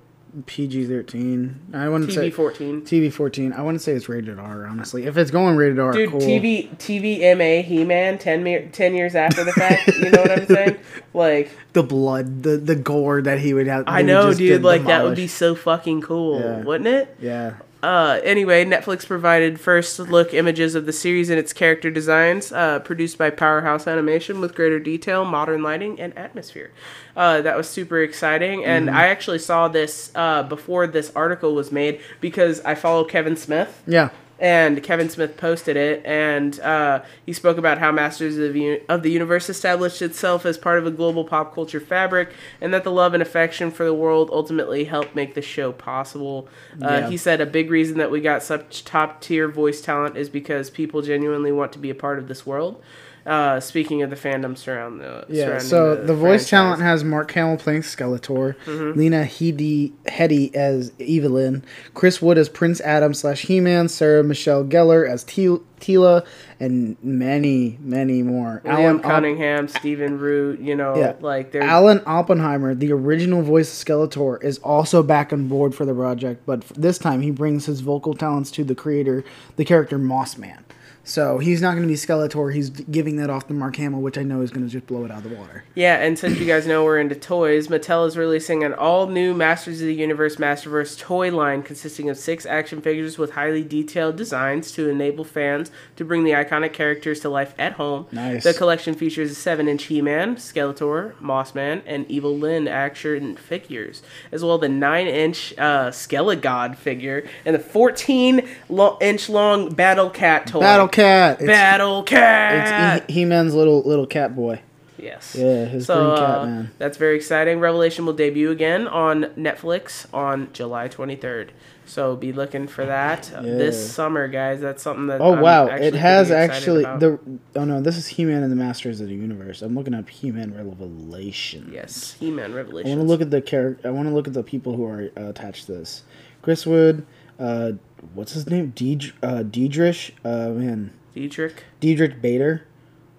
[0.45, 1.59] PG thirteen.
[1.73, 2.81] I wouldn't say TV 14.
[2.83, 3.53] TV fourteen.
[3.53, 4.67] I wouldn't say it's rated R.
[4.67, 6.19] Honestly, if it's going rated R, Dude, cool.
[6.19, 9.87] TV TVMA He Man 10, 10 years after the fact.
[9.87, 10.77] you know what I'm saying?
[11.13, 13.85] Like, the blood, the the gore that he would have.
[13.87, 14.61] I know, dude.
[14.63, 16.61] Like that would be so fucking cool, Yeah.
[16.63, 17.15] wouldn't it?
[17.19, 17.53] Yeah.
[17.83, 22.79] Uh, anyway, Netflix provided first look images of the series and its character designs, uh,
[22.79, 26.71] produced by Powerhouse Animation with greater detail, modern lighting, and atmosphere.
[27.15, 31.71] Uh, that was super exciting, and I actually saw this uh, before this article was
[31.71, 34.09] made because I follow Kevin Smith Yeah.
[34.39, 38.55] And Kevin Smith posted it, and uh, he spoke about how Masters of,
[38.89, 42.83] of the Universe established itself as part of a global pop culture fabric, and that
[42.83, 46.47] the love and affection for the world ultimately helped make the show possible.
[46.81, 47.09] Uh, Yeah.
[47.09, 50.69] He said a big reason that we got such top tier voice talent is because
[50.69, 52.81] people genuinely want to be a part of this world.
[53.27, 56.49] Uh, speaking of the fandom surround the Yeah, surrounding so the, voice franchise.
[56.49, 58.97] talent has Mark Hamill playing Skeletor, Mm-hmm.
[58.97, 61.61] Lena Headey, Headey as Evil Lyn,
[61.93, 66.25] Chris Wood as Prince Adam slash He-Man, Sarah Michelle Gellar as T- Teela,
[66.59, 68.61] and many, many more.
[68.65, 71.13] Liam Op- Cunningham, Stephen Root, you know, Yeah.
[71.19, 75.83] like they're Alan Oppenheimer, the original voice of Skeletor, is also back on board for
[75.85, 79.25] the project, but this time he brings his vocal talents to the creator,
[79.57, 80.59] the character Mossman.
[81.07, 82.53] So he's not going to be Skeletor.
[82.53, 85.05] He's giving that off to Mark Hamill, which I know is going to just blow
[85.05, 85.63] it out of the water.
[85.73, 89.33] Yeah, and since you guys know we're into toys, Mattel is releasing an all new
[89.33, 94.17] Masters of the Universe Masterverse toy line consisting of six action figures with highly detailed
[94.17, 98.05] designs to enable fans to bring the iconic characters to life at home.
[98.11, 98.43] Nice.
[98.43, 104.03] The collection features a 7 inch He Man, Skeletor, Mossman, and Evil Lyn action figures,
[104.33, 109.73] as well as the 9 inch uh, Skelegod figure and the 14 lo- inch long
[109.73, 110.59] Battle Cat toy.
[110.59, 111.37] Battle Cat.
[111.39, 113.03] It's, Battle Cat!
[113.03, 114.61] it's He Man's little little cat boy.
[114.97, 115.35] Yes.
[115.37, 116.71] Yeah, his so, green cat uh, man.
[116.79, 117.59] That's very exciting.
[117.59, 121.49] Revelation will debut again on Netflix on July 23rd.
[121.85, 123.55] So be looking for that uh, Yeah.
[123.57, 124.59] this summer, guys.
[124.59, 125.21] That's something that.
[125.21, 125.67] Oh I'm wow!
[125.67, 126.99] It has actually about.
[126.99, 127.19] the.
[127.55, 129.61] Oh no, this is He Man and the Masters of the Universe.
[129.61, 131.69] I'm looking up He Man Revelation.
[131.71, 132.91] Yes, He-Man Revelation.
[132.91, 133.87] I want to look at the character.
[133.87, 136.03] I want to look at the people who are uh, attached to this.
[136.41, 137.05] Chris Wood.
[137.39, 137.73] Uh,
[138.13, 138.73] what's his name?
[138.73, 140.15] Deidre, uh, Diedrich.
[140.23, 141.63] Uh, man, Diedrich.
[141.79, 142.65] Diedrich Bader.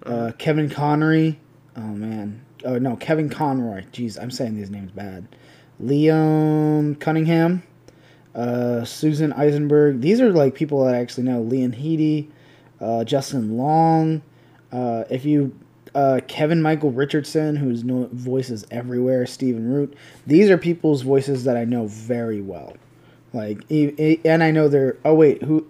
[0.05, 0.15] Uh-huh.
[0.15, 1.39] Uh, Kevin Connery.
[1.75, 2.45] Oh man.
[2.65, 3.85] Oh no, Kevin Conroy.
[3.91, 5.27] Jeez, I'm saying these names bad.
[5.81, 7.63] Liam Cunningham.
[8.35, 10.01] Uh, Susan Eisenberg.
[10.01, 11.41] These are like people that I actually know.
[11.41, 12.29] Leon Headey.
[12.79, 14.21] Uh, Justin Long.
[14.71, 15.57] Uh, if you
[15.95, 19.95] uh, Kevin Michael Richardson, whose no voices everywhere, Stephen Root.
[20.27, 22.75] These are people's voices that I know very well.
[23.33, 24.97] Like, and I know they're.
[25.05, 25.67] Oh wait, who?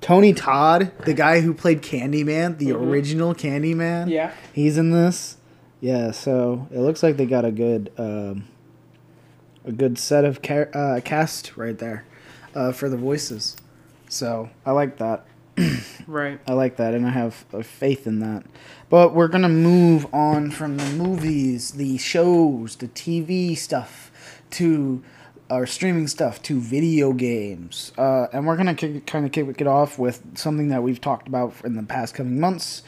[0.00, 4.08] Tony Todd, the guy who played Candyman, the original Candyman.
[4.08, 4.32] Yeah.
[4.52, 5.36] he's in this.
[5.80, 8.44] Yeah, so it looks like they got a good, um,
[9.64, 12.04] a good set of ca- uh, cast right there,
[12.54, 13.56] uh, for the voices.
[14.08, 15.26] So I like that.
[16.06, 16.38] Right.
[16.46, 18.44] I like that, and I have faith in that.
[18.88, 24.12] But we're gonna move on from the movies, the shows, the TV stuff,
[24.52, 25.02] to
[25.50, 27.92] our streaming stuff to video games.
[27.96, 31.28] Uh, and we're going to kind of kick it off with something that we've talked
[31.28, 32.82] about in the past coming months,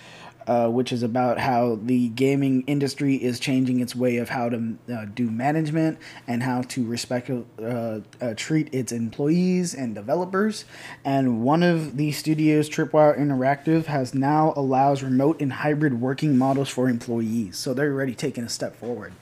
[0.48, 4.76] uh, which is about how the gaming industry is changing its way of how to
[4.92, 10.64] uh, do management and how to respect uh, uh, treat its employees and developers.
[11.04, 16.70] And one of the studios, Tripwire Interactive, has now allows remote and hybrid working models
[16.70, 17.56] for employees.
[17.56, 19.12] So they're already taking a step forward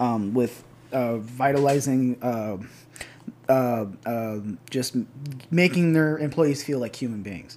[0.00, 2.22] um, with uh, vitalizing.
[2.22, 2.58] Uh,
[3.48, 4.38] uh, uh,
[4.70, 4.96] just
[5.50, 7.56] making their employees feel like human beings.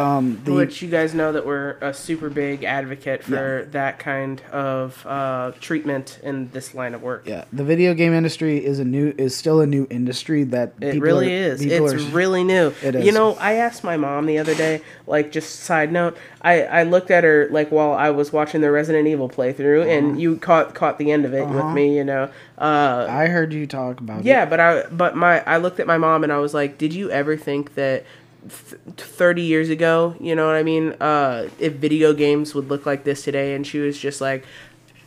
[0.00, 3.64] Um, the, Which you guys know that we're a super big advocate for Yeah.
[3.72, 7.22] that kind of uh, treatment in this line of work.
[7.26, 10.92] yeah, the video game industry is a new is still a new industry that It
[10.94, 11.62] people really are- is.
[11.62, 12.72] It's are- really new.
[12.82, 16.62] It You know, I asked my mom the other day, like, just side note, I,
[16.62, 19.90] I looked at her, like, while I was watching the Resident Evil playthrough, Uh-huh.
[19.90, 22.28] and you caught caught the end of it with me, you know.
[22.58, 24.50] Uh, I heard you talk about yeah, it.
[24.50, 27.10] but I but my I looked at my mom and I was like, did you
[27.10, 28.04] ever think that
[28.42, 32.86] th- 30 years ago, you know what I mean, uh, if video games would look
[32.86, 33.54] like this today?
[33.54, 34.44] And she was just like,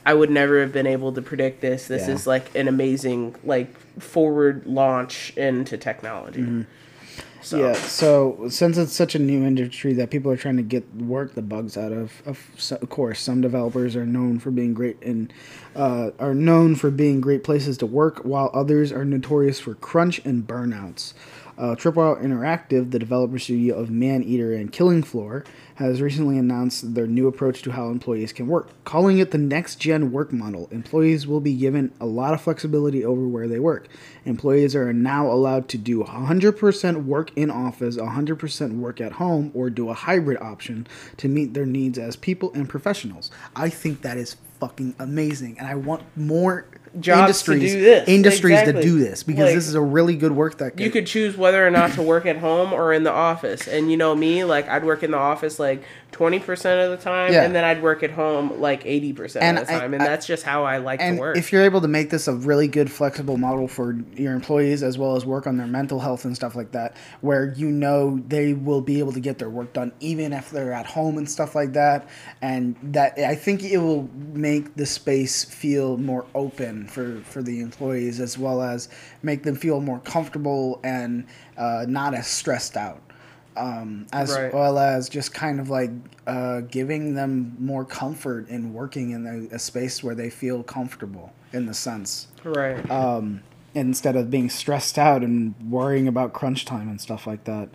[0.06, 1.88] I would never have been able to predict this.
[1.88, 2.16] This Yeah.
[2.16, 6.66] is like an amazing like forward launch into technology.
[7.42, 10.84] So Yeah, so since it's such a new industry that people are trying to get
[10.96, 12.40] work the bugs out of, of,
[12.82, 15.32] of course, some developers are known for being great and
[15.76, 20.22] uh, are known for being great places to work, while others are notorious for crunch
[20.24, 21.14] and burnouts.
[21.58, 25.44] Uh, Tripwire Interactive, the developer studio of Maneater and Killing Floor,
[25.76, 29.76] has recently announced their new approach to how employees can work, calling it the next
[29.76, 30.68] gen work model.
[30.72, 33.88] Employees will be given a lot of flexibility over where they work.
[34.26, 39.70] Employees are now allowed to do 100% work in office, 100% work at home, or
[39.70, 43.32] do a hybrid option to meet their needs as people and professionals.
[43.56, 46.66] I think that is fucking amazing, and I want more
[47.00, 47.22] Jobs to
[47.54, 48.08] industries do this.
[48.08, 48.84] industries Exactly.
[48.84, 51.36] to do this because Like, this is a really good work that you could choose
[51.36, 53.68] whether or not to work at home or in the office.
[53.68, 55.84] And you know me, like I'd work in the office like
[56.14, 57.44] 20% of the time Yeah.
[57.44, 59.94] and then I'd work at home like 80% And of the I- time.
[59.94, 61.38] and I- that's just how I like and to work.
[61.38, 64.98] if you're able to make this a really good flexible model for your employees as
[64.98, 68.54] well as work on their mental health and stuff like that where you know they
[68.54, 71.56] will be able to get their work done even if they're at home and stuff
[71.56, 72.08] like that
[72.42, 77.60] and that i think it will make the space feel more open for for the
[77.60, 78.88] employees as well as
[79.24, 81.26] make them feel more comfortable and
[81.58, 83.02] uh, not as stressed out
[83.56, 84.54] um, as Right.
[84.54, 85.92] well as just kind of like
[86.28, 91.34] uh, giving them more comfort in working in a, a space where they feel comfortable
[91.52, 92.90] in the sense right.
[92.90, 93.42] um,
[93.76, 97.70] instead of being stressed out and worrying about crunch time and stuff like that.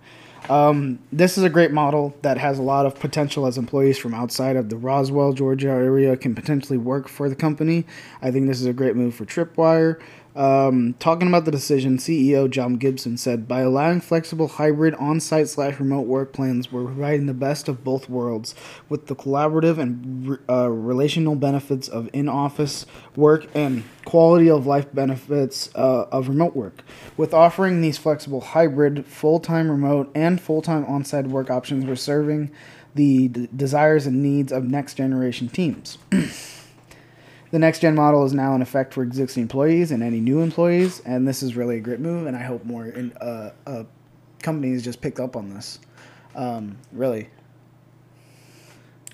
[0.49, 4.15] Um, this is a great model that has a lot of potential as employees from
[4.15, 7.85] outside of the Roswell, Georgia area can potentially work for the company.
[8.23, 10.01] I think this is a great move for Tripwire.
[10.39, 15.49] Um, talking about the decision, CEO John Gibson said, by allowing flexible hybrid on site
[15.49, 18.55] slash remote work plans, we're providing the best of both worlds
[18.89, 22.87] with the collaborative and uh, relational benefits of in office
[23.17, 26.85] work and quality of life benefits uh, of remote work.
[27.17, 31.85] With offering these flexible hybrid, full time remote, and full time on site work options,
[31.85, 32.53] we're serving
[32.95, 35.99] the d- desires and needs of next generation teams.
[37.51, 41.01] The next gen model is now in effect for existing employees and any new employees,
[41.07, 42.27] and this is really a great move.
[42.27, 43.85] And I hope more in, uh, uh,
[44.43, 45.79] companies just pick up on this.
[46.35, 47.29] Um, really.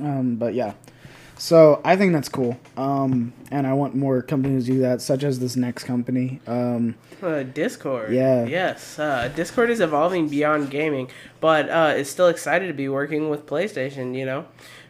[0.00, 0.74] Um, but yeah,
[1.38, 5.22] so I think that's cool, um, and I want more companies to do that, such
[5.22, 6.40] as this next company.
[6.48, 8.12] Um, Uh, Discord.
[8.12, 8.44] Yeah.
[8.44, 8.98] Yes.
[8.98, 11.08] Uh, Discord is evolving beyond gaming,
[11.40, 14.16] but uh, is still excited to be working with PlayStation.
[14.16, 14.44] You know,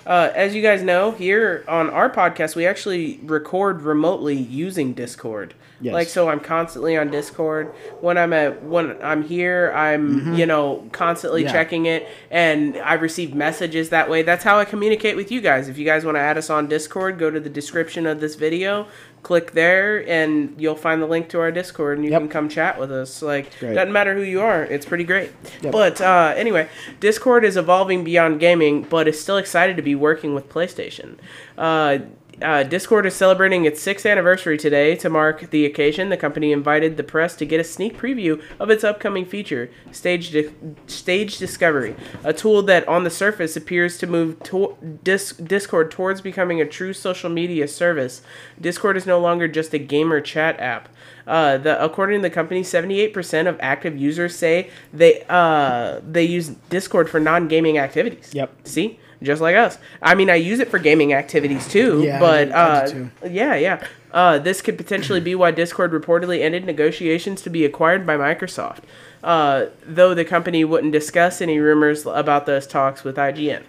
[0.06, 5.54] uh, as you guys know, here on our podcast, we actually record remotely using Discord.
[5.80, 5.92] Yes.
[5.92, 7.74] Like so, I'm constantly on Discord.
[8.00, 11.46] When I'm at when I'm here, I'm you know constantly Mm-hmm.
[11.48, 11.52] Yeah.
[11.52, 14.22] checking it, and I receive messages that way.
[14.22, 15.68] That's how I communicate with you guys.
[15.68, 18.34] If you guys want to add us on Discord, go to the description of this
[18.36, 18.86] video,
[19.24, 22.20] click there, and you'll find the link to our Discord, and you Yep.
[22.20, 23.20] can come chat with us.
[23.22, 23.74] Like Great.
[23.74, 25.32] doesn't matter who you are, it's pretty great.
[25.62, 25.72] Yep.
[25.72, 26.68] But uh, anyway,
[27.00, 31.16] Discord is evolving beyond gaming, but is still excited to be working with PlayStation.
[31.58, 31.98] Uh,
[32.42, 34.96] uh, Discord is celebrating its sixth anniversary today.
[34.96, 38.70] To mark the occasion, the company invited the press to get a sneak preview of
[38.70, 40.50] its upcoming feature, Stage Di-
[40.86, 46.20] Stage Discovery, a tool that on the surface appears to move to- Dis- Discord towards
[46.20, 48.22] becoming a true social media service.
[48.60, 50.88] Discord is no longer just a gamer chat app.
[51.26, 56.00] Uh, the according to the company, seventy eight percent of active users say they uh,
[56.06, 58.30] they use Discord for non gaming activities.
[58.34, 58.52] Yep.
[58.64, 59.78] See, just like us.
[60.02, 62.02] I mean, I use it for gaming activities too.
[62.02, 63.10] Yeah, but uh, too.
[63.28, 63.86] yeah, yeah.
[64.12, 68.82] Uh, this could potentially be why Discord reportedly ended negotiations to be acquired by Microsoft,
[69.24, 73.64] uh, though the company wouldn't discuss any rumors about those talks with IGN.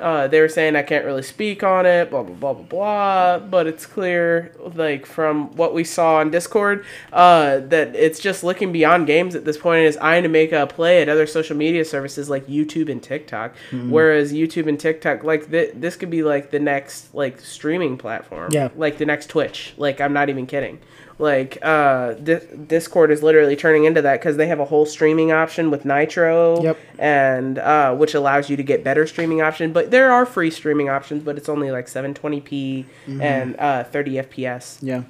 [0.00, 3.38] Uh, they were saying I can't really speak on it, blah blah blah blah blah.
[3.38, 8.72] But it's clear, like from what we saw on Discord, uh, that it's just looking
[8.72, 11.56] beyond games at this point and is eyeing to make a play at other social
[11.56, 13.54] media services like YouTube and TikTok.
[13.70, 18.50] Whereas YouTube and TikTok, like th- this could be like the next like streaming platform,
[18.52, 18.68] Yeah.
[18.76, 19.74] like the next Twitch.
[19.76, 20.78] Like I'm not even kidding.
[21.20, 25.32] Like uh, Di- Discord is literally turning into that because they have a whole streaming
[25.32, 26.78] option with Nitro Yep.
[26.98, 29.72] and uh, which allows you to get better streaming option.
[29.72, 32.86] But there are free streaming options, but it's only like 720p
[33.20, 34.78] and uh, 30 FPS.
[34.80, 35.02] Yeah.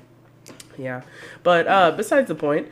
[0.79, 1.03] Yeah,
[1.43, 2.69] but uh, besides the point,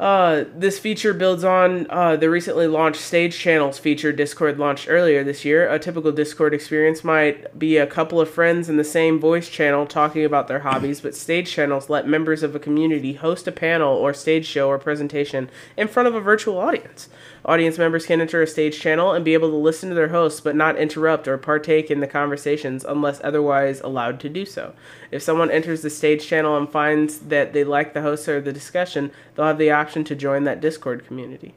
[0.00, 5.22] uh, this feature builds on uh, the recently launched Stage Channels feature Discord launched earlier
[5.22, 5.70] this year.
[5.70, 9.86] A typical Discord experience might be a couple of friends in the same voice channel
[9.86, 13.94] talking about their hobbies, but Stage Channels let members of a community host a panel
[13.94, 17.08] or stage show or presentation in front of a virtual audience.
[17.44, 20.40] Audience members can enter a stage channel and be able to listen to their hosts
[20.40, 24.74] but not interrupt or partake in the conversations unless otherwise allowed to do so.
[25.10, 28.52] If someone enters the stage channel and finds that they like the host or the
[28.52, 31.54] discussion, they'll have the option to join that Discord community.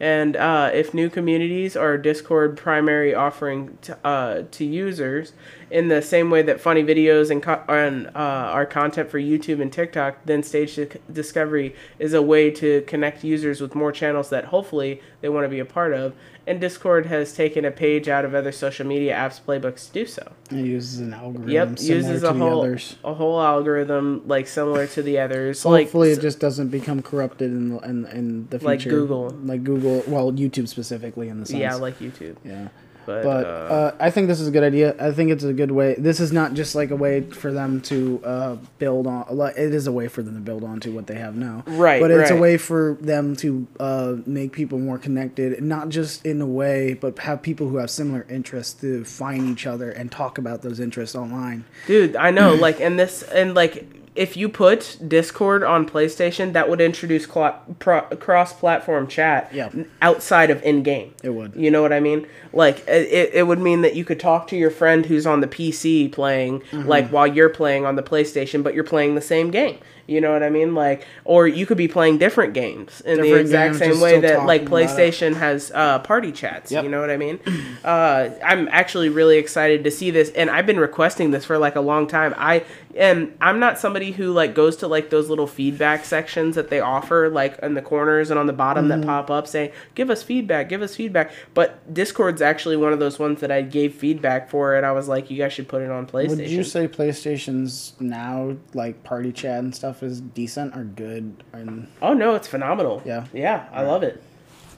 [0.00, 5.32] And uh, if new communities are Discord primary offering to, uh, to users,
[5.70, 9.60] in the same way that funny videos and, co- and uh, are content for YouTube
[9.60, 10.78] and TikTok, then Stage
[11.12, 15.48] Discovery is a way to connect users with more channels that hopefully they want to
[15.48, 16.14] be a part of.
[16.46, 20.06] And Discord has taken a page out of other social media apps' playbooks to do
[20.06, 20.32] so.
[20.50, 22.96] It uses an algorithm Yep, similar uses a whole others.
[23.04, 25.60] a whole algorithm like similar to the others.
[25.60, 28.66] So like hopefully it just doesn't become corrupted in the, in, in the future.
[28.70, 29.28] Like Google.
[29.44, 31.58] Like Google, well, YouTube specifically in the sense.
[31.58, 32.36] yeah, like YouTube.
[32.42, 32.68] yeah.
[33.08, 34.94] But, But uh, uh, I think this is a good idea.
[35.00, 35.94] I think it's a good way.
[35.96, 39.24] This is not just like a way for them to uh, build on.
[39.56, 41.64] It is a way for them to build onto what they have now.
[41.66, 46.26] Right, But it's a way for them to uh, make people more connected, not just
[46.26, 50.12] in a way, but have people who have similar interests to find each other and
[50.12, 51.64] talk about those interests online.
[51.86, 53.86] Dude, I know, like, and this, and like,
[54.18, 59.70] if you put Discord on PlayStation, that would introduce cla- pro- cross-platform chat Yeah.
[60.02, 61.14] outside of in-game.
[61.22, 61.54] It would.
[61.54, 62.26] You know what I mean?
[62.52, 65.46] Like, it, it would mean that you could talk to your friend who's on the
[65.46, 66.88] PC playing, Mm-hmm.
[66.88, 69.78] like, while you're playing on the PlayStation, but you're playing the same game.
[70.08, 70.74] You know what I mean?
[70.74, 74.46] Like, or you could be playing different games in the exact games, same way that,
[74.46, 75.12] like, talking about it.
[75.12, 76.72] PlayStation has uh, party chats.
[76.72, 76.82] Yep.
[76.84, 77.38] You know what I mean?
[77.84, 81.76] Uh, I'm actually really excited to see this, and I've been requesting this for like
[81.76, 82.34] a long time.
[82.36, 82.64] I
[82.96, 86.80] am I'm not somebody who like goes to like those little feedback sections that they
[86.80, 89.00] offer like in the corners and on the bottom Mm-hmm.
[89.00, 91.30] that pop up saying give us feedback, give us feedback.
[91.54, 95.08] But Discord's actually one of those ones that I gave feedback for, and I was
[95.08, 96.36] like, you guys should put it on PlayStation.
[96.38, 101.42] Would you say PlayStation's now like party chat and stuff is decent or good?
[101.52, 103.02] And oh no, it's phenomenal.
[103.04, 103.26] Yeah.
[103.32, 104.22] yeah, I love it.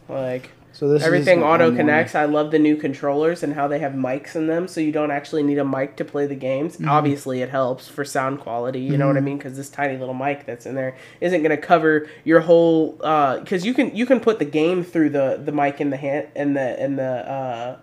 [0.09, 0.51] Like.
[0.73, 2.15] so this Everything auto connects.
[2.15, 5.11] I love the new controllers and how they have mics in them, so you don't
[5.11, 6.75] actually need a mic to play the games.
[6.75, 6.89] Mm-hmm.
[6.89, 8.81] Obviously, it helps for sound quality.
[8.81, 9.39] You know what I mean?
[9.39, 12.93] Because this tiny little mic that's in there isn't going to cover your whole.
[12.93, 16.29] Because you can you can put the game through the the mic in the hand
[16.35, 17.79] and the and the uh,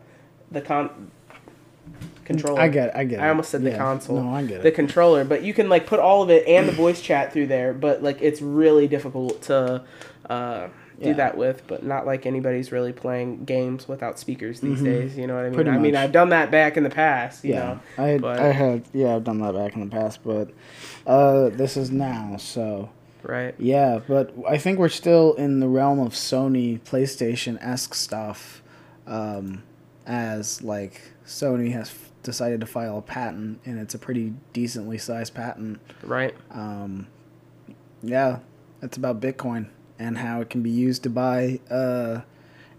[0.52, 1.12] the con
[2.28, 2.62] controller.
[2.62, 3.24] I get it, I get it.
[3.24, 3.78] I almost said the Yeah.
[3.78, 4.22] console.
[4.22, 4.64] No, I get it.
[4.64, 7.48] The controller, but you can like put all of it and the voice chat through
[7.48, 7.74] there.
[7.74, 9.84] But like it's really difficult to
[10.30, 10.68] uh,
[11.02, 11.14] do Yeah.
[11.14, 11.64] that with.
[11.68, 15.18] But not like anybody's really playing games without speakers these days.
[15.18, 15.54] You know what I mean?
[15.54, 15.56] Mm-hmm.
[15.56, 15.96] Pretty I mean.
[15.96, 17.44] I've done that back in the past.
[17.44, 20.20] You yeah, know, I but I had yeah I've done that back in the past,
[20.24, 20.50] but
[21.08, 22.90] uh, this is now so.
[23.24, 23.56] right.
[23.58, 28.62] Yeah, but I think we're still in the realm of Sony PlayStation esque stuff,
[29.06, 29.64] um,
[30.06, 31.90] as like Sony has
[32.24, 35.80] decided to file a patent, and it's a pretty decently sized patent.
[36.04, 36.36] Right.
[36.52, 37.08] Um,
[38.04, 38.40] yeah,
[38.82, 39.68] it's about Bitcoin
[40.00, 42.22] and how it can be used to buy, uh,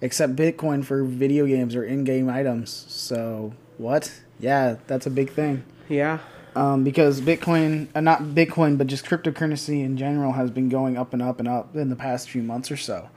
[0.02, 2.85] accept Bitcoin for video games or in game items.
[2.89, 4.12] So what?
[4.39, 6.20] Yeah, that's a big thing Yeah.
[6.55, 11.12] um, because Bitcoin, uh, not Bitcoin, but just cryptocurrency in general has been going up
[11.12, 13.09] and up and up in the past few months or so.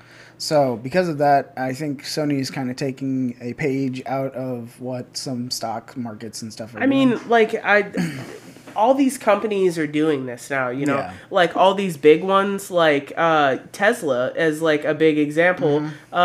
[0.42, 4.82] So because of that, I think Sony is kind of taking a page out of
[4.82, 6.84] what some stock markets and stuff are doing.
[6.84, 7.10] I doing.
[7.20, 7.92] mean, like I.
[8.74, 11.14] All these companies are doing this now, you know, Yeah.
[11.30, 15.82] like all these big ones, like uh, Tesla, as like a big example.
[15.82, 16.14] Mm-hmm.
[16.14, 16.16] Uh,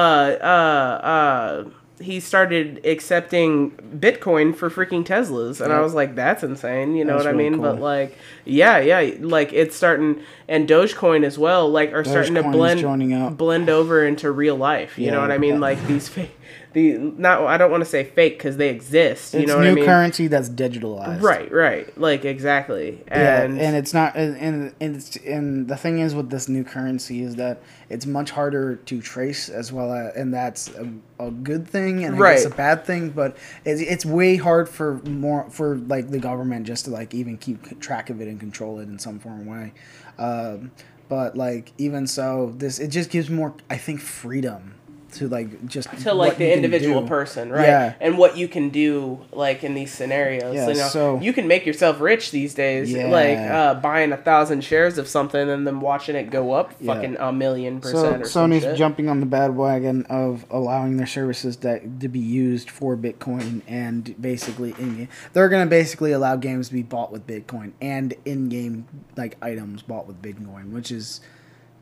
[0.40, 1.64] uh, uh,
[2.01, 7.14] he started accepting Bitcoin for freaking Teslas, and I was like, "That's insane," you know
[7.14, 7.60] That's what I mean?
[7.60, 8.16] But like,
[8.47, 13.12] yeah, yeah, like it's starting, and Dogecoin as well, like are starting to blend joining
[13.12, 13.36] up.
[13.36, 14.98] blend over into real life.
[14.98, 15.60] You know what I mean?
[15.60, 16.39] Like these fake,
[16.73, 19.35] the not I don't want to say fake because they exist.
[19.35, 19.85] You it's know what new I mean?
[19.85, 21.23] currency that's digitalized.
[21.23, 25.77] Right, right, like exactly, Yeah, and, and it's not, and and and, it's, and the
[25.77, 29.93] thing is with this new currency is that it's much harder to trace as well,
[29.93, 33.10] as, and that's a, a good thing and guess a bad thing.
[33.10, 37.39] But it's, it's way hard for more for like the government just to like even
[37.39, 39.72] keep track of it control it in some form way.
[40.18, 40.70] Um,
[41.08, 44.75] but like even so, this it just gives more, I think, freedom
[45.18, 47.09] to like just to like the individual do.
[47.09, 47.66] person, right?
[47.66, 47.94] Yeah.
[48.01, 50.55] And what you can do, like in these scenarios.
[50.55, 53.09] Yeah, you know, so- you can make yourself rich these days, Yeah.
[53.09, 56.94] like uh, buying a thousand shares of something and then watching it go up Yeah.
[56.94, 58.22] fucking a million So percent.
[58.22, 58.76] or some Sony's shit.
[58.76, 63.62] jumping on the bad wagon of allowing their services that to be used for Bitcoin
[63.66, 68.86] and basically in they're gonna basically allow games to be bought with Bitcoin and in-game
[69.16, 71.20] like items bought with Bitcoin, which is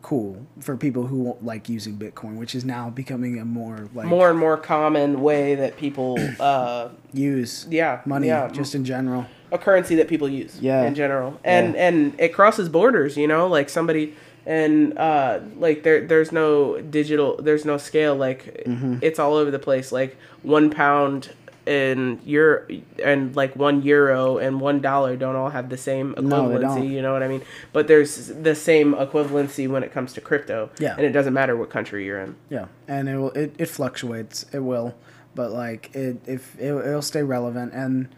[0.05, 4.29] cool for people who like using Bitcoin, which is now becoming a more like more
[4.31, 9.25] and more common way that people, uh, use yeah, money yeah, just in general.
[9.51, 10.85] a currency that people use Yeah.
[10.85, 11.87] in general and Yeah.
[11.89, 14.15] and it crosses borders you know like somebody
[14.47, 18.99] and uh like there there's no digital there's no scale like Mm-hmm.
[19.01, 21.31] it's all over the place like one pound
[21.67, 22.67] and euro
[23.03, 26.89] and like one euro and one dollar don't all have the same equivalency don't.
[26.91, 27.41] you know what i mean
[27.73, 30.95] but there's the same equivalency when it comes to crypto Yeah.
[30.97, 34.45] and it doesn't matter what country you're in Yeah, and it will it, it fluctuates.
[34.53, 34.95] It will,
[35.35, 38.09] but like it if it, it'll stay relevant and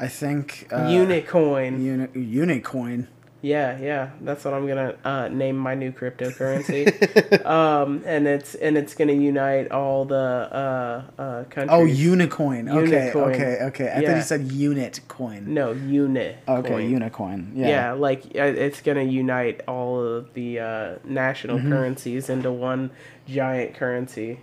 [0.00, 2.08] I think uh, unicoin Uni-
[2.56, 3.06] Unicoin.
[3.44, 7.44] Yeah, yeah, that's what I'm gonna uh, name my new cryptocurrency.
[7.44, 11.68] um, and it's and it's gonna unite all the uh, uh, countries.
[11.70, 12.70] Oh, Unicoin.
[12.74, 13.34] Okay, Unicoin.
[13.34, 13.90] okay, okay.
[13.90, 14.16] I thought Yeah.
[14.16, 15.52] you said unit coin.
[15.52, 16.38] no unit.
[16.48, 16.90] Okay, coin.
[16.90, 17.50] Unicoin.
[17.54, 17.68] Yeah.
[17.68, 17.92] Yeah.
[17.92, 21.70] like uh, it's gonna unite all of the uh, national Mm-hmm.
[21.70, 22.92] currencies into one
[23.28, 24.40] giant currency.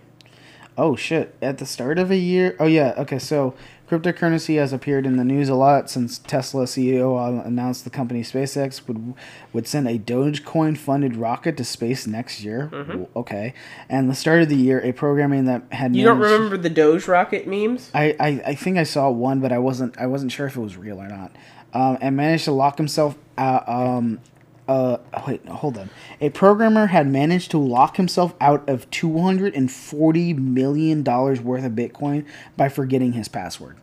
[0.78, 1.34] Oh shit!
[1.42, 2.54] At the start of a year.
[2.60, 2.94] Oh yeah.
[2.98, 3.54] Okay, so
[3.92, 8.22] cryptocurrency has appeared in the news a lot since Tesla CEO uh, announced the company
[8.22, 9.14] SpaceX would
[9.52, 12.70] would send a Dogecoin funded rocket to space next year.
[12.72, 13.04] Mm-hmm.
[13.14, 13.52] Okay,
[13.90, 17.06] and the start of the year, a programming that had You don't remember the Doge
[17.06, 17.90] rocket memes?
[17.92, 20.60] I, I, I think I saw one, but I wasn't I wasn't sure if it
[20.60, 21.36] was real or not.
[21.74, 23.68] Um, and managed to lock himself out.
[23.68, 24.20] Um,
[24.68, 25.90] uh, wait, hold on.
[26.20, 31.40] A programmer had managed to lock himself out of two hundred and forty million dollars
[31.40, 32.24] worth of Bitcoin
[32.56, 33.76] by forgetting his password.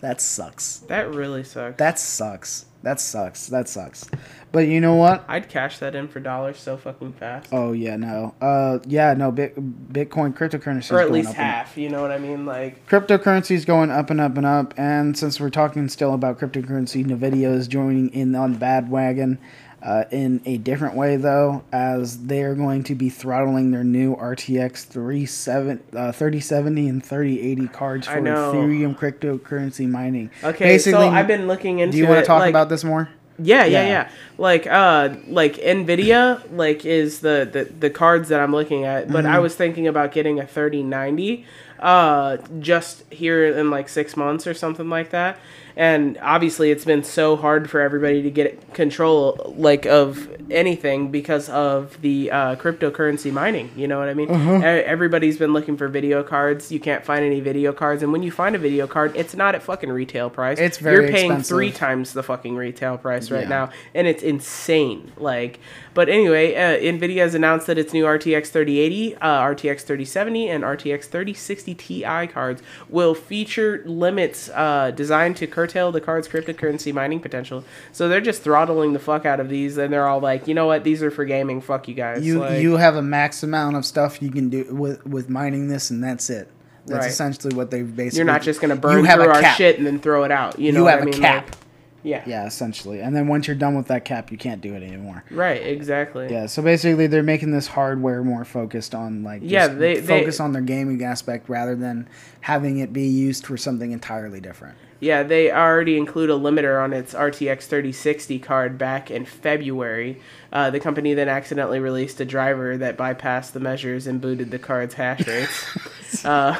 [0.00, 0.78] That sucks.
[0.88, 1.76] That really sucks.
[1.78, 2.66] That sucks.
[2.82, 3.46] That sucks.
[3.46, 4.10] That sucks.
[4.52, 5.24] But you know what?
[5.28, 7.48] I'd cash that in for dollars so fucking fast.
[7.52, 8.34] Oh yeah, no.
[8.40, 9.32] Uh, yeah, no.
[9.32, 9.56] Bit,
[9.92, 11.76] Bitcoin cryptocurrency or at least half.
[11.78, 12.44] You know what I mean?
[12.44, 14.74] Like cryptocurrency is going up and up and up.
[14.76, 19.38] And since we're talking still about cryptocurrency, Nvidia is joining in on the bandwagon
[19.82, 24.14] uh, in a different way, though, as they are going to be throttling their new
[24.14, 28.20] RTX 37, uh, 3070 and 3080 cards for.
[28.20, 30.30] Ethereum cryptocurrency mining.
[30.44, 31.92] okay, so I've been looking into.
[31.92, 33.08] Do you want to talk like, about this more?
[33.38, 33.88] Yeah, yeah, Yeah.
[33.88, 34.10] yeah.
[34.38, 39.24] Like uh like Nvidia like is the the, the cards that I'm looking at, but
[39.24, 39.34] Mm-hmm.
[39.34, 41.44] I was thinking about getting a 3090
[41.80, 45.38] uh just here in like 6 months or something like that.
[45.76, 51.48] And obviously it's been so hard for everybody to get control like of anything because
[51.48, 54.30] of the uh, cryptocurrency mining, you know what I mean?
[54.30, 54.52] Uh-huh.
[54.64, 56.70] Everybody's been looking for video cards.
[56.70, 59.54] You can't find any video cards and when you find a video card, it's not
[59.54, 60.58] at fucking retail price.
[60.58, 61.56] It's very You're paying expensive.
[61.56, 63.48] 3 times the fucking retail price right Yeah.
[63.48, 65.58] now and it's insane like
[65.94, 70.64] but anyway uh, nvidia has announced that its new rtx 3080 uh, rtx 3070 and
[70.64, 77.20] rtx 3060 ti cards will feature limits uh, designed to curtail the card's cryptocurrency mining
[77.20, 80.54] potential so they're just throttling the fuck out of these and they're all like you
[80.54, 83.42] know what these are for gaming fuck you guys You like, you have a max
[83.42, 86.48] amount of stuff you can do with with mining this, and that's it.
[86.86, 87.10] That's Right.
[87.10, 88.16] essentially what they've basically.
[88.18, 89.56] you're not just gonna burn through our cap.
[89.56, 91.20] shit and then throw it out you know You what have I a mean?
[91.20, 91.44] cap.
[91.46, 91.56] Like,
[92.04, 92.98] yeah Yeah, essentially.
[93.00, 95.22] And then once you're done with that cap, you can't do it anymore.
[95.30, 100.00] right exactly Yeah, so basically they're making this hardware more focused on like Yeah, they-
[100.00, 102.08] they- focus on their gaming aspect rather than
[102.40, 104.74] having it be used for something entirely different.
[105.02, 110.20] Yeah, they already include a limiter on its RTX 3060 card back in February.
[110.52, 114.58] Uh, the company then accidentally released a driver that bypassed the measures and booted the
[114.58, 115.64] card's hash rates.
[116.26, 116.54] Uh,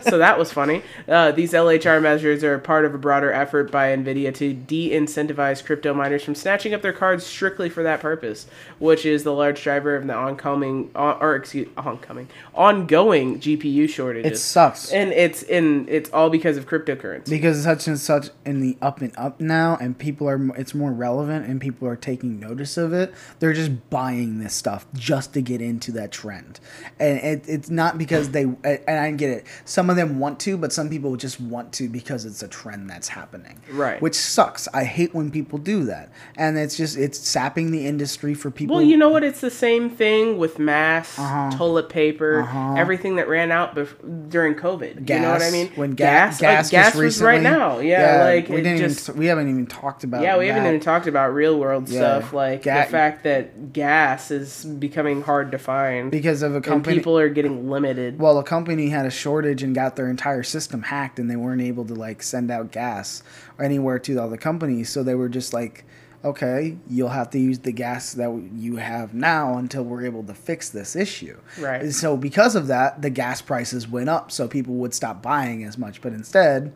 [0.00, 0.82] so that was funny.
[1.06, 5.62] Uh, these LHR measures are part of a broader effort by NVIDIA to de incentivize
[5.62, 8.46] crypto miners from snatching up their cards strictly for that purpose,
[8.78, 14.32] which is the large driver of the oncoming, uh, or excuse, oncoming, ongoing GPU shortages.
[14.32, 14.90] It sucks.
[14.90, 17.28] And it's in it's all because of cryptocurrency.
[17.28, 20.90] because such and such in the up and up now and people are it's more
[20.92, 25.40] relevant and people are taking notice of it they're just buying this stuff just to
[25.40, 26.60] get into that trend
[26.98, 30.56] and it, it's not because they and i get it some of them want to
[30.56, 34.00] but some people just want to because it's a trend that's happening Right.
[34.00, 38.34] which sucks i hate when people do that and it's just it's sapping the industry
[38.34, 39.24] for people Well, you know what?
[39.24, 41.50] It's the same thing with masks, Uh-huh.
[41.56, 42.74] toilet paper, Uh-huh.
[42.76, 45.08] everything that ran out bef- during COVID.
[45.08, 45.70] you know what I mean?
[45.74, 47.78] when ga- gas, gas, uh, gas just was right now.
[47.78, 49.08] Yeah, like we didn't just.
[49.08, 52.18] even, we haven't even talked about yeah, we haven't even talked about real world Yeah.
[52.20, 56.56] stuff like Ga- the fact that gas is becoming hard to find because of a
[56.56, 58.18] and company people are getting limited.
[58.18, 61.62] Well, a company had a shortage and got their entire system hacked, and they weren't
[61.62, 63.22] able to like send out gas
[63.60, 64.90] anywhere to the other companies.
[64.90, 65.84] So they were just like,
[66.24, 70.34] "Okay, you'll have to use the gas that you have now until we're able to
[70.34, 71.82] fix this issue." Right.
[71.82, 75.64] And so because of that, the gas prices went up, so people would stop buying
[75.64, 76.00] as much.
[76.00, 76.72] But instead,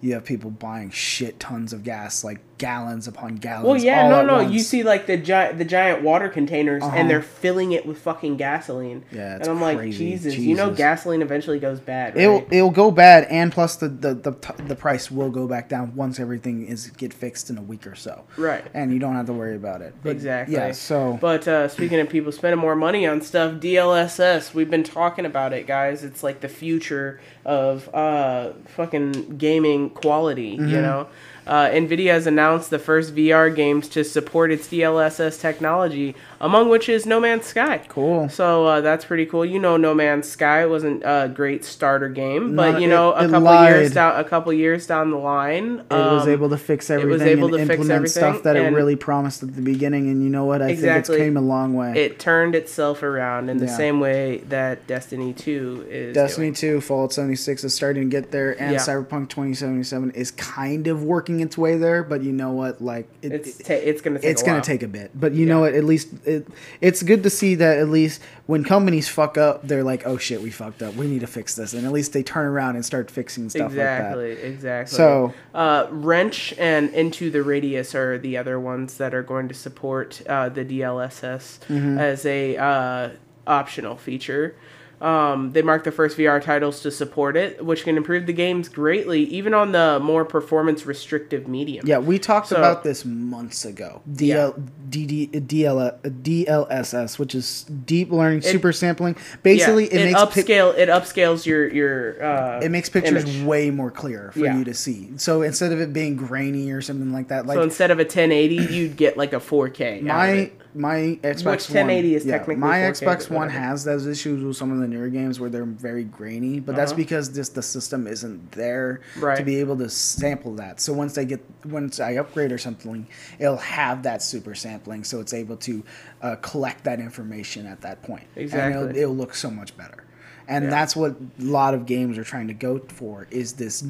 [0.00, 3.66] you have people buying shit tons of gas, like gallons upon gallons.
[3.66, 4.38] Well, yeah, no, no.
[4.38, 6.94] You see, like the giant, the giant water containers, Uh-huh.
[6.96, 9.02] and they're filling it with fucking gasoline.
[9.10, 9.98] Yeah, and I'm like, crazy.
[10.10, 12.14] Jesus, you know, gasoline eventually goes bad.
[12.14, 12.22] Right?
[12.24, 15.68] It'll it'll go bad, and plus the the, the t- the price will go back
[15.68, 18.22] down once everything is get fixed in a week or so.
[18.36, 18.64] Right.
[18.74, 19.94] And you don't have to worry about it.
[20.02, 20.54] But Exactly.
[20.54, 20.72] Yeah.
[20.72, 25.24] So But uh, speaking of people spending more money on stuff, DLSS, we've been talking
[25.24, 26.04] about it, guys.
[26.04, 30.68] It's like the future of uh, fucking gaming quality, Mm-hmm.
[30.68, 31.08] you know?
[31.46, 36.88] Uh, NVIDIA has announced the first VR games to support its DLSS technology, among which
[36.88, 37.82] is No Man's Sky.
[37.88, 38.28] Cool.
[38.28, 39.44] So uh, that's pretty cool.
[39.44, 43.26] You know, No Man's Sky wasn't a great starter game, but Not- you know, it-
[43.26, 43.74] a couple lied.
[43.76, 47.10] years down, a couple years down the line, it was um, able to fix everything
[47.10, 49.62] It was able and to fix implement everything, stuff that it really promised at the
[49.62, 50.08] beginning.
[50.08, 50.62] And you know what?
[50.62, 51.16] I Exactly.
[51.16, 51.92] think it came a long way.
[51.96, 53.76] it turned itself around in the Yeah.
[53.76, 56.14] same way that Destiny 2 is.
[56.14, 56.54] Destiny doing.
[56.54, 58.78] 2, Fallout 76 is starting to get there, and Yeah.
[58.78, 62.02] Cyberpunk 2077 is kind of working its way there.
[62.02, 62.80] But you know what?
[62.80, 64.30] Like, it, It's ta- it's gonna take.
[64.30, 64.62] it's gonna while.
[64.62, 66.48] take a bit but you know what at least it,
[66.80, 70.40] it's good to see that at least when companies fuck up they're like oh shit
[70.40, 72.84] we fucked up we need to fix this and at least they turn around and
[72.84, 74.96] start fixing stuff exactly, like that exactly.
[74.96, 79.54] So- uh, Wrench and Into the Radius are the other ones that are going to
[79.54, 81.98] support uh, the DLSS Mm-hmm.
[81.98, 83.10] as a uh,
[83.46, 84.54] optional feature.
[85.00, 88.68] Um, they mark the first VR titles to support it, which can improve the games
[88.68, 91.86] greatly, even on the more performance restrictive medium.
[91.86, 94.54] yeah we talked So- about this months ago DL,
[94.90, 100.76] DD, DL, DLSS which is deep learning super sampling basically yeah, it, makes pic- upscale.
[100.76, 102.22] it upscales your your.
[102.22, 103.42] Uh, it makes pictures image.
[103.46, 104.58] way more clear for Yeah.
[104.58, 107.62] you to see so instead of it being grainy or something like that like so
[107.62, 109.94] instead of a 1080, you'd get like a 4K.
[109.96, 110.59] out of my it.
[110.74, 114.56] My Xbox Which 1080 One, is technically my 4K, Xbox One has those issues with
[114.56, 116.96] some of the newer games where they're very grainy, but that's Uh-huh.
[116.98, 119.00] because just the system isn't there
[119.36, 120.80] to be able to sample that.
[120.80, 123.06] So once I get once I upgrade or something,
[123.38, 125.82] it'll have that super sampling, so it's able to
[126.22, 128.24] uh, collect that information at that point.
[128.36, 128.80] and Exactly.
[128.90, 130.04] it'll, it'll look so much better.
[130.48, 130.70] And Yeah.
[130.70, 133.84] that's what a lot of games are trying to go for is this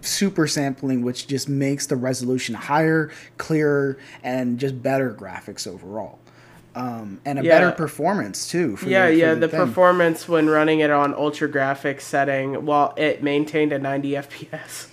[0.00, 6.18] super sampling which just makes the resolution higher, clearer and just better graphics overall.
[6.76, 7.58] Um, and a Yeah.
[7.58, 8.76] better performance too.
[8.76, 9.34] For Yeah, the, yeah.
[9.34, 9.58] The thing.
[9.66, 14.88] performance when running it on ultra graphics setting, while it maintained a 90 FPS.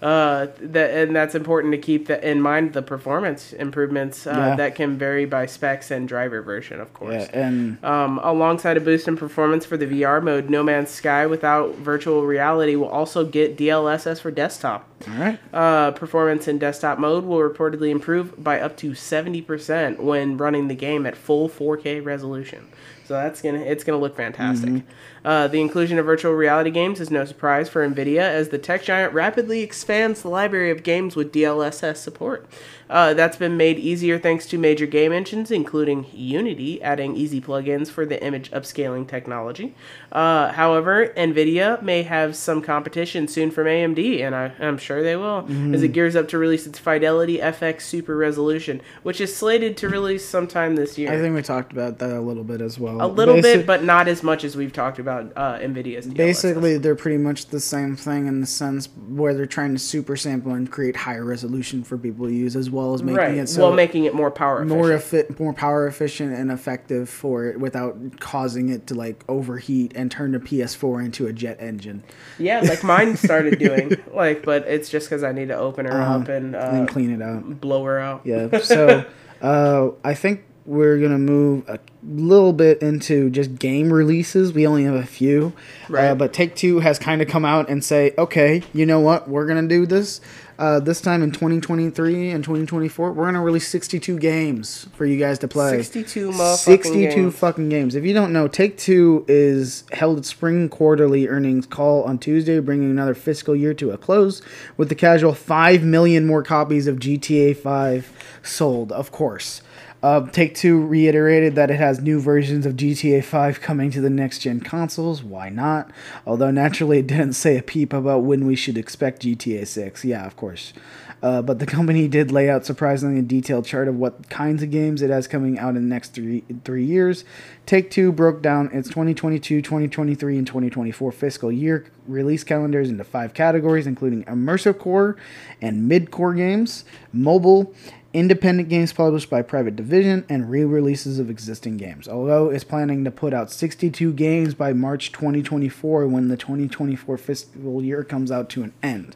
[0.00, 2.72] Uh, that and that's important to keep that in mind.
[2.72, 4.56] The performance improvements uh, Yeah.
[4.56, 7.28] that can vary by specs and driver version, of course.
[7.32, 11.26] Yeah, and Um, alongside a boost in performance for the VR mode, No Man's Sky
[11.26, 14.86] without virtual reality will also get DLSS for desktop.
[15.08, 15.38] all right.
[15.52, 20.74] Uh, performance in desktop mode will reportedly improve by up to 70% when running the
[20.74, 22.66] game at full 4K resolution.
[23.08, 24.82] So that's gonna it's gonna look fantastic.
[25.24, 28.82] Uh, the inclusion of virtual reality games is no surprise for Nvidia as the tech
[28.84, 32.46] giant rapidly expands the library of games with DLSS support.
[32.90, 37.88] Uh, that's been made easier thanks to major game engines, including Unity, adding easy plugins
[37.88, 39.74] for the image upscaling technology.
[40.10, 45.16] Uh, however, Nvidia may have some competition soon from AMD, and I, I'm sure they
[45.16, 49.88] will, as it gears up to release its FidelityFX Super Resolution, which is slated to
[49.88, 51.12] release sometime this year.
[51.12, 53.04] I think we talked about that a little bit as well.
[53.04, 56.06] a little Basi- bit, but not as much as we've talked about uh, Nvidia's.
[56.06, 56.16] DLSS.
[56.16, 60.16] Basically, they're pretty much the same thing in the sense where they're trying to super
[60.16, 63.34] sample and create higher resolution for people to use, as well well as making right.
[63.36, 65.30] it so well, making it more power more efficient.
[65.32, 70.10] effi- more power efficient and effective for it without causing it to like overheat and
[70.10, 72.02] turn the PS4 into a jet engine
[72.38, 73.92] yeah, like mine started doing.
[74.14, 76.88] Like, but it's just because I need to open her Um, up and, uh, and
[76.88, 77.60] clean it out.
[77.60, 78.22] blow her out.
[78.24, 78.58] Yeah.
[78.62, 79.04] So
[79.42, 84.52] uh, I think we're gonna move a little bit into just game releases.
[84.52, 85.52] We only have a few,
[85.88, 86.14] uh, Right.
[86.14, 89.46] but Take Two has kind of come out and say, okay, you know what, we're
[89.46, 90.20] gonna do this.
[90.58, 95.38] Uh, this time in 2023 and 2024, we're gonna release 62 games for you guys
[95.38, 95.76] to play.
[95.76, 97.38] 62 motherfucking 62 games.
[97.38, 97.94] fucking games.
[97.94, 102.58] If you don't know, Take Two is held its spring quarterly earnings call on Tuesday,
[102.58, 104.42] bringing another fiscal year to a close
[104.76, 108.12] with the casual 5 million more copies of GTA 5
[108.42, 109.62] sold, of course.
[110.02, 114.10] Uh, Take Two reiterated that it has new versions of GTA 5 coming to the
[114.10, 115.22] next gen consoles.
[115.22, 115.90] Why not?
[116.24, 120.04] Although naturally, it didn't say a peep about when we should expect GTA 6.
[120.04, 120.72] Yeah, of course.
[121.20, 124.70] Uh, but the company did lay out surprisingly a detailed chart of what kinds of
[124.70, 127.24] games it has coming out in the next three three years.
[127.66, 133.34] Take Two broke down its 2022, 2023, and 2024 fiscal year release calendars into five
[133.34, 135.16] categories, including immersive core
[135.60, 137.74] and mid core games, mobile,
[138.18, 142.08] independent games published by private division, and re-releases of existing games.
[142.08, 147.84] Although it's planning to put out 62 games by March 2024 when the 2024 fiscal
[147.84, 149.14] year comes out to an end.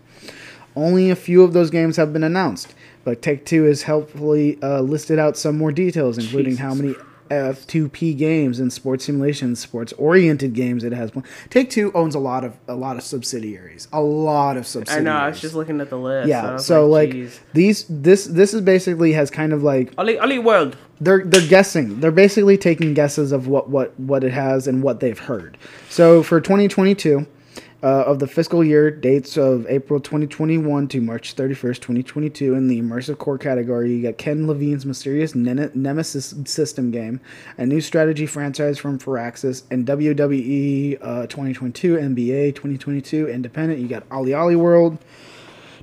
[0.77, 2.75] Only a few of those games have been announced,
[3.05, 6.95] but Take Two has helpfully uh, listed out some more details, including how many
[7.33, 11.11] F2P games and sports simulations, sports-oriented games it has.
[11.51, 15.01] Take Two owns a lot of a lot of subsidiaries, a lot of subsidiaries.
[15.01, 15.17] I know.
[15.17, 16.29] I was just looking at the list.
[16.29, 16.57] yeah.
[16.57, 17.41] So like, geez.
[17.53, 20.77] these this this is basically has kind of like Ali, Ali World.
[21.01, 22.01] they're they're guessing.
[22.01, 25.57] They're basically taking guesses of what what what it has and what they've heard.
[25.89, 27.27] So for 2022,
[27.83, 32.81] uh, of the fiscal year dates of April 2021 to March 31st, 2022, in the
[32.81, 37.21] immersive core category, you got Ken Levine's Mysterious Nen- Nemesis system game,
[37.59, 43.81] a new strategy franchise from Firaxis, and WWE uh, 2022, NBA 2022, independent.
[43.81, 44.99] You got OlliOlli World.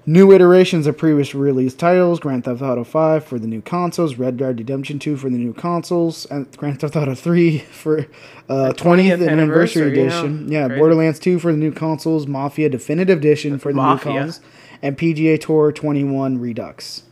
[0.10, 4.38] New iterations of previous release titles: Grand Theft Auto 5 for the new consoles, Red
[4.38, 8.08] Dead Redemption 2 for the new consoles, and Grand Theft Auto 3 for
[8.50, 10.02] uh, 20th, 20th anniversary yeah.
[10.02, 10.52] edition.
[10.52, 10.68] Yeah.
[10.70, 14.14] Borderlands 2 for the new consoles, Mafia Definitive Edition for the Mafia.
[14.14, 14.42] new consoles,
[14.82, 17.04] and PGA Tour 21 Redux.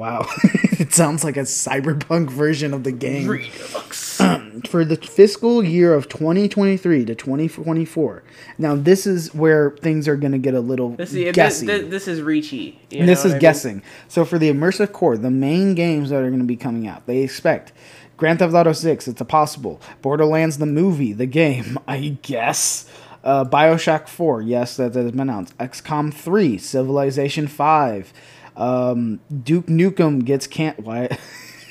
[0.00, 0.26] Wow,
[0.78, 4.16] it sounds like a cyberpunk version of the game Redux.
[4.70, 8.22] for the fiscal year of 2023 to 2024.
[8.56, 11.66] Now, this is where things are going to get a little This, is- guessy.
[11.66, 12.78] this, this, this is reachy.
[12.88, 13.40] you And this is I mean?
[13.40, 13.82] guessing.
[14.08, 17.04] So for the immersive core, the main games that are going to be coming out,
[17.06, 17.74] they expect
[18.16, 19.82] Grand Theft Auto 6, it's a possible.
[20.00, 22.90] Borderlands the movie, the game, I guess.
[23.22, 25.56] Uh, Bioshock 4, yes, that, that has been announced.
[25.58, 28.14] XCOM 3, Civilization 5.
[28.60, 31.16] Um, Duke Nukem gets can't why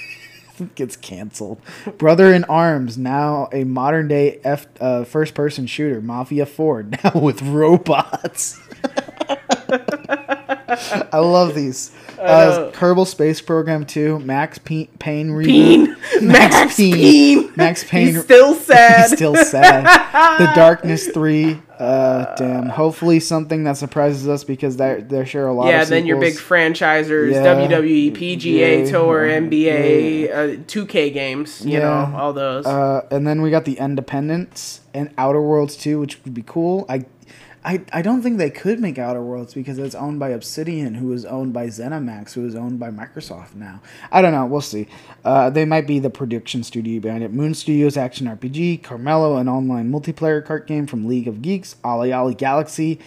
[0.76, 1.62] gets canceled.
[2.00, 6.02] Brother in Arms, now a modern day F uh, first person shooter.
[6.02, 8.60] Mafia 4, now with robots.
[11.12, 11.96] I love these.
[12.18, 12.72] Uh.
[12.74, 15.46] Kerbal Space Program 2, Max P- Payne reboot.
[15.46, 15.96] Peen.
[16.28, 17.52] Max Peen.
[17.56, 18.08] Max Payne.
[18.08, 19.10] He's still sad.
[19.10, 19.86] He's still sad.
[20.40, 21.62] the Darkness 3.
[21.80, 22.68] Uh, damn.
[22.68, 26.34] Hopefully something that surprises us because they're, they're sure a lot yeah, then your big
[26.34, 27.44] franchisers, Yeah.
[27.56, 28.92] WWE, PGA Yeah.
[28.92, 31.80] Tour, NBA, uh, 2K games, you Yeah.
[32.12, 32.66] know, all those.
[32.66, 36.86] Uh, and then we got the Independence and Outer Worlds 2, which would be cool.
[36.90, 37.06] I,
[37.64, 41.12] I, I don't think they could make Outer Worlds because it's owned by Obsidian, who
[41.12, 43.82] is owned by ZeniMax, who is owned by Microsoft now.
[44.12, 44.46] I don't know.
[44.46, 44.88] We'll see.
[45.26, 47.34] Uh, they might be the production studio behind it.
[47.34, 52.38] Moon Studios Action RPG, Carmelo, an online multiplayer cart game from League of Geeks, OlliOlli
[52.38, 53.00] Galaxy,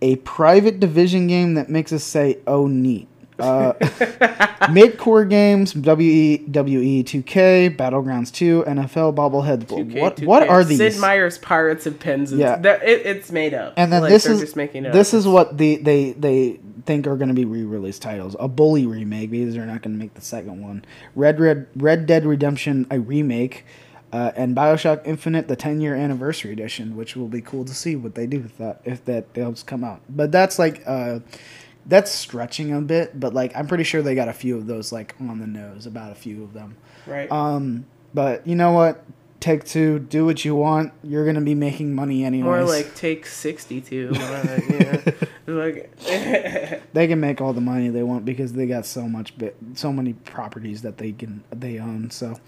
[0.00, 3.06] a private division game that makes us say, oh, neat.
[3.40, 9.64] Uh, mid-core games, WWE 2K, Battlegrounds 2, NFL bobbleheads.
[9.64, 10.50] 2K, what what 2K.
[10.50, 10.78] are these?
[10.78, 12.40] Sid Meier's Pirates of Penzance.
[12.40, 12.60] Yeah.
[12.60, 13.74] It, it's made up.
[13.76, 17.06] and then Like, this is just making it this is what the they they think
[17.06, 18.36] are going to be re-released titles.
[18.40, 20.84] A Bully remake because they're not going to make the second one.
[21.14, 23.64] Red Red Red Dead Redemption a remake.
[24.12, 27.94] Uh, and Bioshock Infinite, the 10 year anniversary edition, which will be cool to see
[27.94, 30.00] what they do with that if that does come out.
[30.08, 31.20] But that's like, uh,
[31.86, 34.92] that's stretching a bit, but like, I'm pretty sure they got a few of those
[34.92, 36.76] like on the nose, about a few of them.
[37.06, 37.30] right.
[37.30, 39.04] Um, but you know what?
[39.38, 40.92] Take two, do what you want.
[41.02, 42.44] You're gonna be making money anyways.
[42.44, 44.10] More like take 62.
[44.14, 45.10] uh, yeah.
[45.46, 45.96] Like,
[46.92, 49.92] they can make all the money they want because they got so much bit, so
[49.92, 52.10] many properties that they can they own.
[52.10, 52.38] So,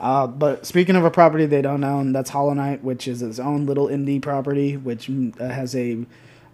[0.00, 3.38] uh, but speaking of a property they don't own, that's Hollow Knight, which is its
[3.38, 6.04] own little indie property, which mm, uh, has a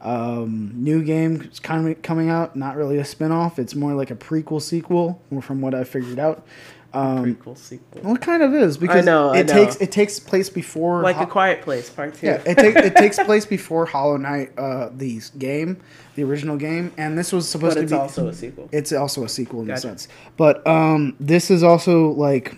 [0.07, 2.55] Um, new game is kind of coming out.
[2.55, 3.59] Not really a spin-off.
[3.59, 6.47] It's more like a prequel sequel, from what I figured out.
[6.95, 8.01] Um, Prequel sequel.
[8.03, 11.25] well, it kind of is because know, it takes it takes place before Like Ho-
[11.25, 12.27] a Quiet Place Part Two.
[12.27, 15.79] yeah, it, take, it takes place before Hollow Knight, uh, the game,
[16.15, 17.99] the original game, and this was supposed but to it's be.
[17.99, 18.69] also a sequel.
[18.73, 20.09] it's also a sequel in a sense,
[20.39, 22.57] but um, this is also like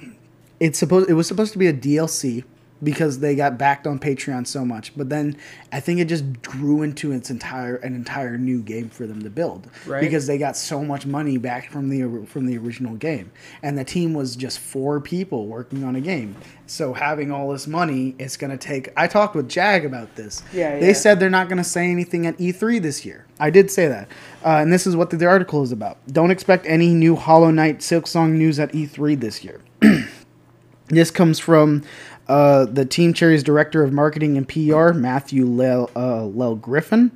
[0.60, 1.08] it's supposed.
[1.10, 2.44] It was supposed to be a DLC
[2.82, 5.36] because they got backed on Patreon so much, but then
[5.72, 9.30] I think it just grew into its entire an entire new game for them to
[9.30, 10.00] build Right.
[10.00, 13.32] because they got so much money back from the from the original game,
[13.62, 16.36] and the team was just four people working on a game.
[16.66, 18.90] So having all this money, it's gonna take.
[18.96, 20.42] I talked with Jag about this.
[20.52, 20.92] Yeah, They yeah.
[20.92, 23.24] said they're not gonna say anything at E3 this year.
[23.40, 24.09] I did say that,
[24.44, 25.96] uh, and this is what the, the article is about.
[26.12, 29.60] Don't expect any new Hollow Knight Silksong news at E3 this year.
[30.90, 31.82] This comes from
[32.28, 37.10] uh, the Team Cherry's director of marketing and PR, Matthew Lel, uh, Griffin.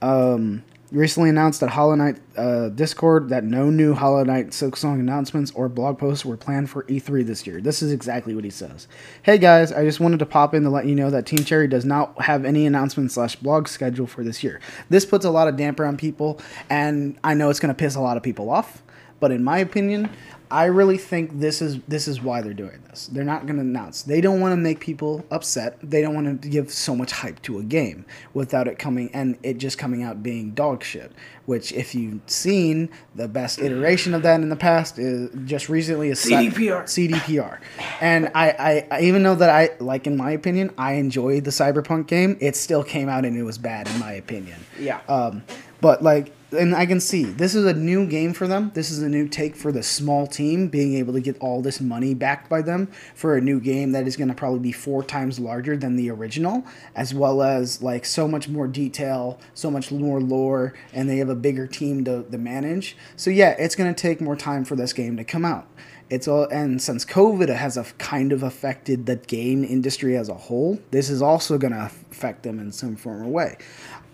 [0.00, 5.50] Um, recently announced at Hollow Knight uh, Discord that no new Hollow Knight Silksong announcements
[5.52, 7.60] or blog posts were planned for E3 this year.
[7.60, 8.86] This is exactly what he says.
[9.22, 11.66] Hey guys, I just wanted to pop in to let you know that Team Cherry
[11.66, 14.60] does not have any announcements slash blog schedule for this year.
[14.90, 16.38] This puts a lot of damper on people,
[16.68, 18.82] and I know it's going to piss a lot of people off.
[19.18, 20.10] But in my opinion,
[20.52, 23.06] I really think this is this is why they're doing this.
[23.06, 24.02] They're not going to announce.
[24.02, 25.78] They don't want to make people upset.
[25.82, 28.04] They don't want to give so much hype to a game
[28.34, 31.10] without it coming and it just coming out being dog shit.
[31.46, 36.10] Which, if you've seen the best iteration of that in the past, is just recently
[36.10, 36.84] is CDPR.
[36.84, 37.58] CDPR.
[38.02, 41.50] And I, I, I even though that I like in my opinion, I enjoyed the
[41.50, 42.36] Cyberpunk game.
[42.40, 44.60] It still came out and it was bad in my opinion.
[44.78, 45.00] Yeah.
[45.08, 45.42] Um,
[45.82, 48.70] but like, and I can see this is a new game for them.
[48.72, 51.80] This is a new take for the small team being able to get all this
[51.80, 52.86] money backed by them
[53.16, 56.08] for a new game that is going to probably be four times larger than the
[56.08, 56.64] original,
[56.94, 61.28] as well as like so much more detail, so much more lore, and they have
[61.28, 62.96] a bigger team to, to manage.
[63.16, 65.66] So yeah, it's going to take more time for this game to come out.
[66.10, 70.34] It's all and since COVID has a kind of affected the game industry as a
[70.34, 73.56] whole, this is also going to affect them in some form or way.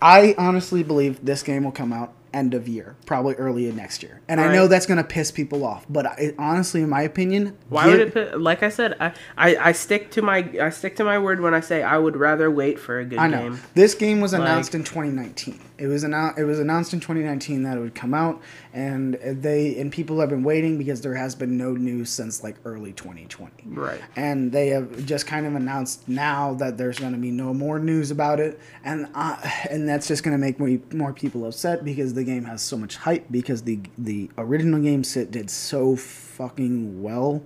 [0.01, 4.03] I honestly believe this game will come out end of year, probably early in next
[4.03, 5.85] year, and I know that's going to piss people off.
[5.89, 8.39] But I, honestly, in my opinion, Why give- would it?
[8.39, 11.53] Like I said, I, I I stick to my I stick to my word when
[11.55, 13.59] I say I would rather wait for a good I know game.
[13.73, 15.59] this game was Like- announced in 2019.
[15.79, 16.37] It was announced.
[16.37, 18.41] It was announced in 2019 that it would come out,
[18.73, 22.57] and they and people have been waiting because there has been no news since like
[22.65, 23.51] early 2020.
[23.67, 24.01] Right.
[24.15, 27.79] And they have just kind of announced now that there's going to be no more
[27.79, 29.37] news about it, and uh,
[29.69, 32.77] and that's just going to make more, more people upset because the game has so
[32.77, 37.41] much hype because the the original game sit did so fucking well.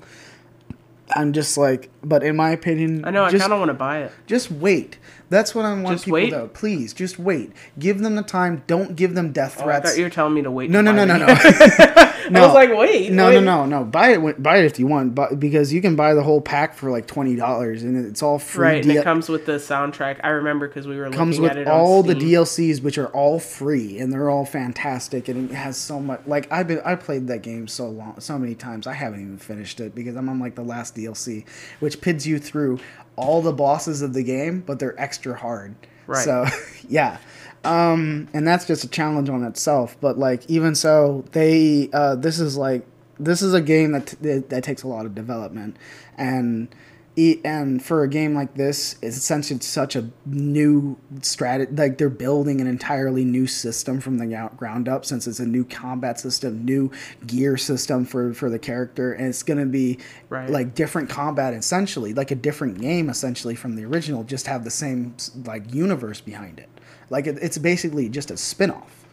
[1.15, 3.25] I'm just like, but in my opinion, I know.
[3.25, 4.11] I kind of want to buy it.
[4.25, 4.97] just wait.
[5.33, 6.29] That's what I want Just people wait?
[6.29, 7.51] to please just wait.
[7.79, 8.63] Give them the time.
[8.67, 9.89] Don't give them death Oh, I threats.
[9.89, 10.69] thought you were telling me to wait.
[10.69, 11.25] no, no, no, no, the
[12.29, 12.41] no.
[12.41, 13.35] I was like, wait, no, wait.
[13.35, 13.83] no, no, no.
[13.83, 14.43] Buy it.
[14.43, 17.07] Buy it if you want, but because you can buy the whole pack for like
[17.07, 18.63] twenty dollars, and it's all free.
[18.67, 20.19] Right, and D- it comes with the soundtrack.
[20.23, 23.07] I remember because we were comes looking with at it all the DLCs, which are
[23.07, 26.21] all free, and they're all fantastic, and it has so much.
[26.25, 28.87] Like I've been, I played that game so long, so many times.
[28.87, 31.45] I haven't even finished it because I'm on like the last DLC,
[31.79, 32.79] which pids you through
[33.15, 35.75] all the bosses of the game, but they're extra hard.
[36.07, 36.23] Right.
[36.23, 36.45] So,
[36.89, 37.17] yeah.
[37.63, 39.95] Um, and that's just a challenge on itself.
[40.01, 42.85] But like, even so, they uh, this is like
[43.19, 45.77] this is a game that that, that takes a lot of development,
[46.17, 46.67] and
[47.15, 51.71] e- and for a game like this, it's essentially such a new strategy.
[51.73, 55.63] Like they're building an entirely new system from the ground up, since it's a new
[55.63, 56.91] combat system, new
[57.25, 60.49] gear system for for the character, and it's gonna be Right.
[60.49, 64.71] like different combat essentially, like a different game essentially from the original, just have the
[64.71, 65.15] same
[65.45, 66.67] like universe behind it.
[67.13, 69.05] Like it, it's basically just a spin-off.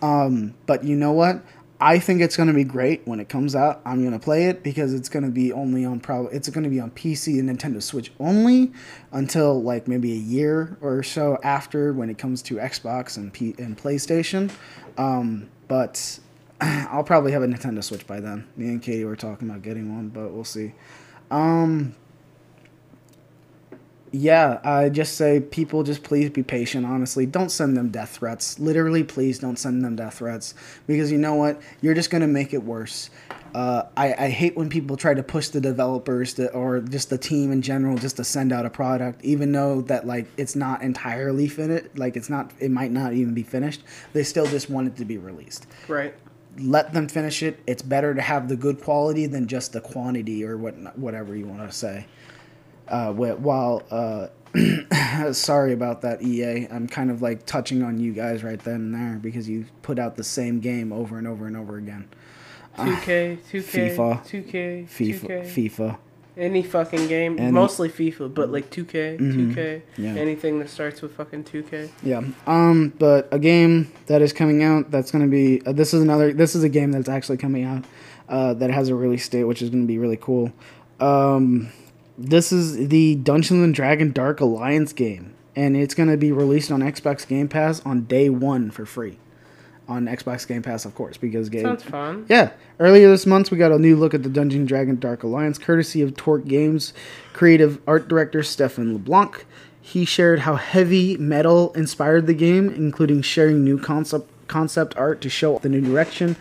[0.00, 1.44] Um, but you know what?
[1.78, 3.82] I think it's going to be great when it comes out.
[3.84, 6.64] I'm going to play it because it's going to be only on probably it's going
[6.64, 8.72] to be on PC and Nintendo Switch only
[9.12, 13.54] until like maybe a year or so after when it comes to Xbox and P-
[13.58, 14.50] and PlayStation.
[14.96, 16.18] Um, but
[16.62, 18.48] I'll probably have a Nintendo Switch by then.
[18.56, 20.72] Me and Katie were talking about getting one, but we'll see.
[21.30, 21.94] Um,
[24.14, 26.86] yeah, I just say people just please be patient.
[26.86, 28.60] Honestly, don't send them death threats.
[28.60, 30.54] Literally, please don't send them death threats
[30.86, 31.60] because you know what?
[31.80, 33.10] You're just gonna make it worse.
[33.56, 37.18] Uh, I, I hate when people try to push the developers to, or just the
[37.18, 40.82] team in general just to send out a product, even though that like it's not
[40.82, 41.86] entirely finished.
[41.96, 43.82] Like it's not, it might not even be finished.
[44.12, 46.14] They still just want it to be released Right.
[46.58, 47.60] let them finish it.
[47.66, 51.46] It's better to have the good quality than just the quantity or what whatever you
[51.46, 52.06] want to say.
[52.88, 54.28] Uh, while uh,
[55.32, 56.66] sorry about that, EA.
[56.70, 59.98] I'm kind of like touching on you guys right then and there because you put
[59.98, 62.08] out the same game over and over and over again.
[62.76, 64.24] 2K, 2K, FIFA.
[64.26, 65.42] 2K, FIFA, 2K.
[65.46, 65.98] FIFA.
[66.36, 69.54] Any fucking game, Any- mostly FIFA, but like 2K, Mhm.
[69.54, 70.14] 2K, Yeah.
[70.16, 71.90] anything that starts with fucking 2K.
[72.02, 72.22] Yeah.
[72.48, 72.92] Um.
[72.98, 76.32] But a game that is coming out that's going to be uh, this is another
[76.32, 77.84] this is a game that's actually coming out
[78.28, 80.52] uh, that has a release date which is going to be really cool.
[80.98, 81.68] Um,
[82.16, 86.70] this is the Dungeons and Dragon Dark Alliance game, and it's going to be released
[86.70, 89.18] on Xbox Game Pass on day one for free.
[89.86, 91.64] On Xbox Game Pass, of course, because game.
[91.64, 92.24] Sounds fun.
[92.28, 92.52] Yeah.
[92.80, 95.58] Earlier this month, we got a new look at the Dungeon and Dragon Dark Alliance,
[95.58, 96.94] courtesy of Torque Games
[97.34, 99.44] creative art director Stefan LeBlanc.
[99.82, 105.28] He shared how heavy metal inspired the game, including sharing new concept concept art to
[105.28, 106.36] show the new direction.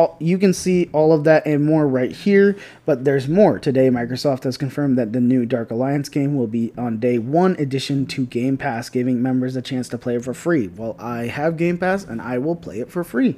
[0.00, 2.56] All, you can see all of that and more right here,
[2.86, 3.58] but there's more.
[3.58, 7.54] Today, Microsoft has confirmed that the new Dark Alliance game will be on day one
[7.58, 10.68] addition to Game Pass, giving members a chance to play it for free.
[10.68, 13.36] Well, I have Game Pass and I will play it for free.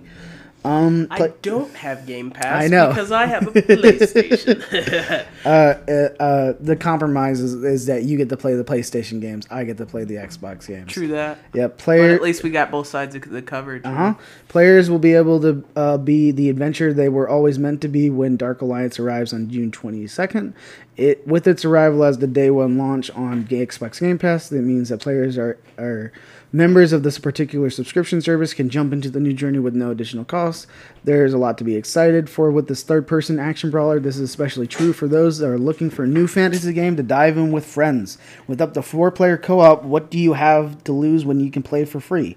[0.64, 2.88] Um, I don't have Game Pass I know.
[2.88, 5.26] because I have a PlayStation.
[5.44, 9.46] uh, uh, uh, the compromise is, is that you get to play the PlayStation games,
[9.50, 10.92] I get to play the Xbox games.
[10.92, 11.38] True that.
[11.52, 13.84] Yeah, But at least we got both sides of the coverage.
[13.84, 14.14] Uh huh.
[14.48, 18.08] Players will be able to uh, be the adventure they were always meant to be
[18.08, 20.52] when Dark Alliance arrives on June 22nd.
[20.96, 24.90] It with its arrival as the day one launch on Xbox Game Pass, that means
[24.90, 26.12] that players are are
[26.52, 30.24] members of this particular subscription service can jump into the new journey with no additional
[30.24, 30.66] cost.
[31.02, 33.98] There's a lot to be excited for with this third-person action brawler.
[33.98, 37.02] This is especially true for those that are looking for a new fantasy game to
[37.02, 38.18] dive in with friends.
[38.46, 41.84] With up to four-player co-op, what do you have to lose when you can play
[41.84, 42.36] for free?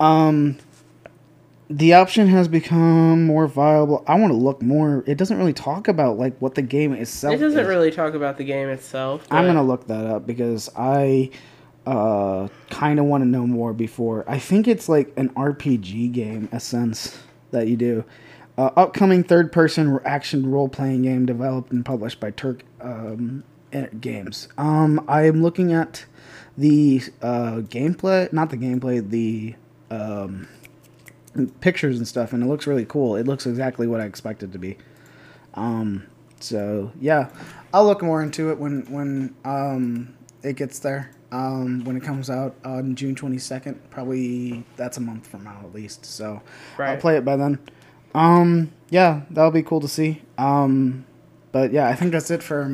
[0.00, 0.58] Um,
[1.68, 4.04] the option has become more viable.
[4.06, 5.04] I want to look more.
[5.06, 7.34] It doesn't really talk about like what the game itself.
[7.34, 7.66] It doesn't is.
[7.66, 9.26] really talk about the game itself.
[9.30, 11.30] I'm gonna look that up because I
[11.86, 14.24] uh kind of want to know more before.
[14.28, 17.18] I think it's like an RPG game, a sense
[17.50, 18.04] that you do.
[18.58, 24.46] Uh, upcoming third-person action role-playing game developed and published by Turk um, eh, Games.
[24.58, 26.04] Um, I am looking at
[26.58, 29.54] the uh, gameplay, not the gameplay, the
[29.90, 30.48] um,
[31.60, 33.16] pictures and stuff, and it looks really cool.
[33.16, 34.76] It looks exactly what I expected to be.
[35.54, 36.06] Um,
[36.40, 37.30] so yeah,
[37.72, 41.10] I'll look more into it when when um, it gets there.
[41.32, 45.58] Um, when it comes out on June twenty second, probably that's a month from now
[45.64, 46.04] at least.
[46.04, 46.42] So
[46.78, 47.58] I'll play it by then.
[48.14, 50.20] Um, yeah, that'll be cool to see.
[50.36, 51.06] Um,
[51.52, 52.70] but yeah, I think that's it for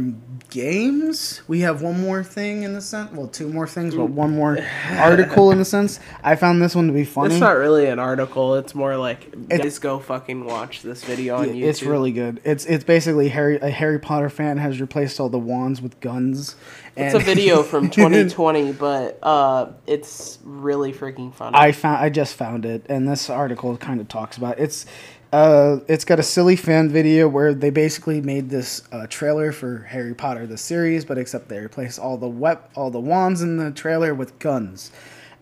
[0.50, 1.42] games.
[1.48, 3.10] We have one more thing in the sense.
[3.12, 4.58] Well, two more things, but one more
[4.90, 5.98] article in the sense.
[6.22, 7.34] I found this one to be funny.
[7.34, 8.54] It's not really an article.
[8.54, 11.64] It's more like It- guys go fucking watch this video on YouTube.
[11.64, 12.40] It's really good.
[12.44, 16.54] It's it's basically Harry a Harry Potter fan has replaced all the wands with guns.
[16.98, 21.56] It's a video from 2020, but uh, it's really freaking funny.
[21.56, 24.86] I found I just found it, and this article kind of talks about it's.
[25.30, 29.80] Uh, it's got a silly fan video where they basically made this uh, trailer for
[29.80, 33.58] Harry Potter the series, but except they replaced all the wep- all the wands in
[33.58, 34.90] the trailer with guns,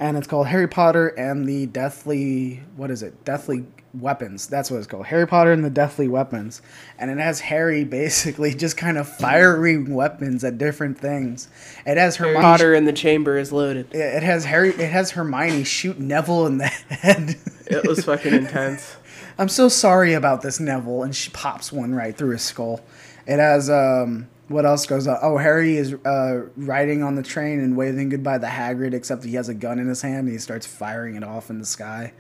[0.01, 3.25] and it's called Harry Potter and the Deathly what is it?
[3.25, 3.65] Deathly
[4.01, 4.47] Weapons.
[4.47, 5.07] That's what it's called.
[5.07, 6.63] Harry Potter and the Deathly Weapons,
[6.99, 11.49] and it has Harry basically just kind of firing weapons at different things.
[11.85, 12.45] It has Harry Hermione.
[12.45, 13.95] Potter in the chamber is loaded.
[13.95, 14.71] It has Harry.
[14.71, 17.37] It has Hermione shoot Neville in the head.
[17.67, 18.97] It was fucking intense.
[19.39, 22.81] I'm so sorry about this, Neville, and she pops one right through his skull.
[23.27, 24.29] It has um.
[24.49, 25.19] What else goes on?
[25.23, 29.35] Oh, Harry is uh, riding on the train and waving goodbye to Hagrid, except he
[29.35, 32.13] has a gun in his hand and he starts firing it off in the sky.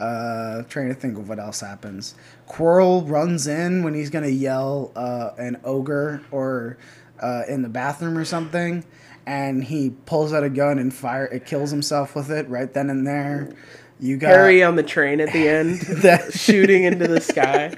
[0.00, 2.14] Uh, trying to think of what else happens.
[2.48, 6.78] Quirrell runs in when he's gonna yell uh, an ogre or
[7.20, 8.82] uh, in the bathroom or something,
[9.26, 11.26] and he pulls out a gun and fire.
[11.26, 13.52] It kills himself with it right then and there.
[14.00, 17.74] You got Harry on the train at the end, That- shooting into the sky.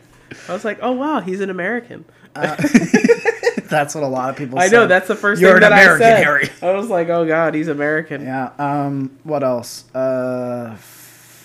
[0.49, 2.05] I was like, oh wow, he's an American.
[2.35, 4.59] That's what a lot of people.
[4.59, 6.25] I know that's the 1st You're thing an that American, I said.
[6.25, 6.49] Harry.
[6.63, 8.23] I was like, oh god, he's American.
[8.23, 8.51] Yeah.
[8.59, 9.19] Um.
[9.25, 9.93] What else?
[9.95, 10.77] Uh.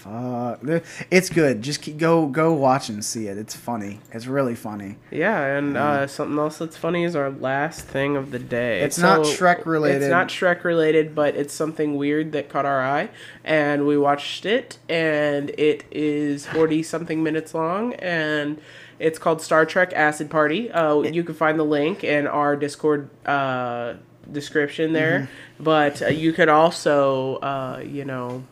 [0.07, 0.83] Fuck.
[1.11, 1.61] It's good.
[1.61, 3.37] Just keep, go go watch and see it.
[3.37, 3.99] It's funny.
[4.11, 4.97] It's really funny.
[5.11, 8.81] Yeah, and uh, something else that's funny is our last thing of the day.
[8.81, 10.03] It's not Shrek related.
[10.03, 13.09] It's not Shrek related, but it's something weird that caught our eye,
[13.43, 18.61] and we watched it, and it is forty something minutes long, and
[18.99, 20.71] it's called Star Trek Acid Party.
[20.71, 23.95] Uh, you can find the link in our Discord uh,
[24.31, 25.19] description there,
[25.57, 25.63] Mm-hmm.
[25.63, 28.43] but uh, you could also, uh, you know,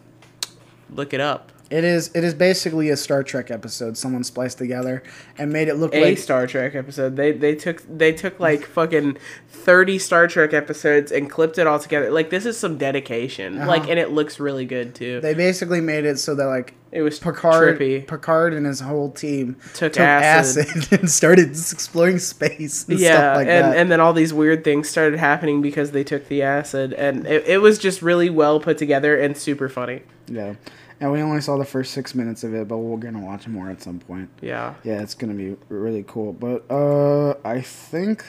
[0.96, 1.52] look it up.
[1.72, 5.02] It is it is basically a Star Trek episode someone spliced together
[5.40, 7.16] and made it look like A like Star Trek episode.
[7.16, 9.18] They they took they took like fucking
[9.50, 12.12] thirty Star Trek episodes and clipped it all together.
[12.12, 13.66] Like this is some dedication.
[13.66, 15.14] Like and it looks really good too.
[15.14, 15.22] Uh-huh.
[15.22, 18.06] they basically made it so that like it was Picard trippy.
[18.06, 20.68] Picard and his whole team Took acid.
[20.68, 20.94] acid.
[21.00, 23.78] and started exploring space and yeah, stuff like and that.
[23.78, 27.44] and then all these weird things started happening because they took the acid, and it,
[27.48, 30.04] it was just really well put together and super funny.
[30.28, 30.54] yeah.
[31.00, 33.70] And we only saw the first six minutes of it, but we're gonna watch more
[33.70, 34.30] at some point.
[34.42, 34.76] Yeah.
[34.84, 36.34] Yeah, it's gonna be really cool.
[36.34, 38.24] But uh I think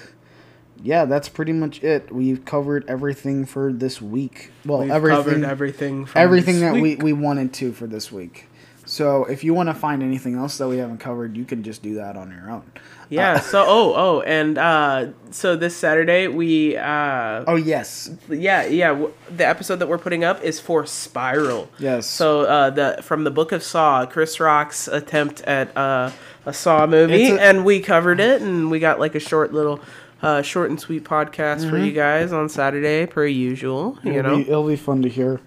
[0.82, 2.12] yeah, that's pretty much it.
[2.12, 4.50] We've covered everything for this week.
[4.64, 6.08] Well, We've everything covered everything.
[6.14, 7.02] Everything this that week.
[7.02, 8.46] we, we wanted to for this week.
[8.96, 11.82] So if you want to find anything else that we haven't covered, you can just
[11.82, 12.62] do that on your own.
[13.08, 13.38] Yeah.
[13.38, 19.12] so oh oh and uh so this Saturday we uh Oh yes, yeah yeah w-
[19.30, 21.68] the episode that we're putting up is for Spiral.
[21.78, 22.06] yes.
[22.06, 26.10] So uh the from the Book of Saw, Chris Rock's attempt at uh,
[26.46, 29.78] a Saw movie, a- and we covered it, and we got like a short little.
[30.22, 33.98] Uh, short and sweet podcast for you guys on Saturday, per usual.
[34.02, 35.40] You it'll know, be, it'll be fun to hear.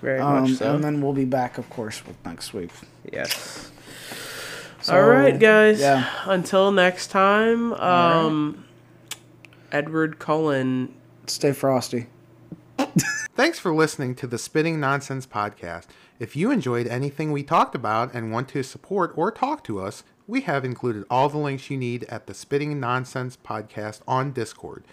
[0.00, 0.74] very Um, much so.
[0.74, 2.70] And then we'll be back, of course, with next week.
[3.12, 3.70] Yes.
[4.80, 5.80] So, All right, guys.
[5.80, 6.10] yeah.
[6.26, 8.24] Until next time, right.
[8.24, 8.64] um,
[9.72, 10.94] Edward Cullen
[11.26, 12.06] Stay frosty.
[13.34, 15.86] Thanks for listening to the Spitting Nonsense podcast.
[16.18, 20.04] If you enjoyed anything we talked about and want to support or talk to us,
[20.26, 24.84] we have included all the links you need at the Spitting Nonsense podcast on Discord.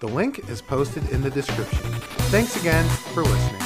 [0.00, 1.90] The link is posted in the description.
[2.30, 3.62] Thanks again for listening.